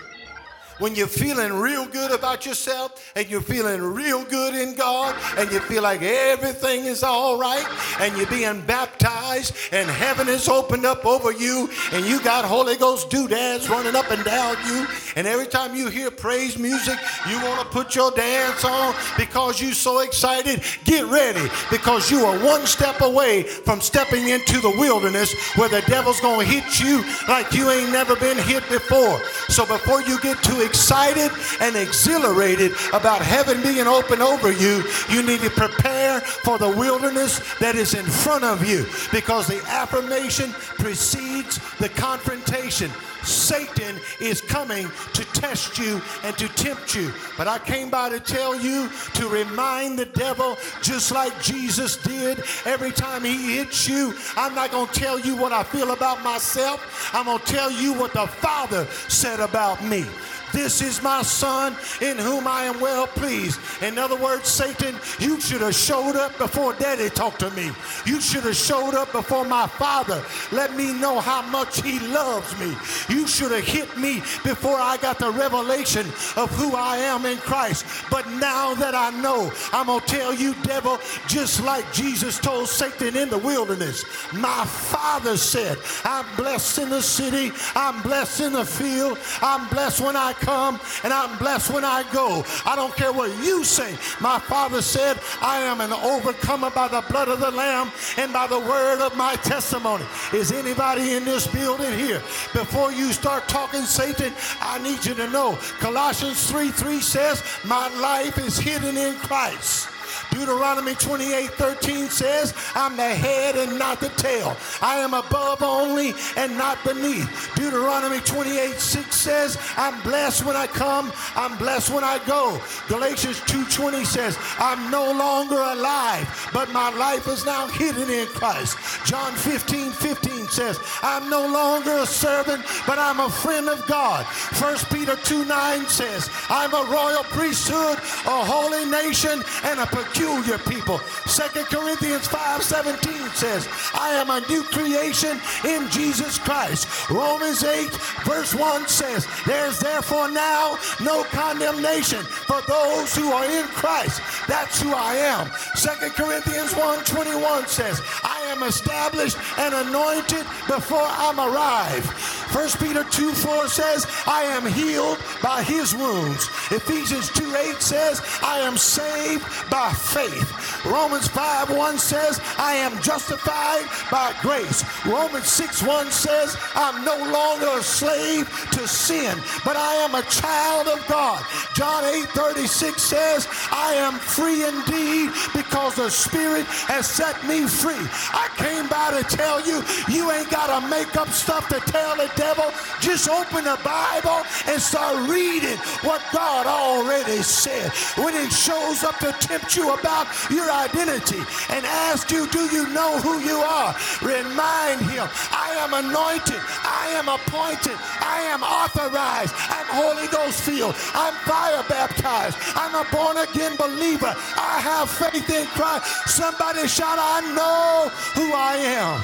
when 0.80 0.95
you're 0.95 1.07
feeling 1.07 1.53
real 1.53 1.86
good 1.86 2.11
about 2.11 2.45
yourself 2.45 3.11
and 3.15 3.30
you're 3.30 3.41
feeling 3.41 3.82
real 3.82 4.24
good 4.26 4.55
in 4.55 4.76
God 4.76 5.15
and 5.38 5.51
you 5.51 5.59
feel 5.61 5.84
like 5.84 6.01
everything 6.01 6.86
is 6.86 7.03
all 7.03 7.38
right 7.38 7.65
and 7.99 8.15
you're 8.17 8.28
being 8.28 8.61
baptized 8.61 9.55
and 9.71 9.89
heaven 9.89 10.28
is 10.28 10.47
opened 10.49 10.86
up 10.86 11.05
over 11.05 11.32
you 11.32 11.69
and 11.91 12.05
you 12.05 12.21
got 12.24 12.45
Holy 12.45 12.76
Ghost 12.78 13.09
doodads 13.09 13.69
running 13.69 13.95
up 13.95 14.09
and 14.11 14.24
down 14.24 14.55
you 14.65 14.88
and 15.15 15.28
every 15.28 15.47
time 15.47 15.76
you 15.76 15.89
hear 15.89 16.09
praise 16.09 16.57
music 16.57 16.97
you 17.30 17.36
want 17.43 17.59
to 17.61 17.65
put 17.67 17.95
your 17.95 18.11
dance 18.11 18.65
on 18.65 18.95
because 19.17 19.61
you're 19.61 19.74
so 19.74 19.99
excited 19.99 20.61
get 20.84 21.05
ready 21.05 21.47
because 21.69 22.09
you 22.09 22.26
are 22.26 22.38
one 22.43 22.65
step 22.65 23.01
away 23.01 23.43
from 23.43 23.82
stepping 23.82 24.30
into 24.30 24.59
the 24.59 24.69
wilderness 24.78 25.34
where 25.55 25.69
the 25.69 25.82
devil's 25.82 26.19
going 26.19 26.45
to 26.45 26.51
hit 26.51 26.80
you 26.80 27.03
like 27.28 27.53
you 27.53 27.69
ain't 27.69 27.91
never 27.91 28.15
been 28.15 28.38
hit 28.38 28.67
before. 28.69 29.19
So 29.49 29.65
before 29.65 30.01
you 30.01 30.19
get 30.21 30.41
too 30.43 30.61
excited 30.66 31.32
and 31.61 31.76
exhilarated 31.76 32.72
about 32.93 33.22
heaven 33.22 33.61
being 33.61 33.88
open 33.88 34.22
over 34.22 34.51
you, 34.51 34.84
you 35.09 35.24
need 35.24 35.41
to 35.41 35.49
prepare 35.49 36.22
for 36.22 36.57
the 36.57 36.70
wilderness 36.70 37.41
that 37.59 37.76
is 37.76 37.93
in 37.93 38.05
front 38.05 38.43
of 38.43 38.68
you 38.68 38.86
because 39.11 39.47
the 39.47 39.61
affirmation 39.68 40.51
precedes 40.51 41.59
the 41.78 41.89
confrontation. 41.89 42.89
Satan 43.24 43.99
is 44.20 44.41
coming 44.41 44.89
to 45.14 45.24
test 45.34 45.78
you 45.78 46.01
and 46.24 46.38
to 46.38 46.47
tempt 46.49 46.95
you. 46.95 47.11
But 47.38 47.47
I 47.47 47.59
came 47.59 47.89
by 47.89 48.09
to 48.09 48.20
tell 48.20 48.59
you 48.59 48.89
to 49.16 49.28
remind 49.30 49.97
the 49.97 50.05
devil, 50.05 50.57
just 50.82 51.11
like 51.11 51.41
Jesus 51.41 51.97
did 51.97 52.43
every 52.66 52.91
time 52.91 53.24
he 53.24 53.55
hits 53.55 53.88
you. 53.88 54.14
I'm 54.36 54.53
not 54.53 54.72
going 54.72 54.88
to 54.88 54.93
tell 54.93 55.20
you 55.20 55.38
what 55.38 55.53
I 55.53 55.64
feel 55.64 55.91
about 55.91 56.22
myself, 56.24 57.11
I'm 57.14 57.26
going 57.26 57.39
to 57.39 57.45
tell 57.45 57.72
you 57.72 57.93
what 57.93 58.14
the 58.14 58.28
Father 58.28 58.86
said 59.07 59.39
about 59.39 59.84
me. 59.84 60.05
This 60.54 60.82
is 60.82 61.01
my 61.01 61.24
son 61.24 61.76
in 61.99 62.18
whom 62.18 62.47
I 62.47 62.64
am 62.64 62.80
well 62.80 63.08
pleased. 63.08 63.60
In 63.82 63.97
other 63.97 64.16
words, 64.16 64.47
Satan, 64.47 64.95
you 65.20 65.41
should 65.41 65.62
have 65.62 65.76
showed 65.76 66.16
up 66.16 66.38
before 66.38 66.74
daddy 66.76 67.10
talked 67.10 67.39
to 67.39 67.49
me. 67.51 67.72
You 68.06 68.22
should 68.22 68.43
have 68.43 68.56
showed 68.56 68.93
up 68.93 69.12
before 69.12 69.45
my 69.45 69.66
father. 69.66 70.24
Let 70.51 70.76
me 70.76 70.93
know 70.93 71.20
how 71.20 71.41
much 71.41 71.82
he 71.82 71.99
loves 71.99 72.58
me. 72.60 72.76
You 73.10 73.28
should 73.28 73.51
have 73.51 73.64
hit 73.64 73.97
me 73.97 74.20
before 74.43 74.78
I 74.78 74.97
got 74.97 75.18
the 75.18 75.32
revelation 75.32 76.06
of 76.38 76.51
who 76.56 76.76
I 76.76 76.97
am 76.97 77.26
in 77.26 77.38
Christ. 77.39 77.86
But 78.12 78.30
now 78.30 78.76
that 78.76 78.93
I 78.93 79.10
know, 79.10 79.51
I'm 79.72 79.88
going 79.88 80.01
to 80.01 80.06
tell 80.06 80.34
you, 80.34 80.54
devil, 80.64 80.99
just 81.28 81.64
like 81.64 81.91
Jesus 81.91 82.38
told 82.38 82.68
Satan 82.68 83.18
in 83.18 83.30
the 83.30 83.39
wilderness, 83.39 84.06
my 84.34 84.66
father 84.66 85.36
said, 85.36 85.80
I'm 86.04 86.26
blessed 86.36 86.78
in 86.78 86.89
the 86.89 87.01
city, 87.01 87.51
I'm 87.76 88.01
blessed 88.04 88.41
in 88.41 88.54
the 88.54 88.66
field, 88.66 89.18
I'm 89.41 89.68
blessed 89.70 90.01
when 90.01 90.16
I 90.16 90.34
come 90.44 90.80
and 91.04 91.14
I'm 91.14 91.38
blessed 91.38 91.74
when 91.74 91.86
I 91.86 92.04
go. 92.12 92.44
I 92.66 92.76
don't 92.76 92.96
care 92.96 93.12
what 93.12 93.30
you 93.44 93.64
say. 93.64 93.91
My 94.20 94.39
father 94.39 94.82
said, 94.82 95.20
I 95.41 95.60
am 95.60 95.82
an 95.82 95.94
overcomer 95.94 96.70
by 96.70 96.88
the 96.88 97.04
blood 97.10 97.30
of 97.30 97.39
the 97.39 97.52
Lamb 97.52 97.91
and 98.18 98.32
by 98.34 98.48
the 98.48 98.60
word 98.60 99.00
of 99.00 99.16
my 99.16 99.36
testimony. 99.38 100.06
Is 100.34 100.52
anybody 100.52 101.14
in 101.14 101.26
this 101.26 101.48
building 101.48 101.98
here? 101.98 102.22
Before 102.54 102.91
you 102.91 103.12
start 103.12 103.48
talking 103.48 103.84
Satan, 103.84 104.34
I 104.60 104.80
need 104.80 105.06
you 105.06 105.14
to 105.16 105.30
know 105.30 105.58
Colossians 105.80 106.50
3 106.50 106.70
3 106.70 107.00
says, 107.00 107.44
My 107.66 107.88
life 108.00 108.38
is 108.38 108.58
hidden 108.58 108.98
in 108.98 109.16
Christ. 109.16 109.93
Deuteronomy 110.34 110.95
28 110.95 111.51
13 111.51 112.09
says, 112.09 112.55
I'm 112.73 112.97
the 112.97 113.03
head 113.03 113.55
and 113.55 113.77
not 113.77 113.99
the 113.99 114.09
tail. 114.09 114.57
I 114.81 114.97
am 114.97 115.13
above 115.13 115.61
only 115.61 116.15
and 116.36 116.57
not 116.57 116.84
beneath. 116.84 117.51
Deuteronomy 117.55 118.19
28 118.19 118.79
6 118.79 119.15
says, 119.15 119.57
I'm 119.77 120.01
blessed 120.01 120.43
when 120.43 120.55
I 120.55 120.65
come, 120.65 121.13
I'm 121.36 121.55
blessed 121.59 121.93
when 121.93 122.03
I 122.03 122.19
go. 122.25 122.59
Galatians 122.88 123.39
2:20 123.41 124.05
says, 124.05 124.38
I'm 124.57 124.89
no 124.89 125.11
longer 125.11 125.61
alive, 125.61 126.49
but 126.51 126.71
my 126.73 126.89
life 126.89 127.27
is 127.27 127.45
now 127.45 127.67
hidden 127.67 128.09
in 128.09 128.25
Christ. 128.27 128.77
John 129.05 129.34
15 129.34 129.91
15 129.91 130.47
says, 130.47 130.79
I'm 131.03 131.29
no 131.29 131.45
longer 131.45 131.99
a 131.99 132.07
servant, 132.07 132.65
but 132.88 132.97
I'm 132.97 133.19
a 133.19 133.29
friend 133.29 133.69
of 133.69 133.86
God. 133.86 134.25
1 134.25 134.77
Peter 134.91 135.15
2 135.15 135.45
9 135.45 135.88
says, 135.88 136.29
I'm 136.49 136.73
a 136.73 136.89
royal 136.89 137.23
priesthood, 137.25 137.99
a 138.25 138.39
holy 138.43 138.86
nation, 138.89 139.43
and 139.63 139.79
a 139.79 139.86
peculiar 139.86 140.22
peculiar 140.24 140.57
people. 140.59 140.99
Second 141.26 141.65
Corinthians 141.65 142.28
5:17 142.28 143.36
says, 143.36 143.67
I 143.93 144.11
am 144.11 144.30
a 144.30 144.39
new 144.47 144.63
creation 144.63 145.39
in 145.65 145.89
Jesus 145.89 146.38
Christ. 146.38 146.88
Romans 147.09 147.63
8, 147.63 147.89
verse 148.24 148.55
1 148.55 148.88
says, 148.88 149.28
There's 149.45 149.80
therefore 149.80 150.30
now 150.32 150.78
no 151.01 151.24
condemnation 151.26 152.24
for 152.24 152.61
those 152.61 153.15
who 153.15 153.32
are 153.32 153.45
in 153.45 153.65
Christ. 153.67 154.21
That's 154.47 154.82
who 154.82 154.93
I 154.93 155.15
am. 155.15 155.51
Second 155.76 156.11
Corinthians 156.13 156.74
1:21 156.74 157.67
says, 157.67 158.01
I 158.24 158.39
am 158.47 158.63
established 158.63 159.38
and 159.57 159.74
anointed 159.74 160.45
before 160.67 161.07
I'm 161.26 161.39
arrived. 161.39 162.07
1 162.53 162.69
Peter 162.80 163.03
2 163.03 163.34
4 163.34 163.67
says, 163.67 164.05
I 164.28 164.43
am 164.43 164.65
healed 164.65 165.17
by 165.41 165.63
his 165.63 165.95
wounds. 165.95 166.47
Ephesians 166.71 167.30
2 167.32 167.55
8 167.55 167.82
says, 167.82 168.21
I 168.43 168.59
am 168.59 168.78
saved 168.78 169.43
by 169.69 169.91
faith. 170.14 170.86
Romans 170.86 171.28
5 171.28 171.76
1 171.76 171.97
says, 171.97 172.39
I 172.57 172.74
am 172.76 173.01
justified 173.01 173.86
by 174.11 174.34
grace. 174.41 174.84
Romans 175.05 175.47
6 175.47 175.82
1 175.82 176.11
says, 176.11 176.55
I'm 176.76 177.03
no 177.03 177.18
longer 177.32 177.80
a 177.80 177.84
slave 177.84 178.47
to 178.72 178.88
sin, 178.88 179.38
but 179.66 179.76
I 179.76 179.95
am 180.05 180.14
a 180.14 180.22
child 180.24 180.88
of 180.88 181.05
God. 181.07 181.43
John 181.74 182.03
8 182.05 182.26
36 182.30 183.01
says, 183.01 183.47
I 183.72 183.93
am 183.95 184.14
free 184.20 184.66
indeed 184.66 185.32
because 185.53 185.95
the 185.95 186.09
Spirit 186.09 186.66
has 186.91 187.07
set 187.07 187.36
me 187.47 187.66
free. 187.66 188.05
I 188.34 188.49
came 188.57 188.88
by 188.88 189.18
to 189.18 189.24
tell 189.36 189.66
you, 189.66 189.82
you 190.09 190.32
ain't 190.32 190.49
got 190.49 190.68
to 190.68 190.88
make 190.89 191.16
up 191.16 191.30
stuff 191.30 191.68
to 191.70 191.80
tell 191.91 192.16
the 192.16 192.30
devil. 192.36 192.70
Just 192.99 193.30
open 193.30 193.64
the 193.64 193.80
Bible 193.84 194.43
and 194.68 194.82
start 194.82 195.30
reading 195.30 195.78
what 196.03 196.22
God 196.32 196.68
already 196.68 197.41
said. 197.41 197.91
When 198.22 198.34
He 198.34 198.49
shows 198.49 199.03
up 199.03 199.18
to 199.20 199.32
tempt 199.39 199.76
you 199.76 199.93
about 200.00 200.28
your 200.50 200.70
identity 200.72 201.41
and 201.70 201.86
ask 201.86 202.32
you, 202.32 202.48
Do 202.48 202.66
you 202.72 202.88
know 202.89 203.20
who 203.20 203.39
you 203.39 203.58
are? 203.58 203.96
Remind 204.22 205.02
Him, 205.02 205.28
I 205.52 205.76
am 205.80 205.94
anointed, 205.94 206.62
I 206.84 207.14
am 207.16 207.30
appointed, 207.30 207.98
I 208.20 208.41
am 208.54 208.64
authorized, 208.64 209.54
I'm 209.70 209.88
Holy 209.94 210.28
Ghost 210.28 210.62
filled, 210.62 210.96
I'm 211.14 211.34
fire 211.46 211.84
baptized, 211.89 212.58
I'm 212.76 212.96
a 212.96 213.06
born 213.12 213.38
again 213.38 213.76
believer, 213.76 214.34
I 214.58 214.80
have 214.82 215.10
faith 215.10 215.50
in 215.50 215.66
Christ. 215.68 216.06
Somebody 216.30 216.88
shout, 216.88 217.18
I 217.20 217.41
know 217.54 218.10
who 218.36 218.54
I 218.54 218.76
am. 218.78 219.22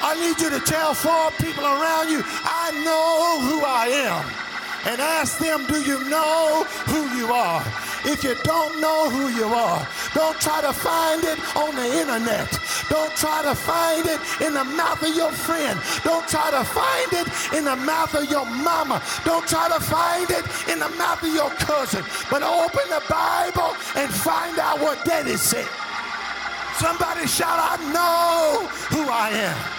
I 0.00 0.14
need 0.20 0.40
you 0.40 0.50
to 0.50 0.60
tell 0.60 0.94
four 0.94 1.30
people 1.38 1.64
around 1.64 2.08
you, 2.08 2.22
I 2.24 2.70
know 2.84 3.40
who 3.42 3.64
I 3.64 3.88
am. 4.06 4.48
And 4.86 5.00
ask 5.00 5.38
them, 5.38 5.66
do 5.66 5.80
you 5.82 6.08
know 6.08 6.64
who 6.86 7.18
you 7.18 7.32
are? 7.32 7.64
If 8.04 8.22
you 8.22 8.34
don't 8.44 8.80
know 8.80 9.10
who 9.10 9.28
you 9.28 9.46
are, 9.46 9.86
don't 10.14 10.38
try 10.40 10.60
to 10.62 10.72
find 10.72 11.22
it 11.24 11.38
on 11.56 11.74
the 11.74 11.86
internet. 12.00 12.48
Don't 12.88 13.14
try 13.16 13.42
to 13.42 13.54
find 13.54 14.06
it 14.06 14.20
in 14.40 14.54
the 14.54 14.64
mouth 14.64 15.02
of 15.02 15.14
your 15.14 15.32
friend. 15.32 15.78
Don't 16.04 16.26
try 16.28 16.50
to 16.50 16.64
find 16.64 17.12
it 17.12 17.28
in 17.56 17.64
the 17.64 17.76
mouth 17.76 18.14
of 18.14 18.30
your 18.30 18.46
mama. 18.46 19.02
Don't 19.24 19.46
try 19.46 19.68
to 19.68 19.80
find 19.80 20.30
it 20.30 20.44
in 20.70 20.78
the 20.78 20.88
mouth 20.96 21.22
of 21.22 21.34
your 21.34 21.50
cousin. 21.50 22.04
But 22.30 22.42
open 22.42 22.88
the 22.88 23.02
Bible 23.08 23.76
and 23.96 24.12
find 24.12 24.58
out 24.58 24.80
what 24.80 25.04
daddy 25.04 25.36
said. 25.36 25.68
Somebody 26.78 27.26
shout, 27.26 27.58
I 27.58 27.76
know 27.92 28.68
who 28.94 29.10
I 29.10 29.30
am. 29.30 29.78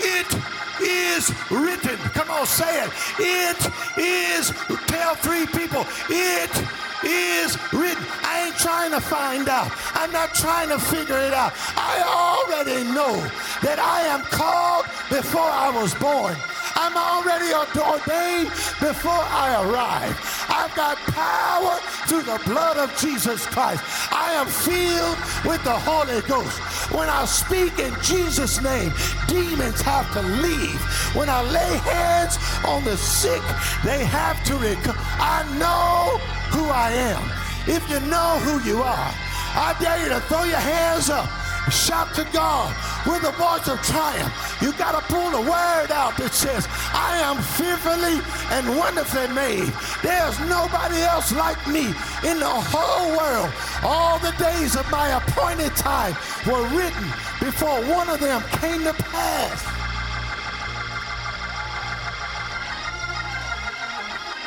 It 0.00 0.58
is 0.80 1.32
written. 1.50 1.96
Come 2.14 2.30
on, 2.30 2.46
say 2.46 2.84
it. 2.84 2.90
It 3.18 3.72
is, 3.98 4.52
tell 4.86 5.14
three 5.16 5.46
people, 5.46 5.84
it 6.08 6.77
is 7.04 7.56
written. 7.72 8.04
I 8.22 8.46
ain't 8.46 8.56
trying 8.56 8.90
to 8.92 9.00
find 9.00 9.48
out. 9.48 9.70
I'm 9.94 10.12
not 10.12 10.34
trying 10.34 10.68
to 10.68 10.78
figure 10.78 11.18
it 11.18 11.32
out. 11.32 11.52
I 11.76 12.02
already 12.02 12.84
know 12.84 13.14
that 13.62 13.78
I 13.78 14.02
am 14.02 14.22
called 14.22 14.86
before 15.10 15.40
I 15.42 15.70
was 15.70 15.94
born. 15.94 16.36
I'm 16.74 16.96
already 16.96 17.52
ordained 17.52 18.50
before 18.78 19.24
I 19.26 19.66
arrive. 19.66 20.14
I've 20.48 20.74
got 20.76 20.96
power 21.10 21.76
through 22.06 22.22
the 22.22 22.40
blood 22.46 22.76
of 22.76 22.96
Jesus 22.98 23.46
Christ. 23.46 23.82
I 24.12 24.32
am 24.34 24.46
filled 24.46 25.18
with 25.44 25.62
the 25.64 25.74
Holy 25.74 26.20
Ghost. 26.22 26.58
When 26.92 27.08
I 27.08 27.24
speak 27.24 27.78
in 27.78 27.94
Jesus' 28.00 28.62
name, 28.62 28.92
demons 29.26 29.80
have 29.82 30.10
to 30.14 30.22
leave. 30.22 30.80
When 31.14 31.28
I 31.28 31.42
lay 31.42 31.76
hands 31.78 32.38
on 32.64 32.84
the 32.84 32.96
sick, 32.96 33.42
they 33.84 34.04
have 34.04 34.42
to 34.44 34.54
recover. 34.56 34.98
I 35.18 35.42
know 35.58 36.18
who 36.54 36.64
I 36.70 36.92
am. 36.92 37.22
If 37.66 37.82
you 37.90 38.00
know 38.08 38.38
who 38.46 38.62
you 38.68 38.82
are, 38.82 39.12
I 39.58 39.76
dare 39.80 40.02
you 40.02 40.08
to 40.10 40.20
throw 40.20 40.44
your 40.44 40.62
hands 40.62 41.10
up. 41.10 41.28
Shout 41.70 42.14
to 42.14 42.26
God 42.32 42.74
with 43.06 43.24
a 43.24 43.32
voice 43.32 43.68
of 43.68 43.80
triumph. 43.82 44.32
You 44.62 44.72
got 44.72 44.92
to 44.92 45.02
pull 45.12 45.30
the 45.30 45.40
word 45.40 45.90
out 45.92 46.16
that 46.16 46.32
says, 46.32 46.66
I 46.92 47.20
am 47.20 47.36
fearfully 47.42 48.20
and 48.56 48.76
wonderfully 48.76 49.28
made. 49.34 49.72
There's 50.02 50.38
nobody 50.48 51.02
else 51.02 51.32
like 51.32 51.60
me 51.68 51.92
in 52.24 52.40
the 52.40 52.48
whole 52.48 53.16
world. 53.16 53.52
All 53.82 54.18
the 54.18 54.32
days 54.38 54.76
of 54.76 54.90
my 54.90 55.08
appointed 55.16 55.76
time 55.76 56.16
were 56.46 56.64
written 56.76 57.04
before 57.40 57.84
one 57.84 58.08
of 58.08 58.20
them 58.20 58.42
came 58.60 58.82
to 58.84 58.94
pass. 58.94 59.87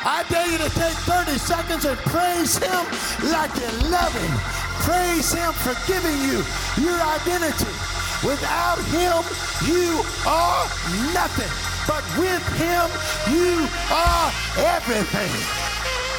I 0.04 0.24
dare 0.28 0.50
you 0.50 0.58
to 0.58 0.70
take 0.74 0.98
30 1.06 1.38
seconds 1.38 1.84
and 1.84 1.96
praise 2.10 2.58
him 2.58 2.82
like 3.30 3.54
you 3.54 3.70
love 3.86 4.10
him. 4.10 4.34
Praise 4.82 5.30
him 5.30 5.52
for 5.62 5.78
giving 5.86 6.18
you 6.26 6.42
your 6.82 6.98
identity. 6.98 7.70
Without 8.26 8.82
him, 8.90 9.22
you 9.62 10.02
are 10.26 10.66
nothing. 11.14 11.50
But 11.86 12.02
with 12.18 12.42
him, 12.58 12.90
you 13.30 13.62
are 13.94 14.26
everything. 14.74 15.30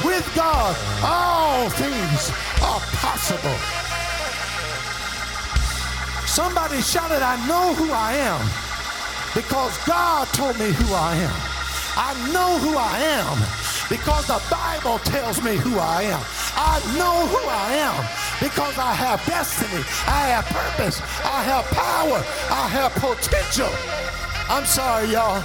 With 0.07 0.23
God, 0.33 0.75
all 1.03 1.69
things 1.69 2.31
are 2.63 2.79
possible. 3.03 3.59
Somebody 6.25 6.79
shouted, 6.81 7.21
I 7.21 7.35
know 7.47 7.73
who 7.75 7.91
I 7.91 8.13
am 8.15 8.39
because 9.35 9.77
God 9.85 10.27
told 10.29 10.57
me 10.57 10.71
who 10.71 10.93
I 10.93 11.15
am. 11.15 11.35
I 11.95 12.31
know 12.31 12.57
who 12.57 12.77
I 12.77 12.97
am 12.99 13.62
because 13.93 14.25
the 14.25 14.41
Bible 14.49 14.97
tells 15.05 15.37
me 15.43 15.55
who 15.55 15.77
I 15.77 16.09
am. 16.09 16.21
I 16.57 16.81
know 16.97 17.29
who 17.29 17.41
I 17.45 17.77
am 17.77 17.93
because 18.41 18.73
I 18.79 18.91
have 18.91 19.23
destiny, 19.29 19.85
I 20.09 20.33
have 20.33 20.45
purpose, 20.49 20.97
I 21.21 21.45
have 21.45 21.63
power, 21.69 22.17
I 22.49 22.65
have 22.73 22.91
potential. 22.97 23.69
I'm 24.49 24.65
sorry, 24.65 25.13
y'all. 25.13 25.41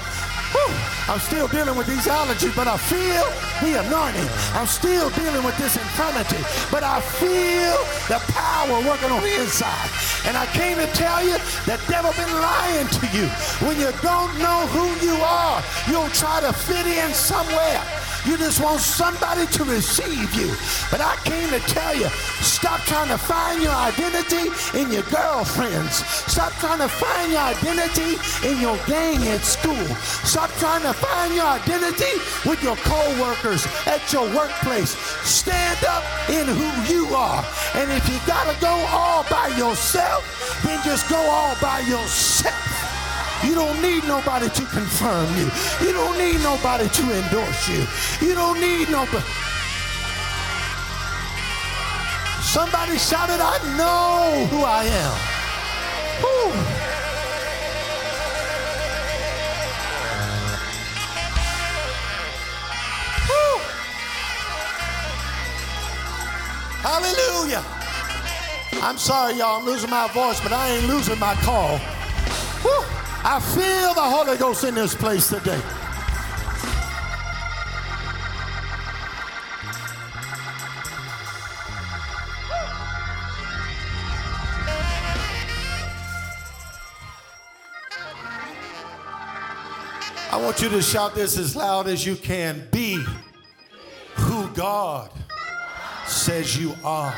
Whew. 0.57 0.73
I'm 1.13 1.21
still 1.21 1.47
dealing 1.49 1.77
with 1.77 1.89
these 1.89 2.09
allergies, 2.09 2.57
but 2.57 2.65
I 2.65 2.79
feel 2.81 3.29
the 3.61 3.85
anointing. 3.85 4.29
I'm 4.57 4.67
still 4.67 5.11
dealing 5.13 5.45
with 5.45 5.57
this 5.61 5.77
infirmity, 5.77 6.41
but 6.73 6.81
I 6.81 7.05
feel 7.21 7.77
the 8.09 8.17
power 8.33 8.81
working 8.89 9.13
on 9.13 9.21
the 9.21 9.35
inside. 9.45 9.93
And 10.25 10.41
I 10.41 10.49
came 10.57 10.81
to 10.81 10.89
tell 10.97 11.21
you 11.21 11.37
that 11.69 11.85
devil 11.85 12.17
been 12.17 12.33
lying 12.33 12.89
to 12.97 13.05
you. 13.13 13.29
When 13.61 13.77
you 13.77 13.93
don't 14.01 14.33
know 14.41 14.65
who 14.73 14.89
you 15.05 15.21
are, 15.21 15.61
you'll 15.85 16.13
try 16.17 16.41
to 16.41 16.53
fit 16.53 16.89
in 16.89 17.13
somewhere. 17.13 17.85
You 18.27 18.37
just 18.37 18.61
want 18.63 18.81
somebody 18.81 19.47
to 19.47 19.65
receive 19.65 20.35
you. 20.35 20.49
But 20.91 21.01
I 21.01 21.17
came 21.25 21.49
to 21.51 21.61
tell 21.61 21.95
you, 21.95 22.09
stop 22.41 22.81
trying 22.83 23.09
to 23.09 23.19
find 23.19 23.63
your 23.63 23.73
identity 23.73 24.51
in 24.79 24.93
your 24.93 25.03
girlfriends. 25.05 26.05
Stop 26.27 26.53
trying 26.55 26.81
to 26.81 26.89
find 26.89 27.33
your 27.33 27.41
identity 27.41 28.19
in 28.47 28.61
your 28.61 28.77
gang 28.87 29.27
at 29.29 29.43
school. 29.43 29.87
Stop 30.25 30.51
trying 30.59 30.83
to 30.83 30.93
find 30.93 31.35
your 31.35 31.47
identity 31.47 32.15
with 32.49 32.63
your 32.63 32.77
co-workers 32.77 33.67
at 33.87 34.13
your 34.13 34.27
workplace. 34.35 34.91
Stand 35.25 35.85
up 35.85 36.05
in 36.29 36.47
who 36.47 36.69
you 36.93 37.07
are. 37.15 37.45
And 37.75 37.91
if 37.93 38.09
you 38.09 38.19
got 38.27 38.53
to 38.53 38.61
go 38.61 38.75
all 38.91 39.25
by 39.31 39.49
yourself, 39.57 40.63
then 40.65 40.81
just 40.85 41.09
go 41.09 41.17
all 41.17 41.57
by 41.61 41.81
yourself. 41.81 42.78
You 43.45 43.55
don't 43.55 43.81
need 43.81 44.05
nobody 44.05 44.49
to 44.49 44.63
confirm 44.67 45.29
you. 45.37 45.51
You 45.85 45.93
don't 45.93 46.19
need 46.19 46.43
nobody 46.43 46.89
to 46.89 47.03
endorse 47.03 47.69
you. 47.69 47.87
You 48.27 48.35
don't 48.35 48.61
need 48.61 48.91
nobody. 48.91 49.25
Somebody 52.43 52.99
shouted, 52.99 53.41
I 53.41 53.59
know 53.77 54.47
who 54.47 54.65
I 54.65 54.85
am. 54.85 55.39
Hallelujah. 66.81 67.63
I'm 68.83 68.97
sorry, 68.97 69.35
y'all. 69.35 69.61
I'm 69.61 69.67
losing 69.67 69.91
my 69.91 70.09
voice, 70.09 70.41
but 70.41 70.53
I 70.53 70.71
ain't 70.71 70.87
losing 70.87 71.19
my 71.19 71.35
call. 71.35 71.79
I 73.31 73.41
feel 73.41 73.93
the 73.93 74.01
Holy 74.01 74.39
Ghost 74.39 74.65
in 74.65 74.75
this 74.75 74.95
place 74.95 75.29
today. 75.29 75.61
I 90.33 90.41
want 90.41 90.63
you 90.63 90.71
to 90.71 90.81
shout 90.81 91.15
this 91.15 91.37
as 91.37 91.55
loud 91.55 91.87
as 91.87 92.07
you 92.07 92.17
can. 92.17 92.67
Be 92.71 93.05
who 94.15 94.49
God 94.55 95.11
says 96.07 96.59
you 96.59 96.73
are. 96.83 97.15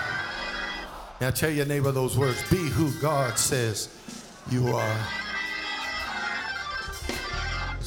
Now 1.20 1.30
tell 1.30 1.50
your 1.50 1.66
neighbor 1.66 1.92
those 1.92 2.18
words. 2.18 2.42
Be 2.50 2.56
who 2.56 2.90
God 3.00 3.38
says 3.38 3.96
you 4.50 4.74
are. 4.74 5.19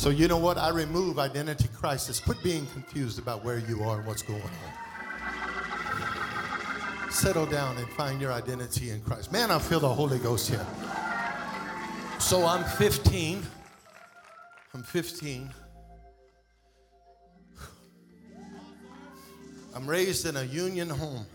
So 0.03 0.09
you 0.09 0.27
know 0.27 0.35
what? 0.37 0.57
I 0.57 0.67
remove 0.67 1.17
identity 1.17 1.69
crisis. 1.73 2.19
Quit 2.19 2.43
being 2.43 2.65
confused 2.73 3.19
about 3.19 3.41
where 3.45 3.59
you 3.59 3.83
are 3.83 3.99
and 3.99 4.05
what's 4.05 4.21
going 4.21 4.41
on. 4.41 4.49
Settle 7.09 7.45
down 7.45 7.77
and 7.77 7.87
find 7.91 8.19
your 8.19 8.33
identity 8.33 8.89
in 8.89 8.99
Christ. 8.99 9.31
Man, 9.31 9.49
I 9.49 9.59
feel 9.59 9.79
the 9.79 9.87
Holy 9.87 10.19
Ghost 10.19 10.49
here. 10.49 10.67
So 12.19 12.45
I'm 12.45 12.65
15. 12.65 13.43
I'm 14.73 14.83
15. 14.83 15.49
I'm 19.73 19.87
raised 19.87 20.25
in 20.25 20.35
a 20.35 20.43
union 20.43 20.89
home 20.89 21.25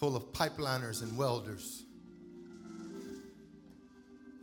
full 0.00 0.16
of 0.16 0.24
pipeliners 0.32 1.00
and 1.02 1.16
welders. 1.16 1.84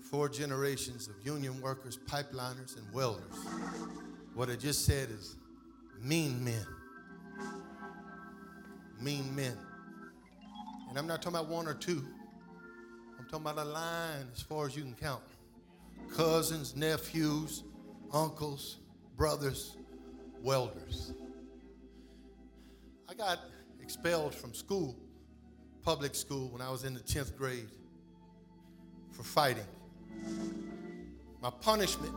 Four 0.10 0.30
generations 0.30 1.10
of 1.10 1.16
union 1.26 1.60
workers, 1.62 1.97
pipeliners, 1.97 2.78
and 2.78 2.93
welders. 2.93 3.36
What 4.36 4.49
I 4.49 4.55
just 4.55 4.86
said 4.86 5.10
is 5.10 5.36
mean 6.01 6.43
men. 6.45 6.66
Mean 9.01 9.36
men. 9.36 9.58
And 10.89 10.97
I'm 10.97 11.08
not 11.08 11.22
talking 11.22 11.38
about 11.38 11.49
one 11.49 11.68
or 11.68 11.74
two. 11.74 12.05
I'm 13.20 13.26
talking 13.26 13.45
about 13.47 13.58
a 13.58 13.68
line 13.68 14.28
as 14.34 14.41
far 14.41 14.66
as 14.66 14.78
you 14.78 14.84
can 14.84 14.95
count. 14.95 15.24
Cousins, 16.16 16.74
nephews, 16.74 17.64
uncles, 18.14 18.78
brothers, 19.18 19.76
welders. 20.41 21.12
I 23.10 23.14
got 23.14 23.39
expelled 23.82 24.34
from 24.34 24.53
school, 24.53 24.95
public 25.84 26.16
school, 26.16 26.47
when 26.49 26.62
I 26.62 26.70
was 26.70 26.86
in 26.86 26.93
the 26.93 27.01
10th 27.01 27.36
grade 27.36 27.70
for 29.12 29.24
fighting. 29.24 29.66
My 31.41 31.49
punishment 31.49 32.14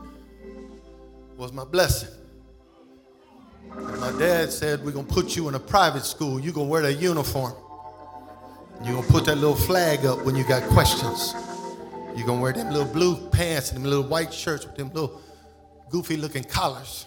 was 1.37 1.53
my 1.53 1.63
blessing. 1.63 2.09
And 3.71 3.99
my 3.99 4.11
dad 4.19 4.51
said, 4.51 4.83
We're 4.83 4.91
going 4.91 5.07
to 5.07 5.13
put 5.13 5.35
you 5.35 5.47
in 5.47 5.55
a 5.55 5.59
private 5.59 6.03
school. 6.03 6.39
You're 6.39 6.53
going 6.53 6.67
to 6.67 6.71
wear 6.71 6.81
that 6.81 6.95
uniform. 6.95 7.53
You're 8.83 8.93
going 8.93 9.05
to 9.05 9.11
put 9.11 9.25
that 9.25 9.35
little 9.35 9.55
flag 9.55 10.05
up 10.05 10.25
when 10.25 10.35
you 10.35 10.43
got 10.43 10.63
questions. 10.69 11.33
You're 12.15 12.25
going 12.25 12.39
to 12.39 12.43
wear 12.43 12.53
them 12.53 12.71
little 12.71 12.91
blue 12.91 13.15
pants 13.29 13.71
and 13.71 13.77
them 13.77 13.89
little 13.89 14.07
white 14.07 14.33
shirts 14.33 14.65
with 14.65 14.75
them 14.75 14.89
little 14.89 15.21
goofy 15.89 16.17
looking 16.17 16.43
collars. 16.43 17.05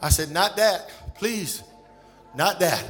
I 0.00 0.10
said, 0.10 0.30
Not 0.30 0.56
that, 0.56 0.90
please, 1.16 1.62
not 2.36 2.60
that. 2.60 2.84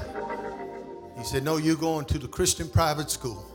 He 1.17 1.25
said, 1.25 1.45
No, 1.45 1.57
you're 1.57 1.77
going 1.77 2.05
to 2.07 2.19
the 2.19 2.29
Christian 2.29 2.69
private 2.69 3.11
school. 3.11 3.48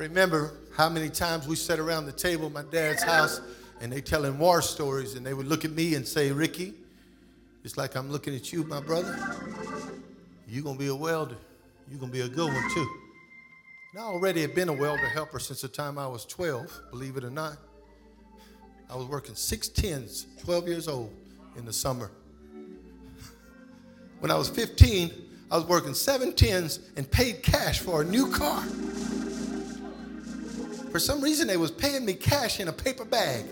Remember 0.00 0.54
how 0.74 0.88
many 0.88 1.10
times 1.10 1.46
we 1.46 1.56
sat 1.56 1.78
around 1.78 2.06
the 2.06 2.12
table 2.12 2.46
at 2.46 2.52
my 2.52 2.62
dad's 2.70 3.02
house 3.02 3.42
and 3.82 3.92
they 3.92 4.00
telling 4.00 4.38
war 4.38 4.62
stories 4.62 5.14
and 5.14 5.26
they 5.26 5.34
would 5.34 5.46
look 5.46 5.66
at 5.66 5.72
me 5.72 5.94
and 5.94 6.08
say, 6.08 6.32
Ricky, 6.32 6.72
it's 7.64 7.76
like 7.76 7.96
I'm 7.96 8.10
looking 8.10 8.34
at 8.34 8.50
you, 8.50 8.64
my 8.64 8.80
brother. 8.80 9.14
You're 10.48 10.64
going 10.64 10.76
to 10.76 10.82
be 10.82 10.88
a 10.88 10.94
welder. 10.94 11.36
You're 11.88 11.98
going 11.98 12.10
to 12.10 12.18
be 12.18 12.24
a 12.24 12.28
good 12.28 12.50
one, 12.50 12.70
too. 12.72 12.88
And 13.92 14.00
I 14.00 14.04
already 14.04 14.40
had 14.40 14.54
been 14.54 14.70
a 14.70 14.72
welder 14.72 15.06
helper 15.06 15.38
since 15.38 15.60
the 15.60 15.68
time 15.68 15.98
I 15.98 16.06
was 16.06 16.24
12, 16.24 16.80
believe 16.90 17.18
it 17.18 17.24
or 17.24 17.30
not. 17.30 17.58
I 18.88 18.96
was 18.96 19.06
working 19.06 19.34
six 19.34 19.68
tens, 19.68 20.26
12 20.44 20.66
years 20.66 20.88
old 20.88 21.12
in 21.56 21.66
the 21.66 21.72
summer. 21.72 22.10
When 24.20 24.30
I 24.30 24.36
was 24.36 24.48
15, 24.48 25.10
I 25.50 25.56
was 25.56 25.66
working 25.66 25.92
seven 25.92 26.32
tens 26.32 26.80
and 26.96 27.10
paid 27.10 27.42
cash 27.42 27.80
for 27.80 28.00
a 28.00 28.04
new 28.04 28.30
car. 28.30 28.64
For 30.90 30.98
some 30.98 31.20
reason, 31.20 31.46
they 31.46 31.56
was 31.56 31.70
paying 31.70 32.04
me 32.04 32.14
cash 32.14 32.58
in 32.58 32.68
a 32.68 32.72
paper 32.72 33.04
bag. 33.04 33.44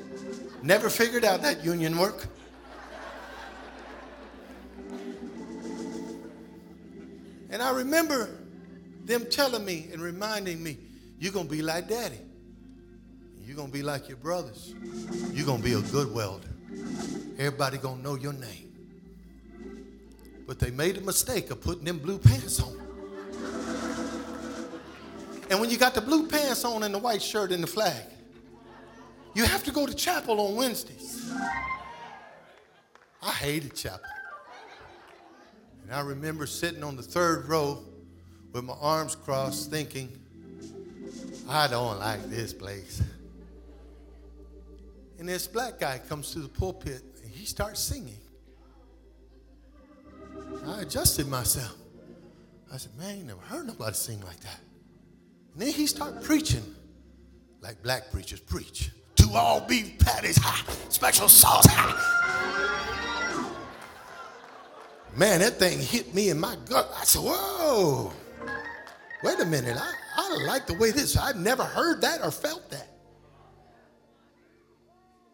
Never 0.63 0.91
figured 0.91 1.25
out 1.25 1.43
that 1.43 1.65
union 1.65 1.97
work. 1.97 2.27
And 7.51 7.63
I 7.63 7.71
remember 7.71 8.29
them 9.05 9.25
telling 9.31 9.65
me 9.65 9.89
and 9.93 10.03
reminding 10.03 10.63
me, 10.63 10.79
you're 11.19 11.33
going 11.33 11.47
to 11.47 11.51
be 11.51 11.63
like 11.63 11.89
daddy. 11.89 12.19
You're 13.45 13.57
going 13.57 13.69
to 13.69 13.73
be 13.73 13.83
like 13.83 14.09
your 14.09 14.19
brothers. 14.19 14.75
You're 15.33 15.47
going 15.47 15.63
to 15.63 15.65
be 15.65 15.73
a 15.73 15.81
good 15.81 16.13
welder. 16.13 16.49
Everybody 17.39 17.79
going 17.79 17.99
to 17.99 18.03
know 18.03 18.17
your 18.17 18.35
name. 18.35 18.73
But 20.47 20.59
they 20.59 20.71
made 20.71 20.99
a 20.99 21.01
mistake 21.01 21.51
of 21.51 21.61
putting 21.61 21.85
them 21.85 21.99
blue 21.99 22.19
pants 22.19 22.61
on. 22.61 22.88
And 25.51 25.61
when 25.61 25.71
you 25.71 25.79
got 25.79 25.95
the 25.95 26.01
blue 26.01 26.27
pants 26.27 26.65
on 26.65 26.83
and 26.83 26.95
the 26.95 26.99
white 26.99 27.23
shirt 27.23 27.53
and 27.53 27.63
the 27.63 27.69
flag, 27.69 28.05
you 29.35 29.45
have 29.45 29.63
to 29.65 29.71
go 29.71 29.87
to 29.87 29.95
chapel 29.95 30.41
on 30.41 30.57
Wednesdays. 30.57 31.33
I 33.23 33.33
hated 33.33 33.75
chapel. 33.75 34.01
And 35.83 35.93
I 35.93 36.01
remember 36.01 36.47
sitting 36.47 36.83
on 36.83 36.97
the 36.97 37.03
third 37.03 37.49
row 37.49 37.83
with 38.53 38.65
my 38.65 38.75
arms 38.81 39.15
crossed, 39.15 39.71
thinking, 39.71 40.11
I 41.49 41.67
don't 41.67 41.99
like 41.99 42.29
this 42.29 42.53
place. 42.53 43.03
And 45.19 45.29
this 45.29 45.47
black 45.47 45.81
guy 45.81 45.99
comes 46.09 46.33
to 46.33 46.41
the 46.41 46.49
pulpit 46.49 47.03
and 47.23 47.33
he 47.33 47.47
starts 47.47 47.81
singing. 47.81 48.19
I 50.67 50.83
adjusted 50.83 51.27
myself. 51.27 51.75
I 52.73 52.77
said, 52.77 52.97
man, 52.99 53.21
I 53.21 53.23
never 53.23 53.41
heard 53.41 53.67
nobody 53.67 53.95
sing 53.95 54.21
like 54.21 54.41
that. 54.41 54.61
And 55.59 55.67
then 55.67 55.75
he 55.75 55.89
started 55.89 56.23
preaching 56.23 56.63
like 57.61 57.83
black 57.83 58.13
preachers 58.13 58.39
preach. 58.39 58.93
Two 59.17 59.31
all 59.35 59.61
beef 59.61 59.99
patties, 59.99 60.37
hot, 60.37 60.65
special 60.89 61.29
sauce, 61.29 61.67
hot. 61.69 61.97
Man, 65.17 65.41
that 65.41 65.55
thing 65.55 65.81
hit 65.81 66.15
me 66.15 66.31
in 66.31 66.39
my 66.39 66.55
gut. 66.69 66.89
I 66.97 67.03
said, 67.03 67.23
whoa, 67.25 68.13
wait 69.25 69.41
a 69.41 69.45
minute. 69.45 69.77
I, 69.77 69.93
I 70.17 70.45
like 70.47 70.69
the 70.69 70.75
way 70.75 70.93
this, 70.93 71.17
I've 71.17 71.35
never 71.35 71.65
heard 71.65 72.03
that 72.03 72.23
or 72.23 72.31
felt 72.31 72.71
that. 72.71 72.91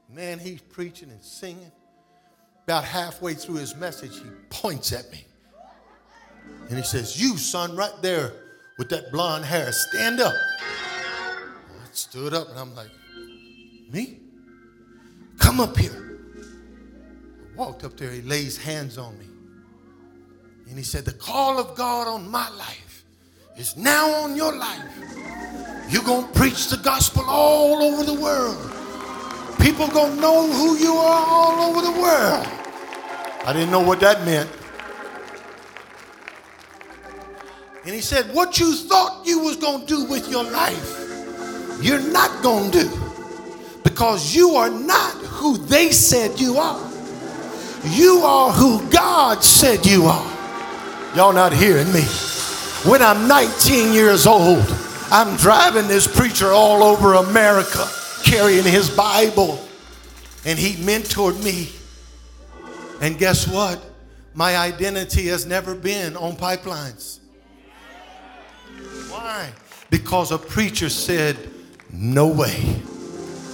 Man, 0.08 0.38
he's 0.38 0.62
preaching 0.62 1.10
and 1.10 1.22
singing. 1.22 1.70
About 2.62 2.84
halfway 2.84 3.34
through 3.34 3.56
his 3.56 3.76
message, 3.76 4.16
he 4.16 4.30
points 4.48 4.90
at 4.94 5.12
me. 5.12 5.26
And 6.70 6.78
he 6.78 6.82
says, 6.82 7.20
You, 7.20 7.36
son, 7.36 7.76
right 7.76 7.92
there 8.00 8.43
with 8.76 8.88
that 8.90 9.12
blonde 9.12 9.44
hair, 9.44 9.70
stand 9.72 10.20
up. 10.20 10.34
I 10.34 11.86
stood 11.92 12.34
up 12.34 12.48
and 12.50 12.58
I'm 12.58 12.74
like, 12.74 12.90
Me? 13.90 14.18
Come 15.38 15.60
up 15.60 15.76
here. 15.76 16.18
I 16.36 17.56
walked 17.56 17.84
up 17.84 17.96
there, 17.96 18.10
he 18.10 18.22
lays 18.22 18.56
hands 18.56 18.98
on 18.98 19.18
me. 19.18 19.26
And 20.68 20.78
he 20.78 20.84
said, 20.84 21.04
The 21.04 21.12
call 21.12 21.58
of 21.58 21.76
God 21.76 22.08
on 22.08 22.30
my 22.30 22.48
life 22.50 23.04
is 23.56 23.76
now 23.76 24.10
on 24.10 24.36
your 24.36 24.56
life. 24.56 24.82
You're 25.88 26.02
going 26.02 26.26
to 26.26 26.32
preach 26.32 26.68
the 26.68 26.78
gospel 26.78 27.24
all 27.28 27.82
over 27.82 28.02
the 28.02 28.14
world. 28.20 28.74
People 29.60 29.88
gonna 29.88 30.20
know 30.20 30.50
who 30.50 30.76
you 30.76 30.94
are 30.94 31.26
all 31.26 31.70
over 31.70 31.80
the 31.80 32.00
world. 32.00 32.46
I 33.46 33.52
didn't 33.52 33.70
know 33.70 33.80
what 33.80 34.00
that 34.00 34.24
meant. 34.24 34.50
And 37.84 37.94
he 37.94 38.00
said, 38.00 38.32
What 38.34 38.58
you 38.58 38.74
thought 38.74 39.26
you 39.26 39.40
was 39.40 39.56
gonna 39.56 39.84
do 39.84 40.04
with 40.06 40.30
your 40.30 40.44
life, 40.44 41.80
you're 41.82 42.00
not 42.12 42.42
gonna 42.42 42.70
do. 42.70 42.90
Because 43.82 44.34
you 44.34 44.56
are 44.56 44.70
not 44.70 45.12
who 45.16 45.58
they 45.58 45.92
said 45.92 46.40
you 46.40 46.56
are. 46.56 46.90
You 47.84 48.22
are 48.24 48.50
who 48.50 48.88
God 48.90 49.44
said 49.44 49.84
you 49.84 50.04
are. 50.06 50.30
Y'all 51.14 51.34
not 51.34 51.52
hearing 51.52 51.92
me. 51.92 52.02
When 52.88 53.02
I'm 53.02 53.28
19 53.28 53.92
years 53.92 54.26
old, 54.26 54.64
I'm 55.10 55.36
driving 55.36 55.86
this 55.86 56.06
preacher 56.06 56.48
all 56.48 56.82
over 56.82 57.14
America 57.14 57.86
carrying 58.24 58.64
his 58.64 58.88
Bible, 58.88 59.62
and 60.46 60.58
he 60.58 60.74
mentored 60.82 61.42
me. 61.44 61.70
And 63.02 63.18
guess 63.18 63.46
what? 63.46 63.84
My 64.34 64.56
identity 64.56 65.26
has 65.26 65.44
never 65.44 65.74
been 65.74 66.16
on 66.16 66.36
pipelines. 66.36 67.20
Why? 69.14 69.52
Because 69.90 70.32
a 70.32 70.38
preacher 70.38 70.88
said, 70.88 71.38
No 71.92 72.26
way. 72.26 72.80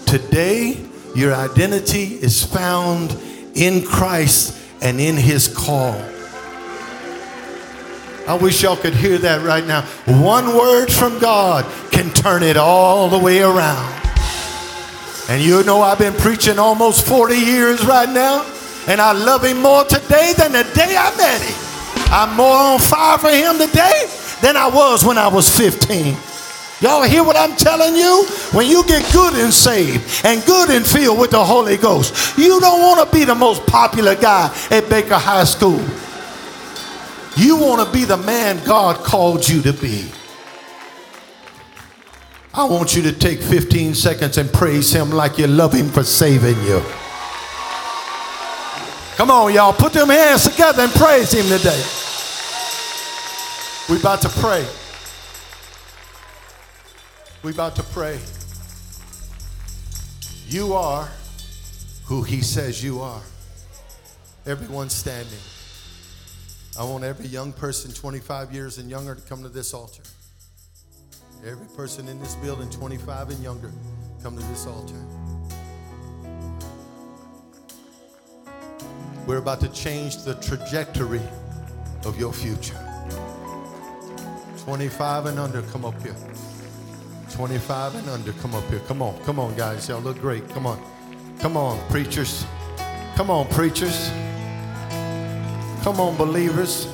Today, 0.06 0.82
your 1.14 1.34
identity 1.34 2.14
is 2.14 2.42
found 2.42 3.14
in 3.54 3.84
Christ 3.84 4.58
and 4.80 4.98
in 4.98 5.16
his 5.18 5.48
call. 5.48 6.00
I 8.26 8.38
wish 8.40 8.62
y'all 8.62 8.76
could 8.76 8.94
hear 8.94 9.18
that 9.18 9.42
right 9.42 9.66
now. 9.66 9.82
One 10.06 10.56
word 10.56 10.90
from 10.90 11.18
God 11.18 11.66
can 11.92 12.08
turn 12.10 12.42
it 12.42 12.56
all 12.56 13.10
the 13.10 13.18
way 13.18 13.42
around. 13.42 14.00
And 15.28 15.42
you 15.42 15.62
know, 15.64 15.82
I've 15.82 15.98
been 15.98 16.14
preaching 16.14 16.58
almost 16.58 17.06
40 17.06 17.34
years 17.36 17.84
right 17.84 18.08
now, 18.08 18.46
and 18.88 18.98
I 18.98 19.12
love 19.12 19.44
him 19.44 19.60
more 19.60 19.84
today 19.84 20.32
than 20.38 20.52
the 20.52 20.64
day 20.74 20.96
I 20.96 21.14
met 21.18 21.42
him. 21.42 22.12
I'm 22.12 22.34
more 22.34 22.56
on 22.56 22.78
fire 22.78 23.18
for 23.18 23.28
him 23.28 23.58
today 23.58 24.19
than 24.42 24.56
I 24.56 24.68
was 24.68 25.04
when 25.04 25.18
I 25.18 25.28
was 25.28 25.48
15. 25.48 26.16
Y'all 26.80 27.02
hear 27.02 27.22
what 27.22 27.36
I'm 27.36 27.54
telling 27.56 27.94
you? 27.94 28.24
When 28.52 28.66
you 28.66 28.82
get 28.84 29.12
good 29.12 29.34
and 29.34 29.52
saved 29.52 30.24
and 30.24 30.44
good 30.46 30.70
and 30.70 30.86
filled 30.86 31.18
with 31.18 31.30
the 31.30 31.44
Holy 31.44 31.76
Ghost, 31.76 32.38
you 32.38 32.58
don't 32.58 32.80
want 32.80 33.06
to 33.06 33.14
be 33.14 33.24
the 33.24 33.34
most 33.34 33.66
popular 33.66 34.14
guy 34.14 34.54
at 34.70 34.88
Baker 34.88 35.18
High 35.18 35.44
School. 35.44 35.84
You 37.36 37.58
want 37.58 37.86
to 37.86 37.92
be 37.92 38.04
the 38.04 38.16
man 38.16 38.64
God 38.64 38.96
called 38.96 39.46
you 39.46 39.60
to 39.62 39.74
be. 39.74 40.10
I 42.52 42.64
want 42.64 42.96
you 42.96 43.02
to 43.02 43.12
take 43.12 43.40
15 43.40 43.94
seconds 43.94 44.38
and 44.38 44.52
praise 44.52 44.92
him 44.92 45.10
like 45.10 45.38
you 45.38 45.46
love 45.46 45.72
him 45.72 45.88
for 45.88 46.02
saving 46.02 46.60
you. 46.64 46.82
Come 49.16 49.30
on, 49.30 49.52
y'all. 49.52 49.74
Put 49.74 49.92
them 49.92 50.08
hands 50.08 50.48
together 50.48 50.84
and 50.84 50.92
praise 50.92 51.30
him 51.30 51.46
today. 51.46 52.09
We 53.90 53.98
about 53.98 54.22
to 54.22 54.28
pray. 54.28 54.64
We 57.42 57.50
about 57.50 57.74
to 57.74 57.82
pray. 57.82 58.20
You 60.46 60.74
are 60.74 61.08
who 62.04 62.22
he 62.22 62.40
says 62.40 62.84
you 62.84 63.00
are. 63.00 63.20
Everyone 64.46 64.88
standing. 64.90 65.40
I 66.78 66.84
want 66.84 67.02
every 67.02 67.26
young 67.26 67.52
person 67.52 67.90
25 67.92 68.54
years 68.54 68.78
and 68.78 68.88
younger 68.88 69.16
to 69.16 69.20
come 69.22 69.42
to 69.42 69.48
this 69.48 69.74
altar. 69.74 70.04
Every 71.44 71.66
person 71.76 72.06
in 72.06 72.20
this 72.20 72.36
building, 72.36 72.70
25 72.70 73.30
and 73.30 73.42
younger, 73.42 73.72
come 74.22 74.38
to 74.38 74.44
this 74.44 74.68
altar. 74.68 74.94
We're 79.26 79.38
about 79.38 79.58
to 79.62 79.68
change 79.70 80.22
the 80.22 80.34
trajectory 80.34 81.22
of 82.04 82.20
your 82.20 82.32
future. 82.32 82.89
25 84.70 85.26
and 85.26 85.38
under, 85.40 85.62
come 85.62 85.84
up 85.84 86.00
here. 86.00 86.14
25 87.32 87.96
and 87.96 88.08
under, 88.08 88.32
come 88.34 88.54
up 88.54 88.62
here. 88.70 88.78
Come 88.86 89.02
on, 89.02 89.18
come 89.24 89.40
on, 89.40 89.52
guys. 89.56 89.88
Y'all 89.88 90.00
look 90.00 90.20
great. 90.20 90.48
Come 90.50 90.64
on. 90.64 90.80
Come 91.40 91.56
on, 91.56 91.76
preachers. 91.88 92.46
Come 93.16 93.30
on, 93.30 93.48
preachers. 93.48 94.10
Come 95.82 95.98
on, 95.98 96.16
believers. 96.16 96.86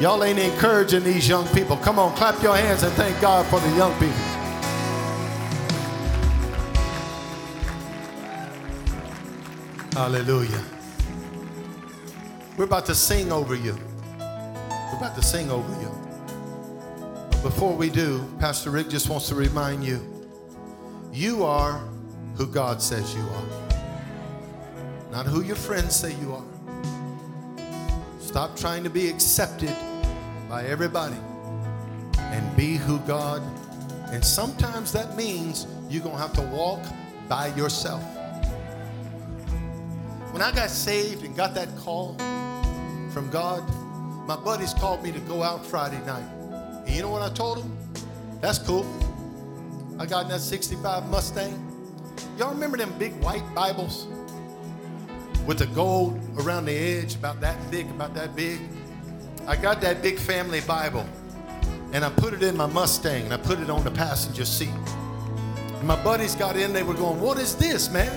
Y'all 0.00 0.24
ain't 0.24 0.40
encouraging 0.40 1.04
these 1.04 1.28
young 1.28 1.46
people. 1.54 1.76
Come 1.76 2.00
on, 2.00 2.12
clap 2.16 2.42
your 2.42 2.56
hands 2.56 2.82
and 2.82 2.92
thank 2.94 3.20
God 3.20 3.46
for 3.46 3.60
the 3.60 3.76
young 3.76 3.92
people. 4.00 4.16
Hallelujah. 9.92 10.64
We're 12.56 12.64
about 12.64 12.84
to 12.86 12.96
sing 12.96 13.30
over 13.30 13.54
you. 13.54 13.78
We're 14.18 14.96
about 14.98 15.14
to 15.14 15.22
sing 15.22 15.52
over 15.52 15.70
you. 15.80 15.95
Before 17.46 17.76
we 17.76 17.90
do, 17.90 18.28
Pastor 18.40 18.70
Rick 18.70 18.88
just 18.88 19.08
wants 19.08 19.28
to 19.28 19.36
remind 19.36 19.84
you 19.84 20.00
you 21.12 21.44
are 21.44 21.78
who 22.34 22.44
God 22.44 22.82
says 22.82 23.14
you 23.14 23.20
are, 23.20 23.46
not 25.12 25.26
who 25.26 25.44
your 25.44 25.54
friends 25.54 25.94
say 25.94 26.12
you 26.16 26.34
are. 26.34 26.44
Stop 28.18 28.56
trying 28.56 28.82
to 28.82 28.90
be 28.90 29.08
accepted 29.08 29.72
by 30.48 30.64
everybody 30.64 31.14
and 32.18 32.56
be 32.56 32.78
who 32.78 32.98
God. 33.06 33.40
And 34.10 34.24
sometimes 34.24 34.90
that 34.90 35.14
means 35.16 35.68
you're 35.88 36.02
going 36.02 36.16
to 36.16 36.22
have 36.22 36.32
to 36.32 36.42
walk 36.42 36.84
by 37.28 37.54
yourself. 37.54 38.02
When 40.32 40.42
I 40.42 40.50
got 40.50 40.70
saved 40.70 41.24
and 41.24 41.36
got 41.36 41.54
that 41.54 41.68
call 41.76 42.16
from 43.12 43.30
God, 43.30 43.62
my 44.26 44.34
buddies 44.34 44.74
called 44.74 45.04
me 45.04 45.12
to 45.12 45.20
go 45.20 45.44
out 45.44 45.64
Friday 45.64 46.04
night. 46.04 46.26
And 46.86 46.94
you 46.94 47.02
know 47.02 47.10
what 47.10 47.22
I 47.22 47.28
told 47.34 47.58
him? 47.58 47.76
That's 48.40 48.58
cool. 48.58 48.86
I 49.98 50.06
got 50.06 50.24
in 50.24 50.28
that 50.30 50.40
65 50.40 51.08
Mustang. 51.10 51.62
Y'all 52.38 52.52
remember 52.52 52.76
them 52.76 52.92
big 52.98 53.12
white 53.22 53.42
Bibles 53.54 54.06
with 55.46 55.58
the 55.58 55.66
gold 55.66 56.20
around 56.38 56.66
the 56.66 56.72
edge, 56.72 57.14
about 57.14 57.40
that 57.40 57.56
thick, 57.70 57.88
about 57.90 58.14
that 58.14 58.34
big? 58.36 58.60
I 59.46 59.56
got 59.56 59.80
that 59.82 60.02
big 60.02 60.18
family 60.18 60.60
Bible 60.60 61.06
and 61.92 62.04
I 62.04 62.10
put 62.10 62.34
it 62.34 62.42
in 62.42 62.56
my 62.56 62.66
Mustang 62.66 63.24
and 63.24 63.32
I 63.32 63.36
put 63.36 63.60
it 63.60 63.70
on 63.70 63.84
the 63.84 63.90
passenger 63.90 64.44
seat. 64.44 64.68
And 64.68 65.84
my 65.84 66.02
buddies 66.02 66.34
got 66.34 66.56
in, 66.56 66.72
they 66.72 66.82
were 66.82 66.94
going, 66.94 67.20
What 67.20 67.38
is 67.38 67.54
this, 67.56 67.90
man? 67.90 68.12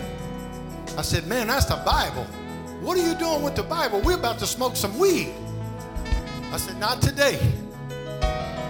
I 0.98 1.02
said, 1.02 1.28
Man, 1.28 1.48
that's 1.48 1.66
the 1.66 1.82
Bible. 1.86 2.24
What 2.82 2.98
are 2.98 3.08
you 3.08 3.14
doing 3.16 3.44
with 3.44 3.56
the 3.56 3.64
Bible? 3.64 4.02
We're 4.02 4.18
about 4.18 4.40
to 4.40 4.48
smoke 4.48 4.76
some 4.76 4.98
weed. 4.98 5.34
I 6.52 6.58
said, 6.58 6.80
Not 6.80 7.02
today. 7.02 7.40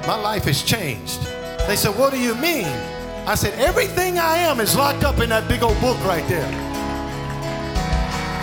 My 0.08 0.16
life 0.16 0.46
has 0.46 0.64
changed. 0.64 1.24
They 1.68 1.76
said, 1.76 1.98
What 1.98 2.12
do 2.12 2.20
you 2.20 2.36
mean? 2.36 2.68
I 3.28 3.36
said, 3.36 3.58
Everything 3.60 4.18
I 4.20 4.38
am 4.38 4.60
is 4.60 4.76
locked 4.76 5.04
up 5.04 5.20
in 5.20 5.30
that 5.30 5.48
big 5.48 5.64
old 5.64 5.80
book 5.82 5.98
right 6.06 6.28
there. 6.28 6.50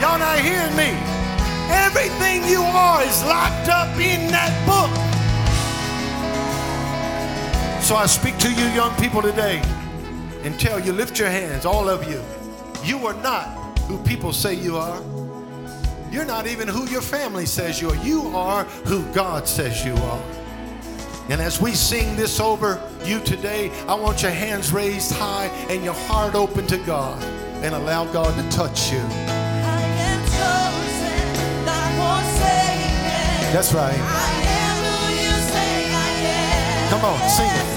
Y'all 0.01 0.19
not 0.19 0.39
hearing 0.39 0.77
me? 0.77 0.93
Everything 1.69 2.45
you 2.49 2.63
are 2.63 3.03
is 3.03 3.23
locked 3.25 3.69
up 3.69 3.89
in 3.99 4.31
that 4.31 4.53
book. 4.67 4.93
So 7.83 7.97
I 7.97 8.07
speak 8.07 8.37
to 8.39 8.51
you, 8.51 8.67
young 8.75 8.95
people, 8.97 9.23
today 9.23 9.63
and 10.47 10.61
tell 10.61 10.79
you 10.79 10.93
lift 10.93 11.19
your 11.19 11.29
hands, 11.29 11.67
all 11.67 11.89
of 11.89 12.09
you. 12.09 12.23
You 12.85 13.05
are 13.09 13.15
not 13.15 13.79
who 13.81 13.99
people 14.05 14.33
say 14.33 14.55
you 14.55 14.77
are. 14.77 15.03
You're 16.13 16.25
not 16.25 16.47
even 16.47 16.69
who 16.69 16.89
your 16.89 17.01
family 17.01 17.47
says 17.47 17.81
you 17.81 17.91
are. 17.91 17.97
You 17.97 18.29
are 18.29 18.63
who 18.85 19.03
God 19.13 19.49
says 19.49 19.85
you 19.85 19.93
are. 19.93 20.23
And 21.29 21.41
as 21.41 21.61
we 21.61 21.73
sing 21.73 22.15
this 22.15 22.39
over 22.39 22.81
you 23.05 23.19
today, 23.21 23.73
I 23.89 23.95
want 23.95 24.23
your 24.23 24.31
hands 24.31 24.73
raised 24.73 25.13
high 25.13 25.47
and 25.69 25.83
your 25.83 25.95
heart 25.95 26.37
open 26.37 26.67
to 26.69 26.79
God 26.79 27.21
and 27.65 27.75
allow 27.75 28.05
God 28.13 28.33
to 28.37 28.57
touch 28.57 28.93
you. 28.93 29.03
That's 33.53 33.73
right. 33.73 33.97
Come 36.91 37.05
on, 37.05 37.19
sing 37.29 37.51
it. 37.51 37.77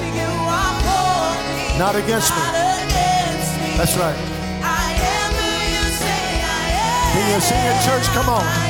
Not 1.80 1.96
against 1.96 2.30
me. 2.32 2.42
That's 3.78 3.98
right. 3.98 4.16
Can 7.14 7.34
you 7.34 7.40
sing 7.42 7.58
it, 7.66 7.82
church? 7.84 8.06
Come 8.14 8.30
on. 8.30 8.69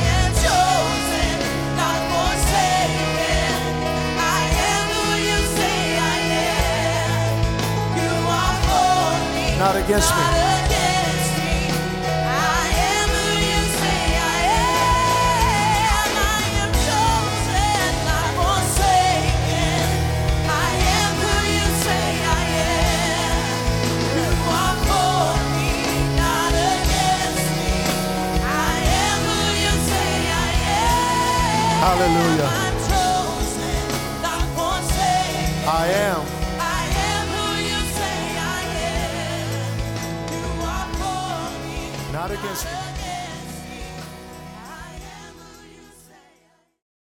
Not 9.60 9.76
against 9.76 10.10
you. 10.10 10.16
Not 10.16 10.34
against 10.66 11.32
me. 11.38 11.52
I 12.08 12.66
am 12.92 13.10
who 13.12 13.28
you 13.52 13.62
say 13.80 14.02
I 14.16 14.40
am. 14.56 16.10
I 16.16 16.44
am 16.64 16.72
chosen. 16.88 17.92
Won't 18.40 18.68
save. 18.80 19.36
I 20.48 20.72
am 20.96 21.12
who 21.24 21.36
you 21.58 21.68
say 21.86 22.08
I 22.24 22.44
am. 22.64 23.44
Not 26.16 26.54
against 26.72 27.48
me. 27.60 27.76
I 28.48 28.76
am 29.04 29.20
who 29.28 29.40
you 29.64 29.74
say 29.92 30.12
I 30.32 30.52
am. 30.72 31.84
Hallelujah. 31.86 32.48
I 32.48 32.64
am. 32.64 32.76
Chosen. 32.90 33.84
I 34.24 34.40
won't 34.58 34.86
say 34.96 35.22
me. 35.36 35.68
I 35.68 35.70
am 36.08 36.39
against 42.32 42.66
me. 42.66 42.79